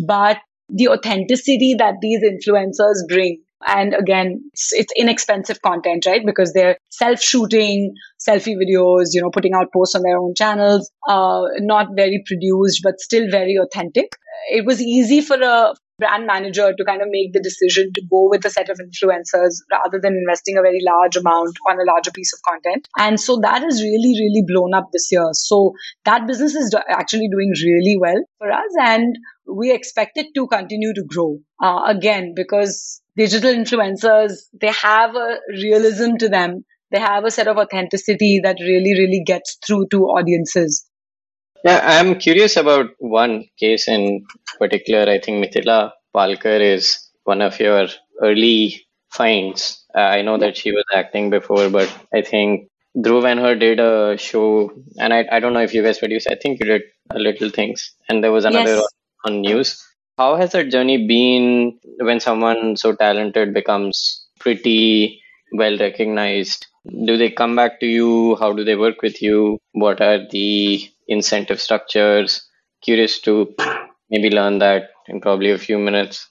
But 0.06 0.38
the 0.68 0.88
authenticity 0.88 1.74
that 1.78 1.96
these 2.00 2.22
influencers 2.22 3.06
bring 3.08 3.42
and 3.66 3.94
again, 3.94 4.42
it's, 4.52 4.72
it's, 4.72 4.92
inexpensive 4.96 5.60
content, 5.60 6.06
right? 6.06 6.24
Because 6.24 6.52
they're 6.54 6.78
self-shooting 6.90 7.94
selfie 8.26 8.56
videos, 8.56 9.08
you 9.12 9.20
know, 9.20 9.30
putting 9.30 9.52
out 9.52 9.72
posts 9.72 9.94
on 9.94 10.02
their 10.02 10.16
own 10.16 10.34
channels, 10.34 10.90
uh, 11.08 11.42
not 11.58 11.88
very 11.94 12.22
produced, 12.26 12.80
but 12.82 13.00
still 13.00 13.30
very 13.30 13.56
authentic. 13.56 14.16
It 14.50 14.64
was 14.64 14.80
easy 14.80 15.20
for 15.20 15.36
a 15.36 15.74
brand 16.00 16.26
manager 16.26 16.72
to 16.72 16.84
kind 16.84 17.02
of 17.02 17.08
make 17.10 17.32
the 17.32 17.40
decision 17.40 17.92
to 17.92 18.02
go 18.10 18.28
with 18.28 18.44
a 18.44 18.50
set 18.50 18.68
of 18.68 18.80
influencers 18.80 19.60
rather 19.70 20.00
than 20.02 20.14
investing 20.14 20.56
a 20.56 20.62
very 20.62 20.80
large 20.84 21.16
amount 21.16 21.56
on 21.68 21.78
a 21.78 21.84
larger 21.84 22.10
piece 22.10 22.32
of 22.32 22.40
content. 22.42 22.88
And 22.98 23.20
so 23.20 23.38
that 23.42 23.62
has 23.62 23.82
really, 23.82 24.14
really 24.18 24.44
blown 24.46 24.74
up 24.74 24.88
this 24.92 25.12
year. 25.12 25.28
So 25.32 25.74
that 26.04 26.26
business 26.26 26.54
is 26.54 26.74
actually 26.88 27.28
doing 27.28 27.52
really 27.62 27.96
well 28.00 28.24
for 28.38 28.50
us. 28.50 28.72
And 28.80 29.14
we 29.46 29.72
expect 29.72 30.16
it 30.16 30.28
to 30.34 30.46
continue 30.46 30.94
to 30.94 31.04
grow 31.06 31.38
uh, 31.62 31.82
again 31.86 32.32
because 32.34 33.02
digital 33.16 33.52
influencers, 33.52 34.32
they 34.60 34.72
have 34.72 35.14
a 35.14 35.36
realism 35.50 36.16
to 36.18 36.28
them. 36.28 36.64
They 36.90 37.00
have 37.00 37.24
a 37.24 37.30
set 37.30 37.46
of 37.46 37.56
authenticity 37.56 38.40
that 38.42 38.56
really, 38.60 38.94
really 38.98 39.22
gets 39.24 39.58
through 39.64 39.86
to 39.92 39.98
audiences. 40.06 40.89
Yeah, 41.64 41.80
I'm 41.82 42.18
curious 42.18 42.56
about 42.56 42.90
one 42.98 43.46
case 43.58 43.88
in 43.88 44.26
particular. 44.58 45.10
I 45.10 45.18
think 45.20 45.44
Mithila 45.44 45.92
Palkar 46.14 46.60
is 46.60 47.10
one 47.24 47.42
of 47.42 47.58
your 47.60 47.86
early 48.22 48.86
finds. 49.10 49.84
Uh, 49.94 50.00
I 50.00 50.22
know 50.22 50.38
that 50.38 50.56
she 50.56 50.72
was 50.72 50.84
acting 50.94 51.30
before, 51.30 51.68
but 51.68 51.92
I 52.14 52.22
think 52.22 52.68
Dhruv 52.96 53.24
and 53.30 53.40
her 53.40 53.54
did 53.54 53.78
a 53.80 54.16
show, 54.18 54.72
and 54.98 55.12
I, 55.12 55.26
I 55.30 55.40
don't 55.40 55.52
know 55.52 55.60
if 55.62 55.74
you 55.74 55.82
guys 55.82 55.98
produced. 55.98 56.28
I 56.30 56.36
think 56.36 56.60
you 56.60 56.66
did 56.66 56.82
a 57.10 57.18
little 57.18 57.50
things, 57.50 57.92
and 58.08 58.22
there 58.24 58.32
was 58.32 58.44
another 58.44 58.76
yes. 58.76 58.86
on, 59.24 59.34
on 59.34 59.40
news. 59.42 59.84
How 60.16 60.36
has 60.36 60.52
that 60.52 60.70
journey 60.70 61.06
been 61.06 61.78
when 61.98 62.20
someone 62.20 62.76
so 62.76 62.94
talented 62.94 63.54
becomes 63.54 64.26
pretty 64.38 65.22
well 65.52 65.76
recognized? 65.78 66.66
Do 67.06 67.16
they 67.16 67.30
come 67.30 67.54
back 67.56 67.80
to 67.80 67.86
you? 67.86 68.36
How 68.36 68.52
do 68.52 68.64
they 68.64 68.76
work 68.76 69.02
with 69.02 69.20
you? 69.22 69.58
What 69.72 70.00
are 70.00 70.18
the 70.30 70.88
incentive 71.10 71.60
structures. 71.60 72.46
Curious 72.82 73.20
to 73.22 73.54
maybe 74.10 74.30
learn 74.30 74.58
that 74.60 74.90
in 75.08 75.20
probably 75.20 75.50
a 75.50 75.58
few 75.58 75.78
minutes. 75.78 76.30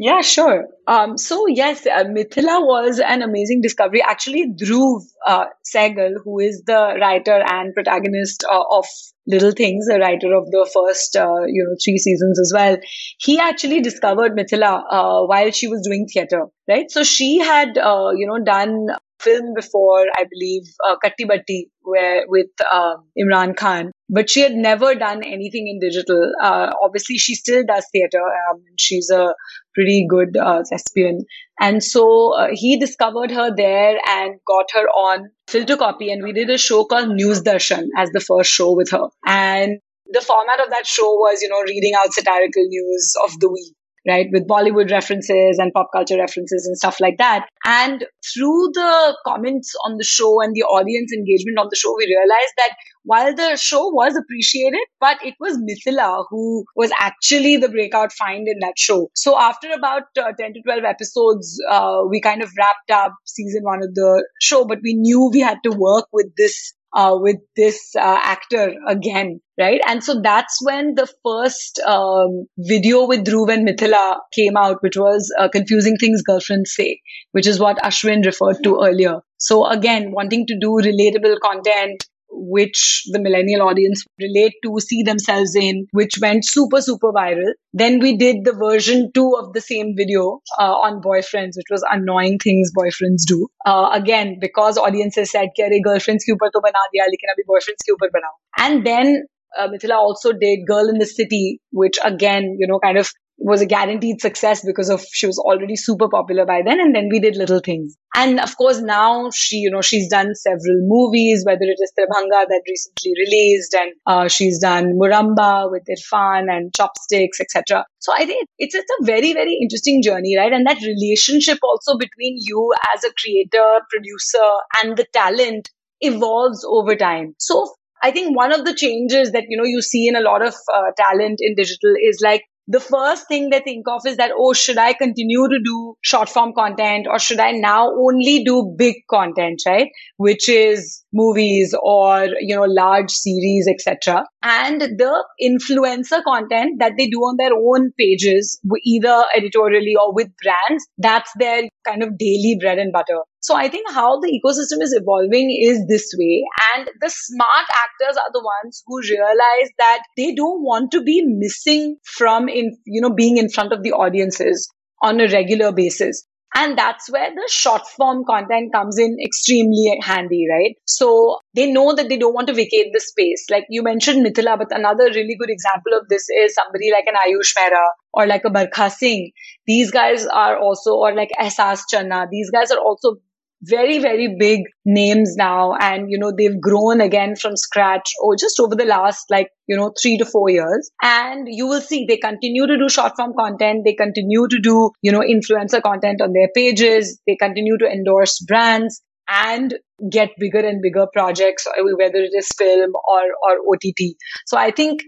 Yeah, 0.00 0.20
sure. 0.20 0.66
Um, 0.86 1.18
so 1.18 1.48
yes, 1.48 1.84
uh, 1.84 2.04
Mithila 2.04 2.64
was 2.64 3.00
an 3.00 3.20
amazing 3.20 3.62
discovery. 3.62 4.00
Actually, 4.00 4.52
Dhruv 4.52 5.02
uh, 5.26 5.46
Sehgal, 5.66 6.12
who 6.24 6.38
is 6.38 6.62
the 6.66 6.96
writer 7.00 7.42
and 7.44 7.74
protagonist 7.74 8.44
uh, 8.48 8.62
of 8.70 8.86
Little 9.26 9.50
Things, 9.50 9.86
the 9.86 9.98
writer 9.98 10.32
of 10.34 10.46
the 10.52 10.70
first, 10.72 11.16
uh, 11.16 11.42
you 11.46 11.64
know, 11.64 11.76
three 11.84 11.98
seasons 11.98 12.38
as 12.38 12.52
well, 12.54 12.76
he 13.18 13.40
actually 13.40 13.80
discovered 13.80 14.36
Mithila 14.36 14.84
uh, 14.88 15.26
while 15.26 15.50
she 15.50 15.66
was 15.66 15.82
doing 15.84 16.06
theater, 16.06 16.46
right? 16.68 16.88
So 16.90 17.02
she 17.02 17.38
had, 17.38 17.76
uh, 17.76 18.10
you 18.16 18.28
know, 18.28 18.38
done 18.38 18.86
film 19.20 19.54
before, 19.54 20.06
I 20.16 20.24
believe, 20.30 20.62
uh, 20.88 20.96
Katti 21.04 21.26
Batti, 21.26 21.70
where 21.82 22.24
with 22.28 22.48
uh, 22.70 22.94
Imran 23.18 23.56
Khan, 23.56 23.90
but 24.08 24.30
she 24.30 24.40
had 24.40 24.52
never 24.52 24.94
done 24.94 25.22
anything 25.24 25.68
in 25.68 25.78
digital. 25.80 26.32
Uh, 26.42 26.72
obviously, 26.82 27.18
she 27.18 27.34
still 27.34 27.64
does 27.66 27.86
theater. 27.92 28.20
Um, 28.50 28.62
she's 28.78 29.10
a 29.10 29.34
pretty 29.74 30.06
good 30.08 30.36
uh, 30.36 30.62
thespian, 30.68 31.24
and 31.60 31.82
so 31.82 32.34
uh, 32.34 32.48
he 32.52 32.78
discovered 32.78 33.30
her 33.30 33.54
there 33.54 33.98
and 34.08 34.34
got 34.46 34.66
her 34.74 34.86
on 34.88 35.30
filter 35.48 35.76
copy. 35.76 36.10
and 36.10 36.22
we 36.22 36.32
did 36.32 36.50
a 36.50 36.58
show 36.58 36.84
called 36.84 37.08
News 37.10 37.42
Darshan 37.42 37.86
as 37.96 38.10
the 38.10 38.20
first 38.20 38.50
show 38.50 38.74
with 38.74 38.90
her, 38.90 39.08
and 39.26 39.78
the 40.10 40.20
format 40.20 40.60
of 40.60 40.70
that 40.70 40.86
show 40.86 41.10
was, 41.14 41.42
you 41.42 41.48
know, 41.48 41.60
reading 41.62 41.92
out 41.94 42.12
satirical 42.12 42.64
news 42.64 43.14
of 43.24 43.38
the 43.40 43.50
week 43.50 43.74
right? 44.08 44.26
With 44.32 44.48
Bollywood 44.48 44.90
references 44.90 45.58
and 45.58 45.72
pop 45.72 45.90
culture 45.92 46.16
references 46.16 46.66
and 46.66 46.76
stuff 46.76 47.00
like 47.00 47.18
that. 47.18 47.48
And 47.64 48.04
through 48.34 48.70
the 48.74 49.16
comments 49.26 49.74
on 49.84 49.96
the 49.96 50.04
show 50.04 50.40
and 50.40 50.54
the 50.54 50.62
audience 50.62 51.12
engagement 51.12 51.58
on 51.58 51.68
the 51.70 51.76
show, 51.76 51.94
we 51.96 52.06
realized 52.06 52.54
that 52.56 52.70
while 53.04 53.34
the 53.34 53.56
show 53.56 53.88
was 53.88 54.16
appreciated, 54.16 54.80
but 55.00 55.18
it 55.24 55.34
was 55.40 55.56
Mithila 55.58 56.24
who 56.28 56.64
was 56.76 56.90
actually 56.98 57.56
the 57.56 57.68
breakout 57.68 58.12
find 58.12 58.46
in 58.48 58.58
that 58.60 58.78
show. 58.78 59.10
So 59.14 59.38
after 59.38 59.70
about 59.70 60.04
uh, 60.18 60.32
10 60.38 60.54
to 60.54 60.62
12 60.62 60.84
episodes, 60.84 61.60
uh, 61.70 62.00
we 62.08 62.20
kind 62.20 62.42
of 62.42 62.50
wrapped 62.58 62.90
up 62.90 63.14
season 63.24 63.62
one 63.62 63.82
of 63.82 63.94
the 63.94 64.26
show, 64.40 64.64
but 64.64 64.78
we 64.82 64.94
knew 64.94 65.30
we 65.32 65.40
had 65.40 65.58
to 65.64 65.70
work 65.70 66.06
with 66.12 66.26
this 66.36 66.74
uh, 66.94 67.16
with 67.20 67.36
this 67.56 67.94
uh, 67.96 68.18
actor 68.22 68.74
again, 68.86 69.40
right? 69.58 69.80
And 69.86 70.02
so 70.02 70.20
that's 70.20 70.58
when 70.62 70.94
the 70.94 71.08
first 71.24 71.80
um, 71.80 72.46
video 72.58 73.06
with 73.06 73.24
Dhruv 73.24 73.52
and 73.52 73.68
Mithila 73.68 74.18
came 74.32 74.56
out, 74.56 74.82
which 74.82 74.96
was 74.96 75.32
uh, 75.38 75.48
Confusing 75.48 75.96
Things 75.96 76.22
Girlfriends 76.22 76.74
Say, 76.74 77.00
which 77.32 77.46
is 77.46 77.60
what 77.60 77.78
Ashwin 77.78 78.24
referred 78.24 78.62
to 78.64 78.80
earlier. 78.82 79.20
So 79.38 79.66
again, 79.66 80.12
wanting 80.12 80.46
to 80.46 80.58
do 80.58 80.80
relatable 80.82 81.36
content, 81.40 82.04
which 82.38 83.04
the 83.10 83.20
millennial 83.20 83.62
audience 83.62 84.04
relate 84.20 84.54
to, 84.62 84.78
see 84.80 85.02
themselves 85.02 85.54
in, 85.54 85.86
which 85.92 86.18
went 86.20 86.46
super, 86.46 86.80
super 86.80 87.12
viral. 87.12 87.52
Then 87.72 87.98
we 88.00 88.16
did 88.16 88.44
the 88.44 88.52
version 88.52 89.10
two 89.12 89.34
of 89.38 89.52
the 89.52 89.60
same 89.60 89.94
video 89.96 90.40
uh, 90.58 90.74
on 90.86 91.02
boyfriends, 91.02 91.56
which 91.56 91.70
was 91.70 91.84
annoying 91.90 92.38
things 92.38 92.70
boyfriends 92.76 93.22
do. 93.26 93.48
Uh, 93.66 93.90
again, 93.92 94.38
because 94.40 94.78
audiences 94.78 95.30
said, 95.30 95.48
"Kare 95.56 95.80
girlfriends 95.84 96.24
ke 96.24 96.36
upar 96.36 96.52
to 96.52 96.62
bana 96.68 96.84
diya, 96.94 97.10
lekin 97.14 97.34
abhi 97.34 97.48
boyfriends 97.54 97.88
ke 97.88 97.96
upar 97.96 98.10
banao." 98.18 98.34
And 98.56 98.86
then 98.86 99.24
uh, 99.58 99.68
Mithila 99.68 99.96
also 99.96 100.32
did 100.32 100.66
Girl 100.66 100.88
in 100.88 100.98
the 100.98 101.06
City, 101.06 101.60
which 101.72 101.98
again, 102.04 102.56
you 102.58 102.66
know, 102.66 102.78
kind 102.78 102.98
of 102.98 103.10
was 103.38 103.60
a 103.60 103.66
guaranteed 103.66 104.20
success 104.20 104.64
because 104.64 104.90
of 104.90 105.04
she 105.12 105.26
was 105.26 105.38
already 105.38 105.76
super 105.76 106.08
popular 106.08 106.44
by 106.44 106.60
then 106.64 106.80
and 106.80 106.94
then 106.94 107.08
we 107.10 107.20
did 107.20 107.36
little 107.36 107.60
things. 107.60 107.96
And 108.14 108.40
of 108.40 108.56
course 108.56 108.80
now 108.80 109.30
she 109.34 109.56
you 109.56 109.70
know 109.70 109.80
she's 109.80 110.08
done 110.08 110.34
several 110.34 110.80
movies 110.82 111.44
whether 111.46 111.62
it 111.62 111.78
is 111.80 111.92
Tribhanga 111.98 112.46
that 112.48 112.62
recently 112.66 113.12
released 113.24 113.74
and 113.74 113.92
uh, 114.06 114.28
she's 114.28 114.58
done 114.58 114.98
Muramba 114.98 115.70
with 115.70 115.84
Irfan 115.88 116.50
and 116.50 116.72
Chopsticks 116.74 117.40
etc 117.40 117.84
so 118.00 118.12
I 118.12 118.26
think 118.26 118.48
it's 118.58 118.74
it's 118.74 118.90
a 119.00 119.04
very 119.04 119.32
very 119.32 119.56
interesting 119.60 120.02
journey 120.02 120.36
right? 120.36 120.52
And 120.52 120.66
that 120.66 120.80
relationship 120.80 121.58
also 121.62 121.96
between 121.96 122.36
you 122.40 122.72
as 122.94 123.04
a 123.04 123.12
creator 123.20 123.80
producer 123.90 124.48
and 124.82 124.96
the 124.96 125.06
talent 125.12 125.70
evolves 126.00 126.64
over 126.68 126.96
time. 126.96 127.34
So 127.38 127.72
I 128.02 128.10
think 128.10 128.36
one 128.36 128.52
of 128.52 128.64
the 128.64 128.74
changes 128.74 129.32
that 129.32 129.44
you 129.48 129.56
know 129.56 129.64
you 129.64 129.82
see 129.82 130.06
in 130.08 130.16
a 130.16 130.20
lot 130.20 130.46
of 130.46 130.54
uh, 130.72 130.90
talent 130.96 131.38
in 131.40 131.54
digital 131.54 131.94
is 132.02 132.20
like 132.22 132.44
the 132.68 132.80
first 132.80 133.26
thing 133.28 133.50
they 133.50 133.60
think 133.60 133.88
of 133.88 134.02
is 134.06 134.18
that, 134.18 134.30
oh, 134.36 134.52
should 134.52 134.78
I 134.78 134.92
continue 134.92 135.48
to 135.48 135.58
do 135.64 135.96
short 136.02 136.28
form 136.28 136.52
content 136.52 137.06
or 137.10 137.18
should 137.18 137.40
I 137.40 137.52
now 137.52 137.90
only 137.90 138.44
do 138.44 138.74
big 138.76 138.96
content, 139.10 139.62
right? 139.66 139.90
Which 140.18 140.48
is 140.50 141.02
movies 141.12 141.74
or 141.82 142.26
you 142.40 142.54
know 142.54 142.64
large 142.64 143.10
series 143.10 143.66
etc 143.68 144.24
and 144.42 144.80
the 144.80 145.24
influencer 145.42 146.22
content 146.22 146.78
that 146.78 146.92
they 146.98 147.08
do 147.08 147.18
on 147.18 147.36
their 147.38 147.54
own 147.54 147.90
pages 147.98 148.60
either 148.84 149.24
editorially 149.36 149.94
or 150.00 150.14
with 150.14 150.28
brands 150.42 150.86
that's 150.98 151.30
their 151.38 151.62
kind 151.88 152.02
of 152.02 152.18
daily 152.18 152.56
bread 152.60 152.78
and 152.78 152.92
butter. 152.92 153.20
So 153.40 153.56
i 153.56 153.68
think 153.68 153.90
how 153.90 154.20
the 154.20 154.28
ecosystem 154.28 154.82
is 154.82 154.92
evolving 154.92 155.50
is 155.68 155.84
this 155.88 156.12
way. 156.18 156.44
And 156.74 156.90
the 157.00 157.10
smart 157.10 157.66
actors 157.84 158.16
are 158.16 158.32
the 158.32 158.44
ones 158.44 158.82
who 158.86 159.00
realize 159.00 159.70
that 159.78 160.02
they 160.16 160.34
don't 160.34 160.62
want 160.62 160.90
to 160.92 161.02
be 161.02 161.22
missing 161.24 161.96
from 162.04 162.48
in 162.48 162.76
you 162.84 163.00
know 163.00 163.14
being 163.14 163.38
in 163.38 163.48
front 163.48 163.72
of 163.72 163.82
the 163.82 163.92
audiences 163.92 164.68
on 165.02 165.20
a 165.20 165.28
regular 165.28 165.72
basis 165.72 166.26
and 166.54 166.78
that's 166.78 167.10
where 167.10 167.30
the 167.30 167.48
short 167.50 167.86
form 167.86 168.24
content 168.24 168.72
comes 168.72 168.98
in 168.98 169.16
extremely 169.22 169.98
handy, 170.00 170.46
right? 170.50 170.76
So 170.86 171.38
they 171.54 171.70
know 171.70 171.94
that 171.94 172.08
they 172.08 172.16
don't 172.16 172.34
want 172.34 172.48
to 172.48 172.54
vacate 172.54 172.92
the 172.92 173.00
space. 173.00 173.46
Like 173.50 173.66
you 173.68 173.82
mentioned 173.82 174.26
Mithila, 174.26 174.58
but 174.58 174.76
another 174.76 175.04
really 175.04 175.36
good 175.38 175.50
example 175.50 175.92
of 175.92 176.08
this 176.08 176.28
is 176.30 176.54
somebody 176.54 176.90
like 176.90 177.04
an 177.06 177.14
Ayush 177.14 177.54
Mehra 177.56 177.84
or 178.12 178.26
like 178.26 178.44
a 178.44 178.50
Barkha 178.50 178.90
Singh. 178.90 179.30
These 179.66 179.90
guys 179.90 180.26
are 180.26 180.58
also, 180.58 180.94
or 180.94 181.14
like 181.14 181.30
Ehsaas 181.38 181.82
Channa, 181.92 182.26
these 182.30 182.50
guys 182.50 182.70
are 182.70 182.80
also 182.80 183.16
very, 183.62 183.98
very 183.98 184.36
big 184.38 184.60
names 184.84 185.34
now. 185.36 185.74
And, 185.80 186.10
you 186.10 186.18
know, 186.18 186.32
they've 186.36 186.60
grown 186.60 187.00
again 187.00 187.36
from 187.36 187.56
scratch 187.56 188.12
or 188.22 188.36
just 188.36 188.60
over 188.60 188.74
the 188.74 188.84
last 188.84 189.24
like, 189.30 189.48
you 189.66 189.76
know, 189.76 189.92
three 190.00 190.16
to 190.18 190.24
four 190.24 190.48
years. 190.48 190.90
And 191.02 191.46
you 191.50 191.66
will 191.66 191.80
see 191.80 192.06
they 192.06 192.18
continue 192.18 192.66
to 192.66 192.78
do 192.78 192.88
short 192.88 193.12
form 193.16 193.32
content. 193.38 193.82
They 193.84 193.94
continue 193.94 194.46
to 194.48 194.60
do, 194.60 194.90
you 195.02 195.12
know, 195.12 195.20
influencer 195.20 195.82
content 195.82 196.20
on 196.20 196.32
their 196.32 196.48
pages. 196.54 197.20
They 197.26 197.36
continue 197.36 197.76
to 197.78 197.86
endorse 197.86 198.38
brands 198.46 199.02
and 199.28 199.74
get 200.10 200.30
bigger 200.38 200.60
and 200.60 200.80
bigger 200.80 201.06
projects, 201.12 201.66
whether 201.98 202.18
it 202.18 202.32
is 202.34 202.48
film 202.56 202.92
or, 203.08 203.22
or 203.46 203.74
OTT. 203.74 204.16
So 204.46 204.56
I 204.56 204.70
think 204.70 205.02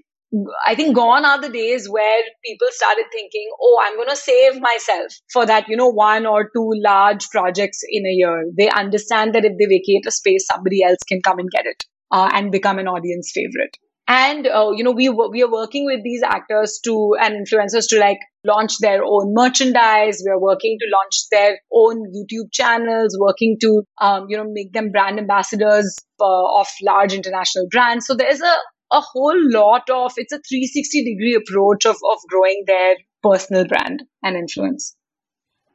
I 0.66 0.74
think 0.76 0.94
gone 0.94 1.24
are 1.24 1.40
the 1.40 1.48
days 1.48 1.88
where 1.88 2.22
people 2.44 2.68
started 2.70 3.06
thinking, 3.12 3.50
oh, 3.60 3.82
I'm 3.82 3.96
going 3.96 4.08
to 4.08 4.16
save 4.16 4.60
myself 4.60 5.12
for 5.32 5.44
that, 5.46 5.68
you 5.68 5.76
know, 5.76 5.88
one 5.88 6.24
or 6.24 6.44
two 6.44 6.70
large 6.84 7.28
projects 7.30 7.80
in 7.88 8.06
a 8.06 8.10
year. 8.10 8.44
They 8.56 8.68
understand 8.70 9.34
that 9.34 9.44
if 9.44 9.52
they 9.58 9.66
vacate 9.66 10.06
a 10.06 10.12
space, 10.12 10.46
somebody 10.46 10.84
else 10.84 10.98
can 11.08 11.20
come 11.20 11.40
and 11.40 11.50
get 11.50 11.66
it 11.66 11.84
uh, 12.12 12.30
and 12.32 12.52
become 12.52 12.78
an 12.78 12.86
audience 12.86 13.32
favorite. 13.34 13.76
And, 14.06 14.46
uh, 14.46 14.70
you 14.74 14.82
know, 14.82 14.90
we, 14.90 15.08
we 15.08 15.42
are 15.42 15.50
working 15.50 15.84
with 15.86 16.02
these 16.02 16.22
actors 16.24 16.80
to 16.84 17.14
and 17.20 17.46
influencers 17.46 17.88
to 17.90 18.00
like 18.00 18.18
launch 18.44 18.78
their 18.80 19.04
own 19.04 19.34
merchandise. 19.34 20.20
We 20.24 20.32
are 20.32 20.40
working 20.40 20.78
to 20.80 20.86
launch 20.92 21.28
their 21.30 21.58
own 21.72 22.04
YouTube 22.12 22.52
channels, 22.52 23.16
working 23.20 23.56
to, 23.60 23.82
um, 24.00 24.26
you 24.28 24.36
know, 24.36 24.46
make 24.48 24.72
them 24.72 24.90
brand 24.90 25.20
ambassadors 25.20 25.96
uh, 26.20 26.60
of 26.60 26.66
large 26.82 27.12
international 27.12 27.66
brands. 27.70 28.06
So 28.06 28.16
there's 28.16 28.40
a, 28.40 28.54
a 28.93 29.01
whole 29.01 29.41
lot 29.51 29.88
of 29.91 30.12
it's 30.16 30.32
a 30.32 30.41
360 30.49 31.05
degree 31.05 31.34
approach 31.34 31.86
of 31.86 31.97
of 32.12 32.18
growing 32.28 32.64
their 32.66 32.97
personal 33.22 33.66
brand 33.66 34.03
and 34.22 34.36
influence. 34.36 34.97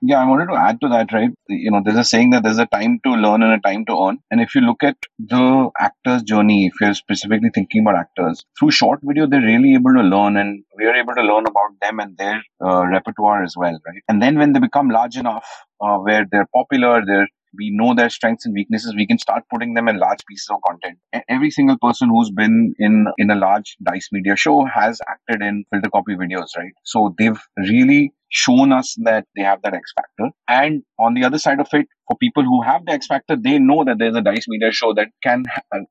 Yeah 0.02 0.22
i 0.22 0.26
wanted 0.30 0.48
to 0.48 0.58
add 0.62 0.80
to 0.82 0.90
that 0.90 1.14
right? 1.14 1.32
You 1.48 1.72
know 1.72 1.82
there's 1.84 1.98
a 1.98 2.04
saying 2.04 2.32
that 2.32 2.44
there's 2.44 2.58
a 2.64 2.66
time 2.66 3.00
to 3.06 3.12
learn 3.12 3.44
and 3.44 3.54
a 3.54 3.60
time 3.68 3.86
to 3.86 3.94
earn. 4.06 4.18
And 4.30 4.42
if 4.42 4.54
you 4.56 4.62
look 4.62 4.84
at 4.84 4.98
the 5.18 5.70
actor's 5.80 6.24
journey 6.24 6.58
if 6.68 6.74
you're 6.82 6.94
specifically 6.94 7.52
thinking 7.54 7.82
about 7.82 8.02
actors 8.02 8.44
through 8.60 8.72
short 8.72 9.00
video 9.04 9.28
they're 9.28 9.42
really 9.54 9.74
able 9.76 9.94
to 9.94 10.02
learn 10.02 10.36
and 10.38 10.64
we 10.78 10.86
are 10.86 10.96
able 10.96 11.16
to 11.16 11.22
learn 11.22 11.48
about 11.54 11.72
them 11.82 12.00
and 12.00 12.18
their 12.18 12.44
uh, 12.66 12.86
repertoire 12.86 13.42
as 13.44 13.56
well 13.56 13.80
right? 13.88 14.04
And 14.10 14.22
then 14.22 14.38
when 14.38 14.54
they 14.54 14.60
become 14.60 14.90
large 14.90 15.16
enough 15.16 15.48
uh, 15.82 15.98
where 15.98 16.26
they're 16.32 16.50
popular 16.54 17.02
they're 17.06 17.30
we 17.58 17.72
know 17.72 17.94
their 17.94 18.10
strengths 18.10 18.46
and 18.46 18.54
weaknesses 18.54 18.94
we 18.96 19.08
can 19.08 19.18
start 19.18 19.44
putting 19.52 19.74
them 19.74 19.88
in 19.88 19.98
large 19.98 20.26
pieces 20.28 20.48
of 20.50 20.60
content. 20.68 20.98
Every 21.30 21.52
single 21.52 21.78
person 21.78 22.10
who's 22.10 22.32
been 22.32 22.74
in 22.80 23.08
in 23.18 23.30
a 23.30 23.36
large 23.36 23.76
dice 23.84 24.10
media 24.12 24.36
show 24.36 24.66
has 24.66 25.00
acted 25.10 25.42
in 25.42 25.66
filter 25.72 25.90
copy 25.90 26.16
videos 26.16 26.56
right? 26.58 26.74
So 26.84 27.16
they've 27.18 27.40
really 27.58 28.14
shown 28.30 28.72
us 28.72 28.96
that 29.04 29.26
they 29.36 29.44
have 29.44 29.62
that 29.64 29.74
X 29.74 29.94
factor. 29.96 30.32
And 30.48 30.84
on 31.00 31.14
the 31.14 31.24
other 31.24 31.38
side 31.40 31.60
of 31.60 31.68
it, 31.74 31.88
for 32.08 32.18
people 32.18 32.44
who 32.44 32.62
have 32.62 32.86
the 32.86 32.92
X 32.92 33.08
factor, 33.08 33.36
they 33.36 33.58
know 33.60 33.84
that 33.84 33.98
there's 33.98 34.16
a 34.16 34.22
Dice 34.22 34.46
Media 34.48 34.72
show 34.72 34.94
that 34.94 35.08
can, 35.24 35.44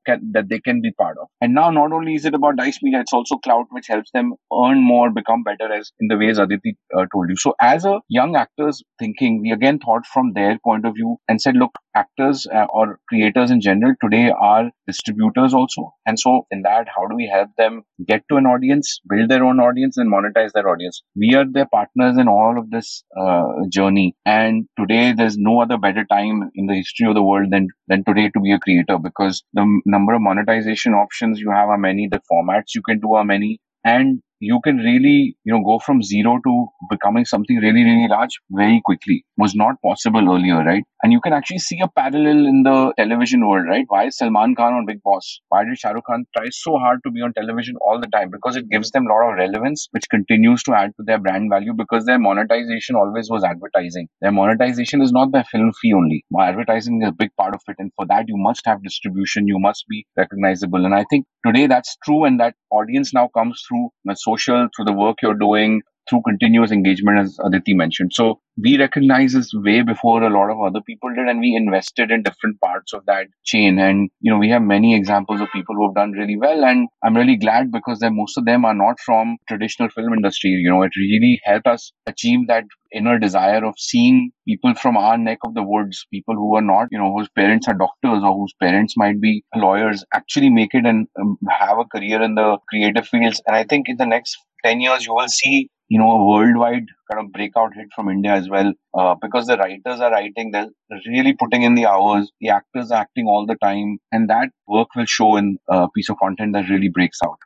can 0.05 0.31
that 0.33 0.49
they 0.49 0.59
can 0.59 0.81
be 0.81 0.91
part 0.91 1.17
of. 1.17 1.27
And 1.41 1.53
now, 1.53 1.71
not 1.71 1.91
only 1.91 2.15
is 2.15 2.25
it 2.25 2.33
about 2.33 2.57
Dice 2.57 2.79
Media, 2.81 3.01
it's 3.01 3.13
also 3.13 3.35
Klout, 3.45 3.65
which 3.71 3.87
helps 3.87 4.11
them 4.11 4.33
earn 4.53 4.81
more, 4.81 5.09
become 5.11 5.43
better, 5.43 5.71
as 5.73 5.91
in 5.99 6.07
the 6.07 6.17
ways 6.17 6.37
Aditi 6.37 6.77
uh, 6.95 7.05
told 7.11 7.29
you. 7.29 7.35
So, 7.37 7.55
as 7.59 7.85
a 7.85 7.99
young 8.09 8.35
actors 8.35 8.83
thinking, 8.99 9.41
we 9.41 9.51
again 9.51 9.79
thought 9.79 10.05
from 10.05 10.33
their 10.33 10.57
point 10.63 10.85
of 10.85 10.95
view 10.95 11.17
and 11.27 11.41
said, 11.41 11.55
look, 11.55 11.73
actors 11.95 12.45
uh, 12.53 12.65
or 12.69 12.99
creators 13.09 13.51
in 13.51 13.61
general 13.61 13.93
today 14.01 14.31
are 14.39 14.69
distributors 14.87 15.53
also. 15.53 15.93
And 16.05 16.19
so, 16.19 16.45
in 16.51 16.61
that, 16.63 16.87
how 16.95 17.07
do 17.07 17.15
we 17.15 17.27
help 17.31 17.49
them 17.57 17.83
get 18.07 18.23
to 18.29 18.37
an 18.37 18.45
audience, 18.45 18.99
build 19.09 19.29
their 19.29 19.43
own 19.43 19.59
audience, 19.59 19.97
and 19.97 20.11
monetize 20.11 20.51
their 20.53 20.69
audience? 20.69 21.01
We 21.15 21.33
are 21.35 21.45
their 21.49 21.67
partners 21.67 22.17
in 22.17 22.27
all 22.27 22.57
of 22.59 22.69
this 22.69 23.03
uh, 23.19 23.45
journey. 23.69 24.15
And 24.25 24.67
today, 24.77 25.13
there's 25.13 25.37
no 25.37 25.61
other 25.61 25.77
better 25.77 26.05
time 26.05 26.49
in 26.55 26.67
the 26.67 26.75
history 26.75 27.07
of 27.07 27.15
the 27.15 27.23
world 27.23 27.51
than 27.51 27.67
than 27.87 28.03
today 28.03 28.29
to 28.29 28.39
be 28.39 28.51
a 28.51 28.59
creator 28.59 28.97
because 28.97 29.43
the 29.53 29.65
number 29.85 30.13
of 30.13 30.21
monetization 30.21 30.93
options 30.93 31.39
you 31.39 31.51
have 31.51 31.69
are 31.69 31.77
many, 31.77 32.07
the 32.07 32.21
formats 32.31 32.75
you 32.75 32.81
can 32.81 32.99
do 32.99 33.13
are 33.13 33.25
many, 33.25 33.59
and 33.83 34.21
you 34.39 34.59
can 34.63 34.77
really, 34.77 35.37
you 35.43 35.53
know, 35.53 35.63
go 35.63 35.79
from 35.79 36.03
zero 36.03 36.39
to 36.45 36.67
becoming 36.89 37.25
something 37.25 37.57
really, 37.57 37.83
really 37.83 38.07
large 38.07 38.39
very 38.51 38.81
quickly. 38.83 39.25
Was 39.37 39.55
not 39.55 39.75
possible 39.83 40.21
earlier, 40.33 40.63
right? 40.63 40.83
And 41.03 41.11
you 41.11 41.21
can 41.21 41.33
actually 41.33 41.59
see 41.59 41.79
a 41.81 41.87
parallel 41.87 42.45
in 42.47 42.63
the 42.63 42.93
television 42.97 43.47
world, 43.47 43.67
right? 43.67 43.85
Why 43.87 44.05
is 44.07 44.17
Salman 44.17 44.55
Khan 44.55 44.73
on 44.73 44.85
Bigg 44.85 45.01
Boss? 45.03 45.39
Why 45.49 45.63
did 45.63 45.77
Shah 45.77 45.89
Rukh 45.89 46.05
Khan 46.05 46.25
try 46.35 46.47
so 46.51 46.77
hard 46.77 46.99
to 47.05 47.11
be 47.11 47.21
on 47.21 47.33
television 47.33 47.75
all 47.81 47.99
the 47.99 48.07
time? 48.07 48.29
Because 48.31 48.55
it 48.55 48.69
gives 48.69 48.91
them 48.91 49.05
a 49.05 49.13
lot 49.13 49.31
of 49.31 49.37
relevance, 49.37 49.87
which 49.91 50.05
continues 50.09 50.63
to 50.63 50.73
add 50.73 50.91
to 50.97 51.03
their 51.05 51.19
brand 51.19 51.49
value 51.51 51.73
because 51.73 52.05
their 52.05 52.19
monetization 52.19 52.95
always 52.95 53.29
was 53.29 53.43
advertising. 53.43 54.07
Their 54.21 54.31
monetization 54.31 55.01
is 55.01 55.11
not 55.11 55.31
their 55.31 55.43
film 55.43 55.71
fee 55.81 55.93
only. 55.93 56.25
Advertising 56.39 57.01
is 57.01 57.09
a 57.09 57.11
big 57.11 57.29
part 57.37 57.53
of 57.53 57.61
it. 57.67 57.75
And 57.77 57.91
for 57.95 58.05
that, 58.07 58.25
you 58.27 58.35
must 58.37 58.65
have 58.65 58.83
distribution. 58.83 59.47
You 59.47 59.59
must 59.59 59.85
be 59.89 60.05
recognizable. 60.17 60.85
And 60.85 60.95
I 60.95 61.05
think 61.09 61.25
today 61.45 61.67
that's 61.67 61.97
true. 62.03 62.25
And 62.25 62.39
that 62.39 62.55
audience 62.71 63.13
now 63.13 63.29
comes 63.35 63.63
through 63.67 63.89
social, 64.29 64.67
through 64.75 64.85
the 64.85 64.93
work 64.93 65.17
you're 65.21 65.41
doing, 65.47 65.81
through 66.09 66.21
continuous 66.27 66.71
engagement, 66.71 67.19
as 67.19 67.37
Aditi 67.43 67.73
mentioned. 67.73 68.13
So 68.13 68.39
we 68.61 68.77
recognize 68.77 69.33
this 69.33 69.51
way 69.53 69.81
before 69.81 70.23
a 70.23 70.29
lot 70.29 70.49
of 70.49 70.61
other 70.61 70.81
people 70.85 71.09
did, 71.13 71.27
and 71.27 71.39
we 71.39 71.55
invested 71.55 72.11
in 72.11 72.23
different 72.23 72.59
parts 72.61 72.93
of 72.93 73.05
that 73.05 73.27
chain. 73.43 73.79
And 73.79 74.09
you 74.21 74.31
know, 74.31 74.37
we 74.37 74.49
have 74.49 74.61
many 74.61 74.95
examples 74.95 75.41
of 75.41 75.47
people 75.53 75.75
who 75.75 75.87
have 75.87 75.95
done 75.95 76.11
really 76.11 76.37
well, 76.37 76.63
and 76.63 76.87
I'm 77.03 77.15
really 77.15 77.35
glad 77.35 77.71
because 77.71 77.99
most 78.01 78.37
of 78.37 78.45
them 78.45 78.65
are 78.65 78.73
not 78.75 78.99
from 78.99 79.37
traditional 79.47 79.89
film 79.89 80.13
industry. 80.13 80.51
You 80.51 80.69
know, 80.69 80.83
it 80.83 80.95
really 80.95 81.41
helped 81.43 81.67
us 81.67 81.91
achieve 82.07 82.47
that 82.47 82.63
inner 82.93 83.19
desire 83.19 83.63
of 83.65 83.75
seeing 83.77 84.31
people 84.47 84.73
from 84.73 84.95
our 84.95 85.17
neck 85.17 85.39
of 85.43 85.53
the 85.53 85.63
woods, 85.63 86.05
people 86.11 86.35
who 86.35 86.55
are 86.55 86.61
not, 86.61 86.87
you 86.91 86.97
know, 86.97 87.13
whose 87.15 87.29
parents 87.29 87.67
are 87.67 87.73
doctors 87.73 88.23
or 88.23 88.33
whose 88.35 88.53
parents 88.61 88.95
might 88.95 89.19
be 89.19 89.43
lawyers, 89.55 90.05
actually 90.13 90.49
make 90.49 90.73
it 90.73 90.85
and 90.85 91.07
um, 91.19 91.37
have 91.49 91.77
a 91.77 91.85
career 91.85 92.21
in 92.21 92.35
the 92.35 92.57
creative 92.69 93.07
fields. 93.07 93.41
And 93.45 93.55
I 93.55 93.63
think 93.63 93.89
in 93.89 93.97
the 93.97 94.05
next 94.05 94.37
10 94.63 94.79
years, 94.79 95.05
you 95.05 95.13
will 95.13 95.27
see 95.27 95.69
you 95.87 95.99
know, 95.99 96.09
a 96.09 96.25
worldwide 96.25 96.87
kind 97.11 97.25
of 97.25 97.31
breakout 97.31 97.73
hit 97.75 97.87
from 97.95 98.09
India 98.09 98.31
as 98.31 98.49
well, 98.49 98.73
uh, 98.97 99.15
because 99.21 99.45
the 99.45 99.57
writers 99.57 99.99
are 99.99 100.11
writing, 100.11 100.51
they're 100.51 100.69
really 101.07 101.33
putting 101.33 101.61
in 101.63 101.75
the 101.75 101.85
hours, 101.85 102.31
the 102.41 102.49
actors 102.49 102.91
acting 102.91 103.27
all 103.27 103.45
the 103.45 103.55
time, 103.55 103.99
and 104.11 104.29
that 104.29 104.49
work 104.67 104.87
will 104.95 105.05
show 105.05 105.35
in 105.35 105.57
a 105.69 105.87
piece 105.89 106.09
of 106.09 106.17
content 106.17 106.53
that 106.53 106.69
really 106.69 106.89
breaks 106.89 107.19
out. 107.23 107.37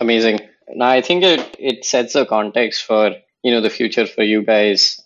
Amazing. 0.00 0.40
Now, 0.74 0.88
I 0.88 1.02
think 1.02 1.22
it, 1.22 1.56
it 1.58 1.84
sets 1.84 2.14
a 2.14 2.26
context 2.26 2.84
for, 2.84 3.12
you 3.42 3.52
know, 3.52 3.60
the 3.60 3.70
future 3.70 4.06
for 4.06 4.22
you 4.22 4.42
guys. 4.42 5.00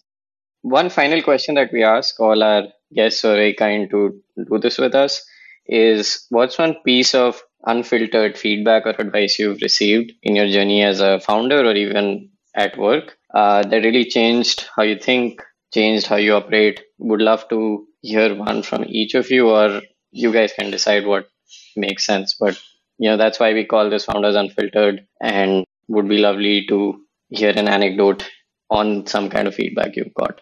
One 0.63 0.91
final 0.91 1.23
question 1.23 1.55
that 1.57 1.73
we 1.73 1.83
ask 1.83 2.19
all 2.21 2.43
our 2.43 2.65
guests 2.95 3.23
who 3.23 3.29
are 3.29 3.35
very 3.35 3.55
kind 3.55 3.91
to 3.91 4.21
do 4.37 4.59
this 4.59 4.79
with 4.79 4.95
us 4.95 5.25
is 5.67 6.27
what's 6.31 6.59
one 6.59 6.77
piece 6.85 7.15
of 7.15 7.43
unfiltered 7.65 8.39
feedback 8.39 8.87
or 8.87 8.91
advice 8.91 9.39
you've 9.39 9.61
received 9.63 10.13
in 10.23 10.37
your 10.37 10.49
journey 10.49 10.83
as 10.83 11.01
a 11.01 11.21
founder 11.21 11.61
or 11.61 11.75
even 11.75 12.31
at 12.55 12.77
work 12.79 13.17
uh, 13.35 13.63
that 13.63 13.85
really 13.85 14.05
changed 14.05 14.69
how 14.75 14.83
you 14.83 14.99
think, 14.99 15.43
changed 15.73 16.07
how 16.07 16.17
you 16.17 16.35
operate? 16.35 16.83
Would 16.99 17.21
love 17.21 17.49
to 17.51 17.87
hear 18.03 18.35
one 18.35 18.63
from 18.63 18.85
each 18.89 19.15
of 19.15 19.31
you, 19.31 19.51
or 19.51 19.83
you 20.11 20.33
guys 20.33 20.53
can 20.53 20.71
decide 20.71 21.07
what 21.07 21.29
makes 21.77 22.05
sense. 22.05 22.37
But 22.39 22.61
you 22.99 23.11
know 23.11 23.17
that's 23.17 23.39
why 23.39 23.53
we 23.53 23.65
call 23.65 23.91
this 23.91 24.05
Founders 24.07 24.37
Unfiltered, 24.37 25.07
and 25.21 25.65
would 25.89 26.09
be 26.09 26.19
lovely 26.19 26.67
to 26.69 27.01
hear 27.29 27.51
an 27.51 27.69
anecdote 27.69 28.29
on 28.69 29.07
some 29.07 29.31
kind 29.31 29.49
of 29.49 29.55
feedback 29.55 29.97
you've 29.97 30.15
got. 30.15 30.41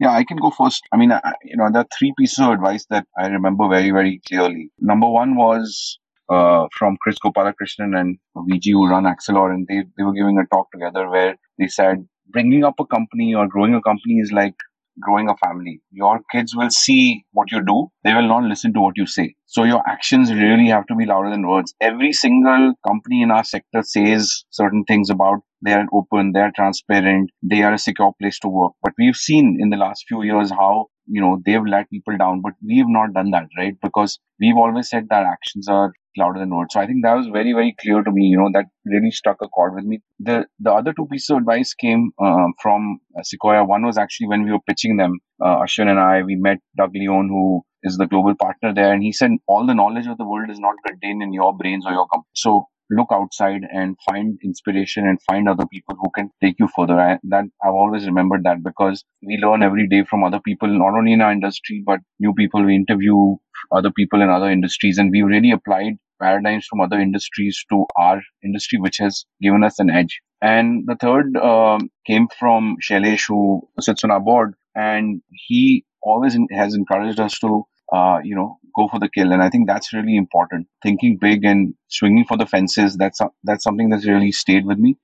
Yeah, 0.00 0.12
I 0.12 0.24
can 0.24 0.36
go 0.36 0.50
first. 0.50 0.84
I 0.92 0.96
mean, 0.96 1.10
I, 1.10 1.20
you 1.44 1.56
know, 1.56 1.68
there 1.72 1.82
are 1.82 1.88
three 1.98 2.14
pieces 2.16 2.38
of 2.38 2.50
advice 2.52 2.86
that 2.90 3.06
I 3.18 3.26
remember 3.26 3.68
very, 3.68 3.90
very 3.90 4.20
clearly. 4.28 4.70
Number 4.78 5.08
one 5.08 5.34
was 5.34 5.98
uh, 6.28 6.66
from 6.76 6.96
Kris 7.02 7.18
Gopalakrishnan 7.18 7.98
and 7.98 8.18
VG 8.36 8.72
who 8.72 8.88
run 8.88 9.04
Axilor, 9.04 9.52
and 9.52 9.66
they, 9.68 9.84
they 9.96 10.04
were 10.04 10.12
giving 10.12 10.38
a 10.38 10.46
talk 10.54 10.70
together 10.72 11.08
where 11.08 11.36
they 11.58 11.68
said 11.68 12.06
bringing 12.30 12.64
up 12.64 12.74
a 12.80 12.86
company 12.86 13.34
or 13.34 13.46
growing 13.48 13.74
a 13.74 13.82
company 13.82 14.14
is 14.14 14.32
like 14.32 14.54
growing 15.00 15.28
a 15.30 15.36
family. 15.36 15.80
Your 15.90 16.20
kids 16.32 16.54
will 16.56 16.70
see 16.70 17.24
what 17.32 17.50
you 17.52 17.64
do. 17.64 17.88
They 18.04 18.14
will 18.14 18.28
not 18.28 18.42
listen 18.44 18.72
to 18.74 18.80
what 18.80 18.96
you 18.96 19.06
say. 19.06 19.34
So 19.46 19.64
your 19.64 19.82
actions 19.88 20.32
really 20.32 20.66
have 20.68 20.86
to 20.88 20.96
be 20.96 21.06
louder 21.06 21.30
than 21.30 21.46
words. 21.46 21.74
Every 21.80 22.12
single 22.12 22.74
company 22.86 23.22
in 23.22 23.30
our 23.30 23.44
sector 23.44 23.82
says 23.82 24.44
certain 24.50 24.84
things 24.84 25.10
about 25.10 25.40
they 25.64 25.72
are 25.72 25.86
open, 25.92 26.32
they 26.32 26.40
are 26.40 26.52
transparent, 26.54 27.30
they 27.42 27.62
are 27.62 27.72
a 27.74 27.78
secure 27.78 28.12
place 28.20 28.38
to 28.40 28.48
work. 28.48 28.72
But 28.82 28.92
we've 28.98 29.16
seen 29.16 29.58
in 29.60 29.70
the 29.70 29.76
last 29.76 30.04
few 30.08 30.22
years 30.22 30.50
how 30.50 30.86
you 31.06 31.20
know 31.20 31.40
they've 31.44 31.64
let 31.66 31.88
people 31.90 32.16
down 32.18 32.42
but 32.42 32.52
we've 32.62 32.88
not 32.88 33.14
done 33.14 33.30
that 33.30 33.46
right 33.56 33.76
because 33.82 34.18
we've 34.38 34.56
always 34.56 34.90
said 34.90 35.06
that 35.08 35.24
actions 35.24 35.66
are 35.66 35.92
louder 36.18 36.40
than 36.40 36.54
words 36.54 36.74
so 36.74 36.80
i 36.80 36.86
think 36.86 37.04
that 37.04 37.16
was 37.20 37.28
very 37.38 37.52
very 37.52 37.74
clear 37.80 38.02
to 38.02 38.12
me 38.18 38.24
you 38.32 38.38
know 38.38 38.50
that 38.52 38.66
really 38.94 39.10
struck 39.10 39.38
a 39.42 39.48
chord 39.48 39.74
with 39.74 39.84
me 39.84 40.00
the 40.18 40.36
the 40.58 40.72
other 40.72 40.92
two 40.92 41.06
pieces 41.12 41.30
of 41.30 41.38
advice 41.38 41.74
came 41.74 42.10
uh, 42.26 42.46
from 42.62 42.98
uh, 43.18 43.22
sequoia 43.22 43.64
one 43.64 43.84
was 43.90 43.98
actually 43.98 44.28
when 44.28 44.44
we 44.44 44.52
were 44.52 44.66
pitching 44.68 44.96
them 45.02 45.18
uh, 45.44 45.56
ashwin 45.64 45.92
and 45.94 46.00
i 46.00 46.22
we 46.22 46.36
met 46.48 46.58
doug 46.82 46.90
leone 47.02 47.28
who 47.36 47.44
is 47.90 47.96
the 47.96 48.10
global 48.12 48.34
partner 48.46 48.74
there 48.74 48.92
and 48.92 49.02
he 49.02 49.12
said 49.12 49.30
all 49.46 49.66
the 49.66 49.78
knowledge 49.82 50.08
of 50.12 50.18
the 50.18 50.28
world 50.32 50.50
is 50.50 50.64
not 50.66 50.84
contained 50.88 51.22
in 51.22 51.32
your 51.32 51.52
brains 51.62 51.86
or 51.86 51.92
your 51.92 52.08
company 52.14 52.44
so 52.46 52.64
look 52.90 53.08
outside 53.12 53.62
and 53.72 53.96
find 54.08 54.38
inspiration 54.42 55.06
and 55.06 55.20
find 55.22 55.48
other 55.48 55.66
people 55.66 55.94
who 56.00 56.10
can 56.14 56.30
take 56.42 56.56
you 56.58 56.68
further. 56.74 56.98
I, 56.98 57.18
that 57.24 57.44
I've 57.62 57.74
always 57.74 58.06
remembered 58.06 58.44
that 58.44 58.62
because 58.62 59.04
we 59.22 59.36
learn 59.36 59.62
every 59.62 59.86
day 59.88 60.04
from 60.04 60.24
other 60.24 60.40
people, 60.40 60.68
not 60.68 60.96
only 60.96 61.12
in 61.12 61.20
our 61.20 61.32
industry, 61.32 61.82
but 61.84 62.00
new 62.18 62.32
people. 62.34 62.64
We 62.64 62.74
interview 62.74 63.36
other 63.72 63.90
people 63.90 64.22
in 64.22 64.30
other 64.30 64.50
industries 64.50 64.98
and 64.98 65.10
we've 65.10 65.26
really 65.26 65.50
applied 65.50 65.94
paradigms 66.20 66.66
from 66.66 66.80
other 66.80 66.98
industries 66.98 67.64
to 67.70 67.86
our 67.96 68.20
industry, 68.44 68.78
which 68.78 68.98
has 68.98 69.24
given 69.40 69.64
us 69.64 69.78
an 69.78 69.90
edge. 69.90 70.20
And 70.40 70.84
the 70.86 70.96
third 70.96 71.36
uh, 71.36 71.78
came 72.06 72.28
from 72.38 72.76
Shailesh, 72.82 73.26
who 73.28 73.68
sits 73.80 74.04
on 74.04 74.10
our 74.10 74.20
board, 74.20 74.54
and 74.74 75.20
he 75.30 75.84
always 76.02 76.36
has 76.52 76.74
encouraged 76.74 77.18
us 77.18 77.38
to 77.40 77.64
uh, 77.92 78.18
you 78.22 78.34
know, 78.34 78.58
go 78.76 78.88
for 78.88 78.98
the 78.98 79.08
kill. 79.08 79.32
And 79.32 79.42
I 79.42 79.48
think 79.48 79.66
that's 79.66 79.92
really 79.92 80.16
important. 80.16 80.66
Thinking 80.82 81.16
big 81.16 81.44
and 81.44 81.74
swinging 81.88 82.24
for 82.24 82.36
the 82.36 82.46
fences. 82.46 82.96
That's 82.96 83.20
that's 83.44 83.64
something 83.64 83.88
that's 83.88 84.06
really 84.06 84.32
stayed 84.32 84.66
with 84.66 84.78
me. 84.78 84.96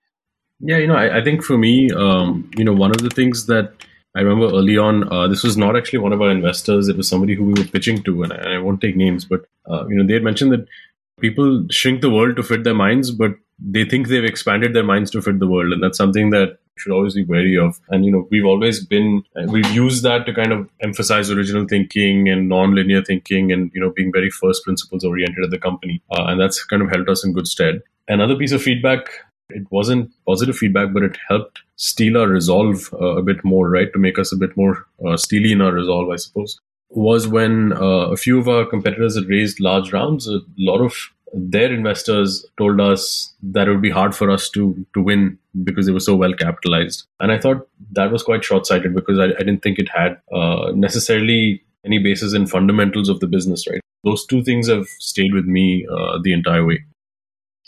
Yeah, 0.60 0.78
you 0.78 0.86
know, 0.86 0.96
I, 0.96 1.18
I 1.18 1.24
think 1.24 1.42
for 1.42 1.58
me, 1.58 1.90
um, 1.90 2.50
you 2.56 2.64
know, 2.64 2.72
one 2.72 2.90
of 2.90 2.98
the 2.98 3.10
things 3.10 3.46
that 3.46 3.72
I 4.16 4.20
remember 4.20 4.46
early 4.46 4.78
on, 4.78 5.12
uh, 5.12 5.26
this 5.26 5.42
was 5.42 5.56
not 5.56 5.76
actually 5.76 5.98
one 5.98 6.12
of 6.12 6.22
our 6.22 6.30
investors. 6.30 6.88
It 6.88 6.96
was 6.96 7.08
somebody 7.08 7.34
who 7.34 7.44
we 7.44 7.54
were 7.54 7.68
pitching 7.68 8.02
to, 8.04 8.22
and 8.22 8.32
I, 8.32 8.36
and 8.36 8.48
I 8.54 8.58
won't 8.58 8.80
take 8.80 8.96
names, 8.96 9.24
but 9.24 9.46
uh, 9.68 9.86
you 9.88 9.96
know, 9.96 10.06
they 10.06 10.14
had 10.14 10.22
mentioned 10.22 10.52
that 10.52 10.68
people 11.20 11.66
shrink 11.70 12.00
the 12.00 12.10
world 12.10 12.36
to 12.36 12.42
fit 12.42 12.64
their 12.64 12.74
minds, 12.74 13.10
but 13.10 13.32
they 13.58 13.84
think 13.84 14.08
they've 14.08 14.24
expanded 14.24 14.74
their 14.74 14.84
minds 14.84 15.10
to 15.12 15.22
fit 15.22 15.38
the 15.38 15.46
world, 15.46 15.72
and 15.72 15.82
that's 15.82 15.98
something 15.98 16.30
that 16.30 16.58
should 16.76 16.92
always 16.92 17.14
be 17.14 17.24
wary 17.24 17.56
of. 17.56 17.80
And 17.90 18.04
you 18.04 18.10
know, 18.10 18.26
we've 18.30 18.44
always 18.44 18.84
been 18.84 19.22
we've 19.48 19.70
used 19.70 20.02
that 20.02 20.26
to 20.26 20.34
kind 20.34 20.52
of 20.52 20.68
emphasize 20.80 21.30
original 21.30 21.66
thinking 21.66 22.28
and 22.28 22.48
non-linear 22.48 23.02
thinking, 23.02 23.52
and 23.52 23.70
you 23.74 23.80
know, 23.80 23.90
being 23.90 24.12
very 24.12 24.30
first 24.30 24.64
principles 24.64 25.04
oriented 25.04 25.44
at 25.44 25.50
the 25.50 25.58
company, 25.58 26.02
uh, 26.10 26.24
and 26.26 26.40
that's 26.40 26.64
kind 26.64 26.82
of 26.82 26.90
held 26.90 27.08
us 27.08 27.24
in 27.24 27.32
good 27.32 27.46
stead. 27.46 27.80
Another 28.08 28.36
piece 28.36 28.52
of 28.52 28.62
feedback. 28.62 29.08
It 29.50 29.70
wasn't 29.70 30.10
positive 30.26 30.56
feedback, 30.56 30.94
but 30.94 31.02
it 31.02 31.18
helped 31.28 31.60
steel 31.76 32.16
our 32.16 32.26
resolve 32.26 32.88
uh, 32.94 33.16
a 33.16 33.22
bit 33.22 33.44
more, 33.44 33.68
right? 33.68 33.92
To 33.92 33.98
make 33.98 34.18
us 34.18 34.32
a 34.32 34.36
bit 34.36 34.56
more 34.56 34.86
uh, 35.06 35.18
steely 35.18 35.52
in 35.52 35.60
our 35.60 35.70
resolve, 35.70 36.08
I 36.08 36.16
suppose 36.16 36.58
was 36.90 37.26
when 37.26 37.72
uh, 37.72 38.10
a 38.10 38.16
few 38.16 38.38
of 38.38 38.48
our 38.48 38.64
competitors 38.64 39.16
had 39.16 39.26
raised 39.26 39.60
large 39.60 39.92
rounds. 39.92 40.28
A 40.28 40.40
lot 40.58 40.80
of 40.80 40.94
their 41.34 41.72
investors 41.72 42.46
told 42.56 42.80
us 42.80 43.32
that 43.42 43.66
it 43.66 43.70
would 43.72 43.82
be 43.82 43.90
hard 43.90 44.14
for 44.14 44.30
us 44.30 44.48
to 44.50 44.86
to 44.94 45.02
win 45.02 45.38
because 45.64 45.86
they 45.86 45.92
were 45.92 46.00
so 46.00 46.14
well 46.14 46.32
capitalized. 46.32 47.04
And 47.20 47.32
I 47.32 47.38
thought 47.38 47.68
that 47.92 48.12
was 48.12 48.22
quite 48.22 48.44
short 48.44 48.66
sighted 48.66 48.94
because 48.94 49.18
I, 49.18 49.24
I, 49.24 49.38
didn't 49.38 49.62
think 49.62 49.78
it 49.78 49.88
had 49.88 50.20
uh, 50.32 50.72
necessarily 50.74 51.62
any 51.84 51.98
basis 51.98 52.34
in 52.34 52.46
fundamentals 52.46 53.08
of 53.08 53.20
the 53.20 53.26
business. 53.26 53.66
Right, 53.68 53.80
those 54.04 54.24
two 54.26 54.42
things 54.44 54.68
have 54.68 54.86
stayed 54.86 55.34
with 55.34 55.44
me 55.44 55.86
uh, 55.90 56.18
the 56.22 56.32
entire 56.32 56.64
way. 56.64 56.84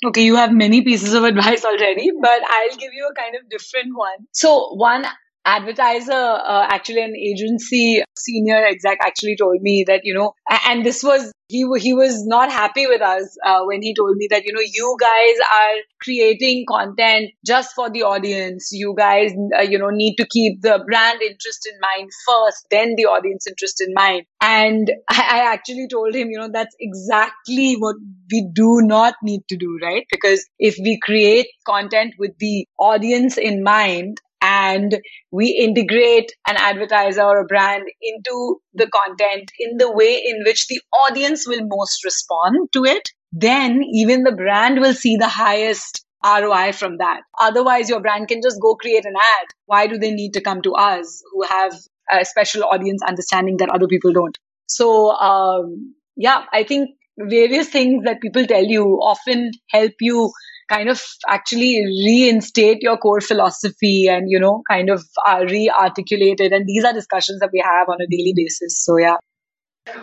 Okay, 0.04 0.22
you 0.22 0.36
have 0.36 0.52
many 0.52 0.82
pieces 0.82 1.14
of 1.14 1.24
advice 1.24 1.64
already, 1.64 2.10
but 2.20 2.40
I'll 2.50 2.76
give 2.76 2.92
you 2.92 3.08
a 3.10 3.14
kind 3.14 3.34
of 3.34 3.48
different 3.48 3.96
one. 3.96 4.26
So, 4.32 4.74
one 4.74 5.06
advertiser, 5.46 6.12
uh, 6.12 6.66
actually 6.70 7.02
an 7.02 7.14
agency 7.16 8.02
senior 8.16 8.64
exec 8.66 8.98
actually 9.00 9.36
told 9.36 9.62
me 9.62 9.84
that, 9.86 10.00
you 10.04 10.12
know, 10.14 10.32
and 10.66 10.84
this 10.84 11.02
was, 11.02 11.32
he, 11.48 11.64
he 11.78 11.94
was 11.94 12.26
not 12.26 12.50
happy 12.50 12.86
with 12.88 13.00
us 13.00 13.36
uh, 13.46 13.60
when 13.64 13.80
he 13.80 13.94
told 13.94 14.16
me 14.16 14.26
that, 14.30 14.44
you 14.44 14.52
know, 14.52 14.60
you 14.60 14.96
guys 15.00 15.36
are 15.60 15.76
creating 16.02 16.64
content 16.68 17.30
just 17.46 17.72
for 17.74 17.88
the 17.88 18.02
audience. 18.02 18.70
You 18.72 18.94
guys, 18.98 19.32
uh, 19.56 19.62
you 19.62 19.78
know, 19.78 19.90
need 19.90 20.16
to 20.16 20.26
keep 20.26 20.60
the 20.62 20.82
brand 20.86 21.22
interest 21.22 21.68
in 21.72 21.78
mind 21.80 22.10
first, 22.26 22.66
then 22.70 22.94
the 22.96 23.06
audience 23.06 23.46
interest 23.46 23.80
in 23.80 23.94
mind. 23.94 24.24
And 24.40 24.90
I, 25.08 25.40
I 25.40 25.52
actually 25.52 25.86
told 25.88 26.14
him, 26.14 26.30
you 26.30 26.38
know, 26.38 26.50
that's 26.52 26.74
exactly 26.80 27.74
what 27.74 27.96
we 28.32 28.48
do 28.52 28.80
not 28.82 29.14
need 29.22 29.42
to 29.48 29.56
do, 29.56 29.78
right? 29.82 30.04
Because 30.10 30.44
if 30.58 30.76
we 30.78 30.98
create 31.00 31.46
content 31.64 32.14
with 32.18 32.32
the 32.38 32.66
audience 32.78 33.38
in 33.38 33.62
mind, 33.62 34.18
and 34.42 35.00
we 35.30 35.48
integrate 35.48 36.30
an 36.46 36.56
advertiser 36.58 37.22
or 37.22 37.40
a 37.40 37.46
brand 37.46 37.84
into 38.02 38.58
the 38.74 38.88
content 38.88 39.50
in 39.58 39.76
the 39.78 39.90
way 39.90 40.22
in 40.24 40.42
which 40.44 40.66
the 40.68 40.80
audience 40.92 41.46
will 41.46 41.62
most 41.64 42.04
respond 42.04 42.68
to 42.72 42.84
it, 42.84 43.08
then 43.32 43.82
even 43.82 44.22
the 44.22 44.32
brand 44.32 44.80
will 44.80 44.94
see 44.94 45.16
the 45.16 45.28
highest 45.28 46.04
ROI 46.24 46.72
from 46.72 46.98
that. 46.98 47.20
Otherwise, 47.40 47.88
your 47.88 48.00
brand 48.00 48.28
can 48.28 48.40
just 48.42 48.60
go 48.60 48.74
create 48.74 49.04
an 49.04 49.14
ad. 49.16 49.46
Why 49.66 49.86
do 49.86 49.98
they 49.98 50.12
need 50.12 50.32
to 50.32 50.40
come 50.40 50.62
to 50.62 50.72
us 50.72 51.22
who 51.32 51.42
have 51.42 51.74
a 52.10 52.24
special 52.24 52.64
audience 52.64 53.02
understanding 53.06 53.56
that 53.58 53.70
other 53.70 53.86
people 53.86 54.12
don't? 54.12 54.36
So, 54.66 55.10
um, 55.12 55.94
yeah, 56.16 56.44
I 56.52 56.64
think 56.64 56.90
various 57.18 57.68
things 57.68 58.04
that 58.04 58.20
people 58.20 58.46
tell 58.46 58.64
you 58.64 58.84
often 58.84 59.52
help 59.70 59.92
you 60.00 60.30
kind 60.68 60.88
of 60.88 61.02
actually 61.28 61.80
reinstate 62.04 62.78
your 62.80 62.96
core 62.96 63.20
philosophy 63.20 64.08
and, 64.08 64.30
you 64.30 64.40
know, 64.40 64.62
kind 64.68 64.90
of 64.90 65.04
uh, 65.26 65.44
re-articulate 65.48 66.40
it. 66.40 66.52
And 66.52 66.66
these 66.66 66.84
are 66.84 66.92
discussions 66.92 67.40
that 67.40 67.50
we 67.52 67.62
have 67.64 67.88
on 67.88 68.00
a 68.00 68.06
daily 68.06 68.32
basis. 68.34 68.84
So, 68.84 68.98
yeah. 68.98 69.16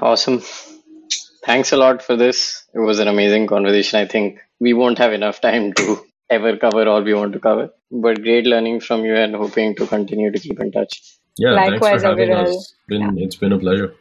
Awesome. 0.01 0.41
Thanks 1.45 1.73
a 1.73 1.77
lot 1.77 2.01
for 2.01 2.15
this. 2.15 2.65
It 2.73 2.79
was 2.79 2.99
an 2.99 3.07
amazing 3.07 3.47
conversation. 3.47 3.99
I 3.99 4.05
think 4.05 4.39
we 4.59 4.73
won't 4.73 4.97
have 4.97 5.11
enough 5.11 5.41
time 5.41 5.73
to 5.73 6.05
ever 6.29 6.57
cover 6.57 6.87
all 6.87 7.03
we 7.03 7.13
want 7.13 7.33
to 7.33 7.39
cover, 7.39 7.69
but 7.91 8.21
great 8.21 8.45
learning 8.45 8.79
from 8.79 9.03
you 9.03 9.15
and 9.15 9.35
hoping 9.35 9.75
to 9.75 9.85
continue 9.85 10.31
to 10.31 10.39
keep 10.39 10.59
in 10.59 10.71
touch. 10.71 11.01
Yeah, 11.37 11.51
Likewise, 11.51 12.01
thanks 12.01 12.03
for 12.03 12.09
having 12.09 12.31
us. 12.31 12.49
It's 12.49 12.75
been, 12.87 13.01
yeah. 13.01 13.25
it's 13.25 13.35
been 13.35 13.51
a 13.51 13.59
pleasure. 13.59 13.91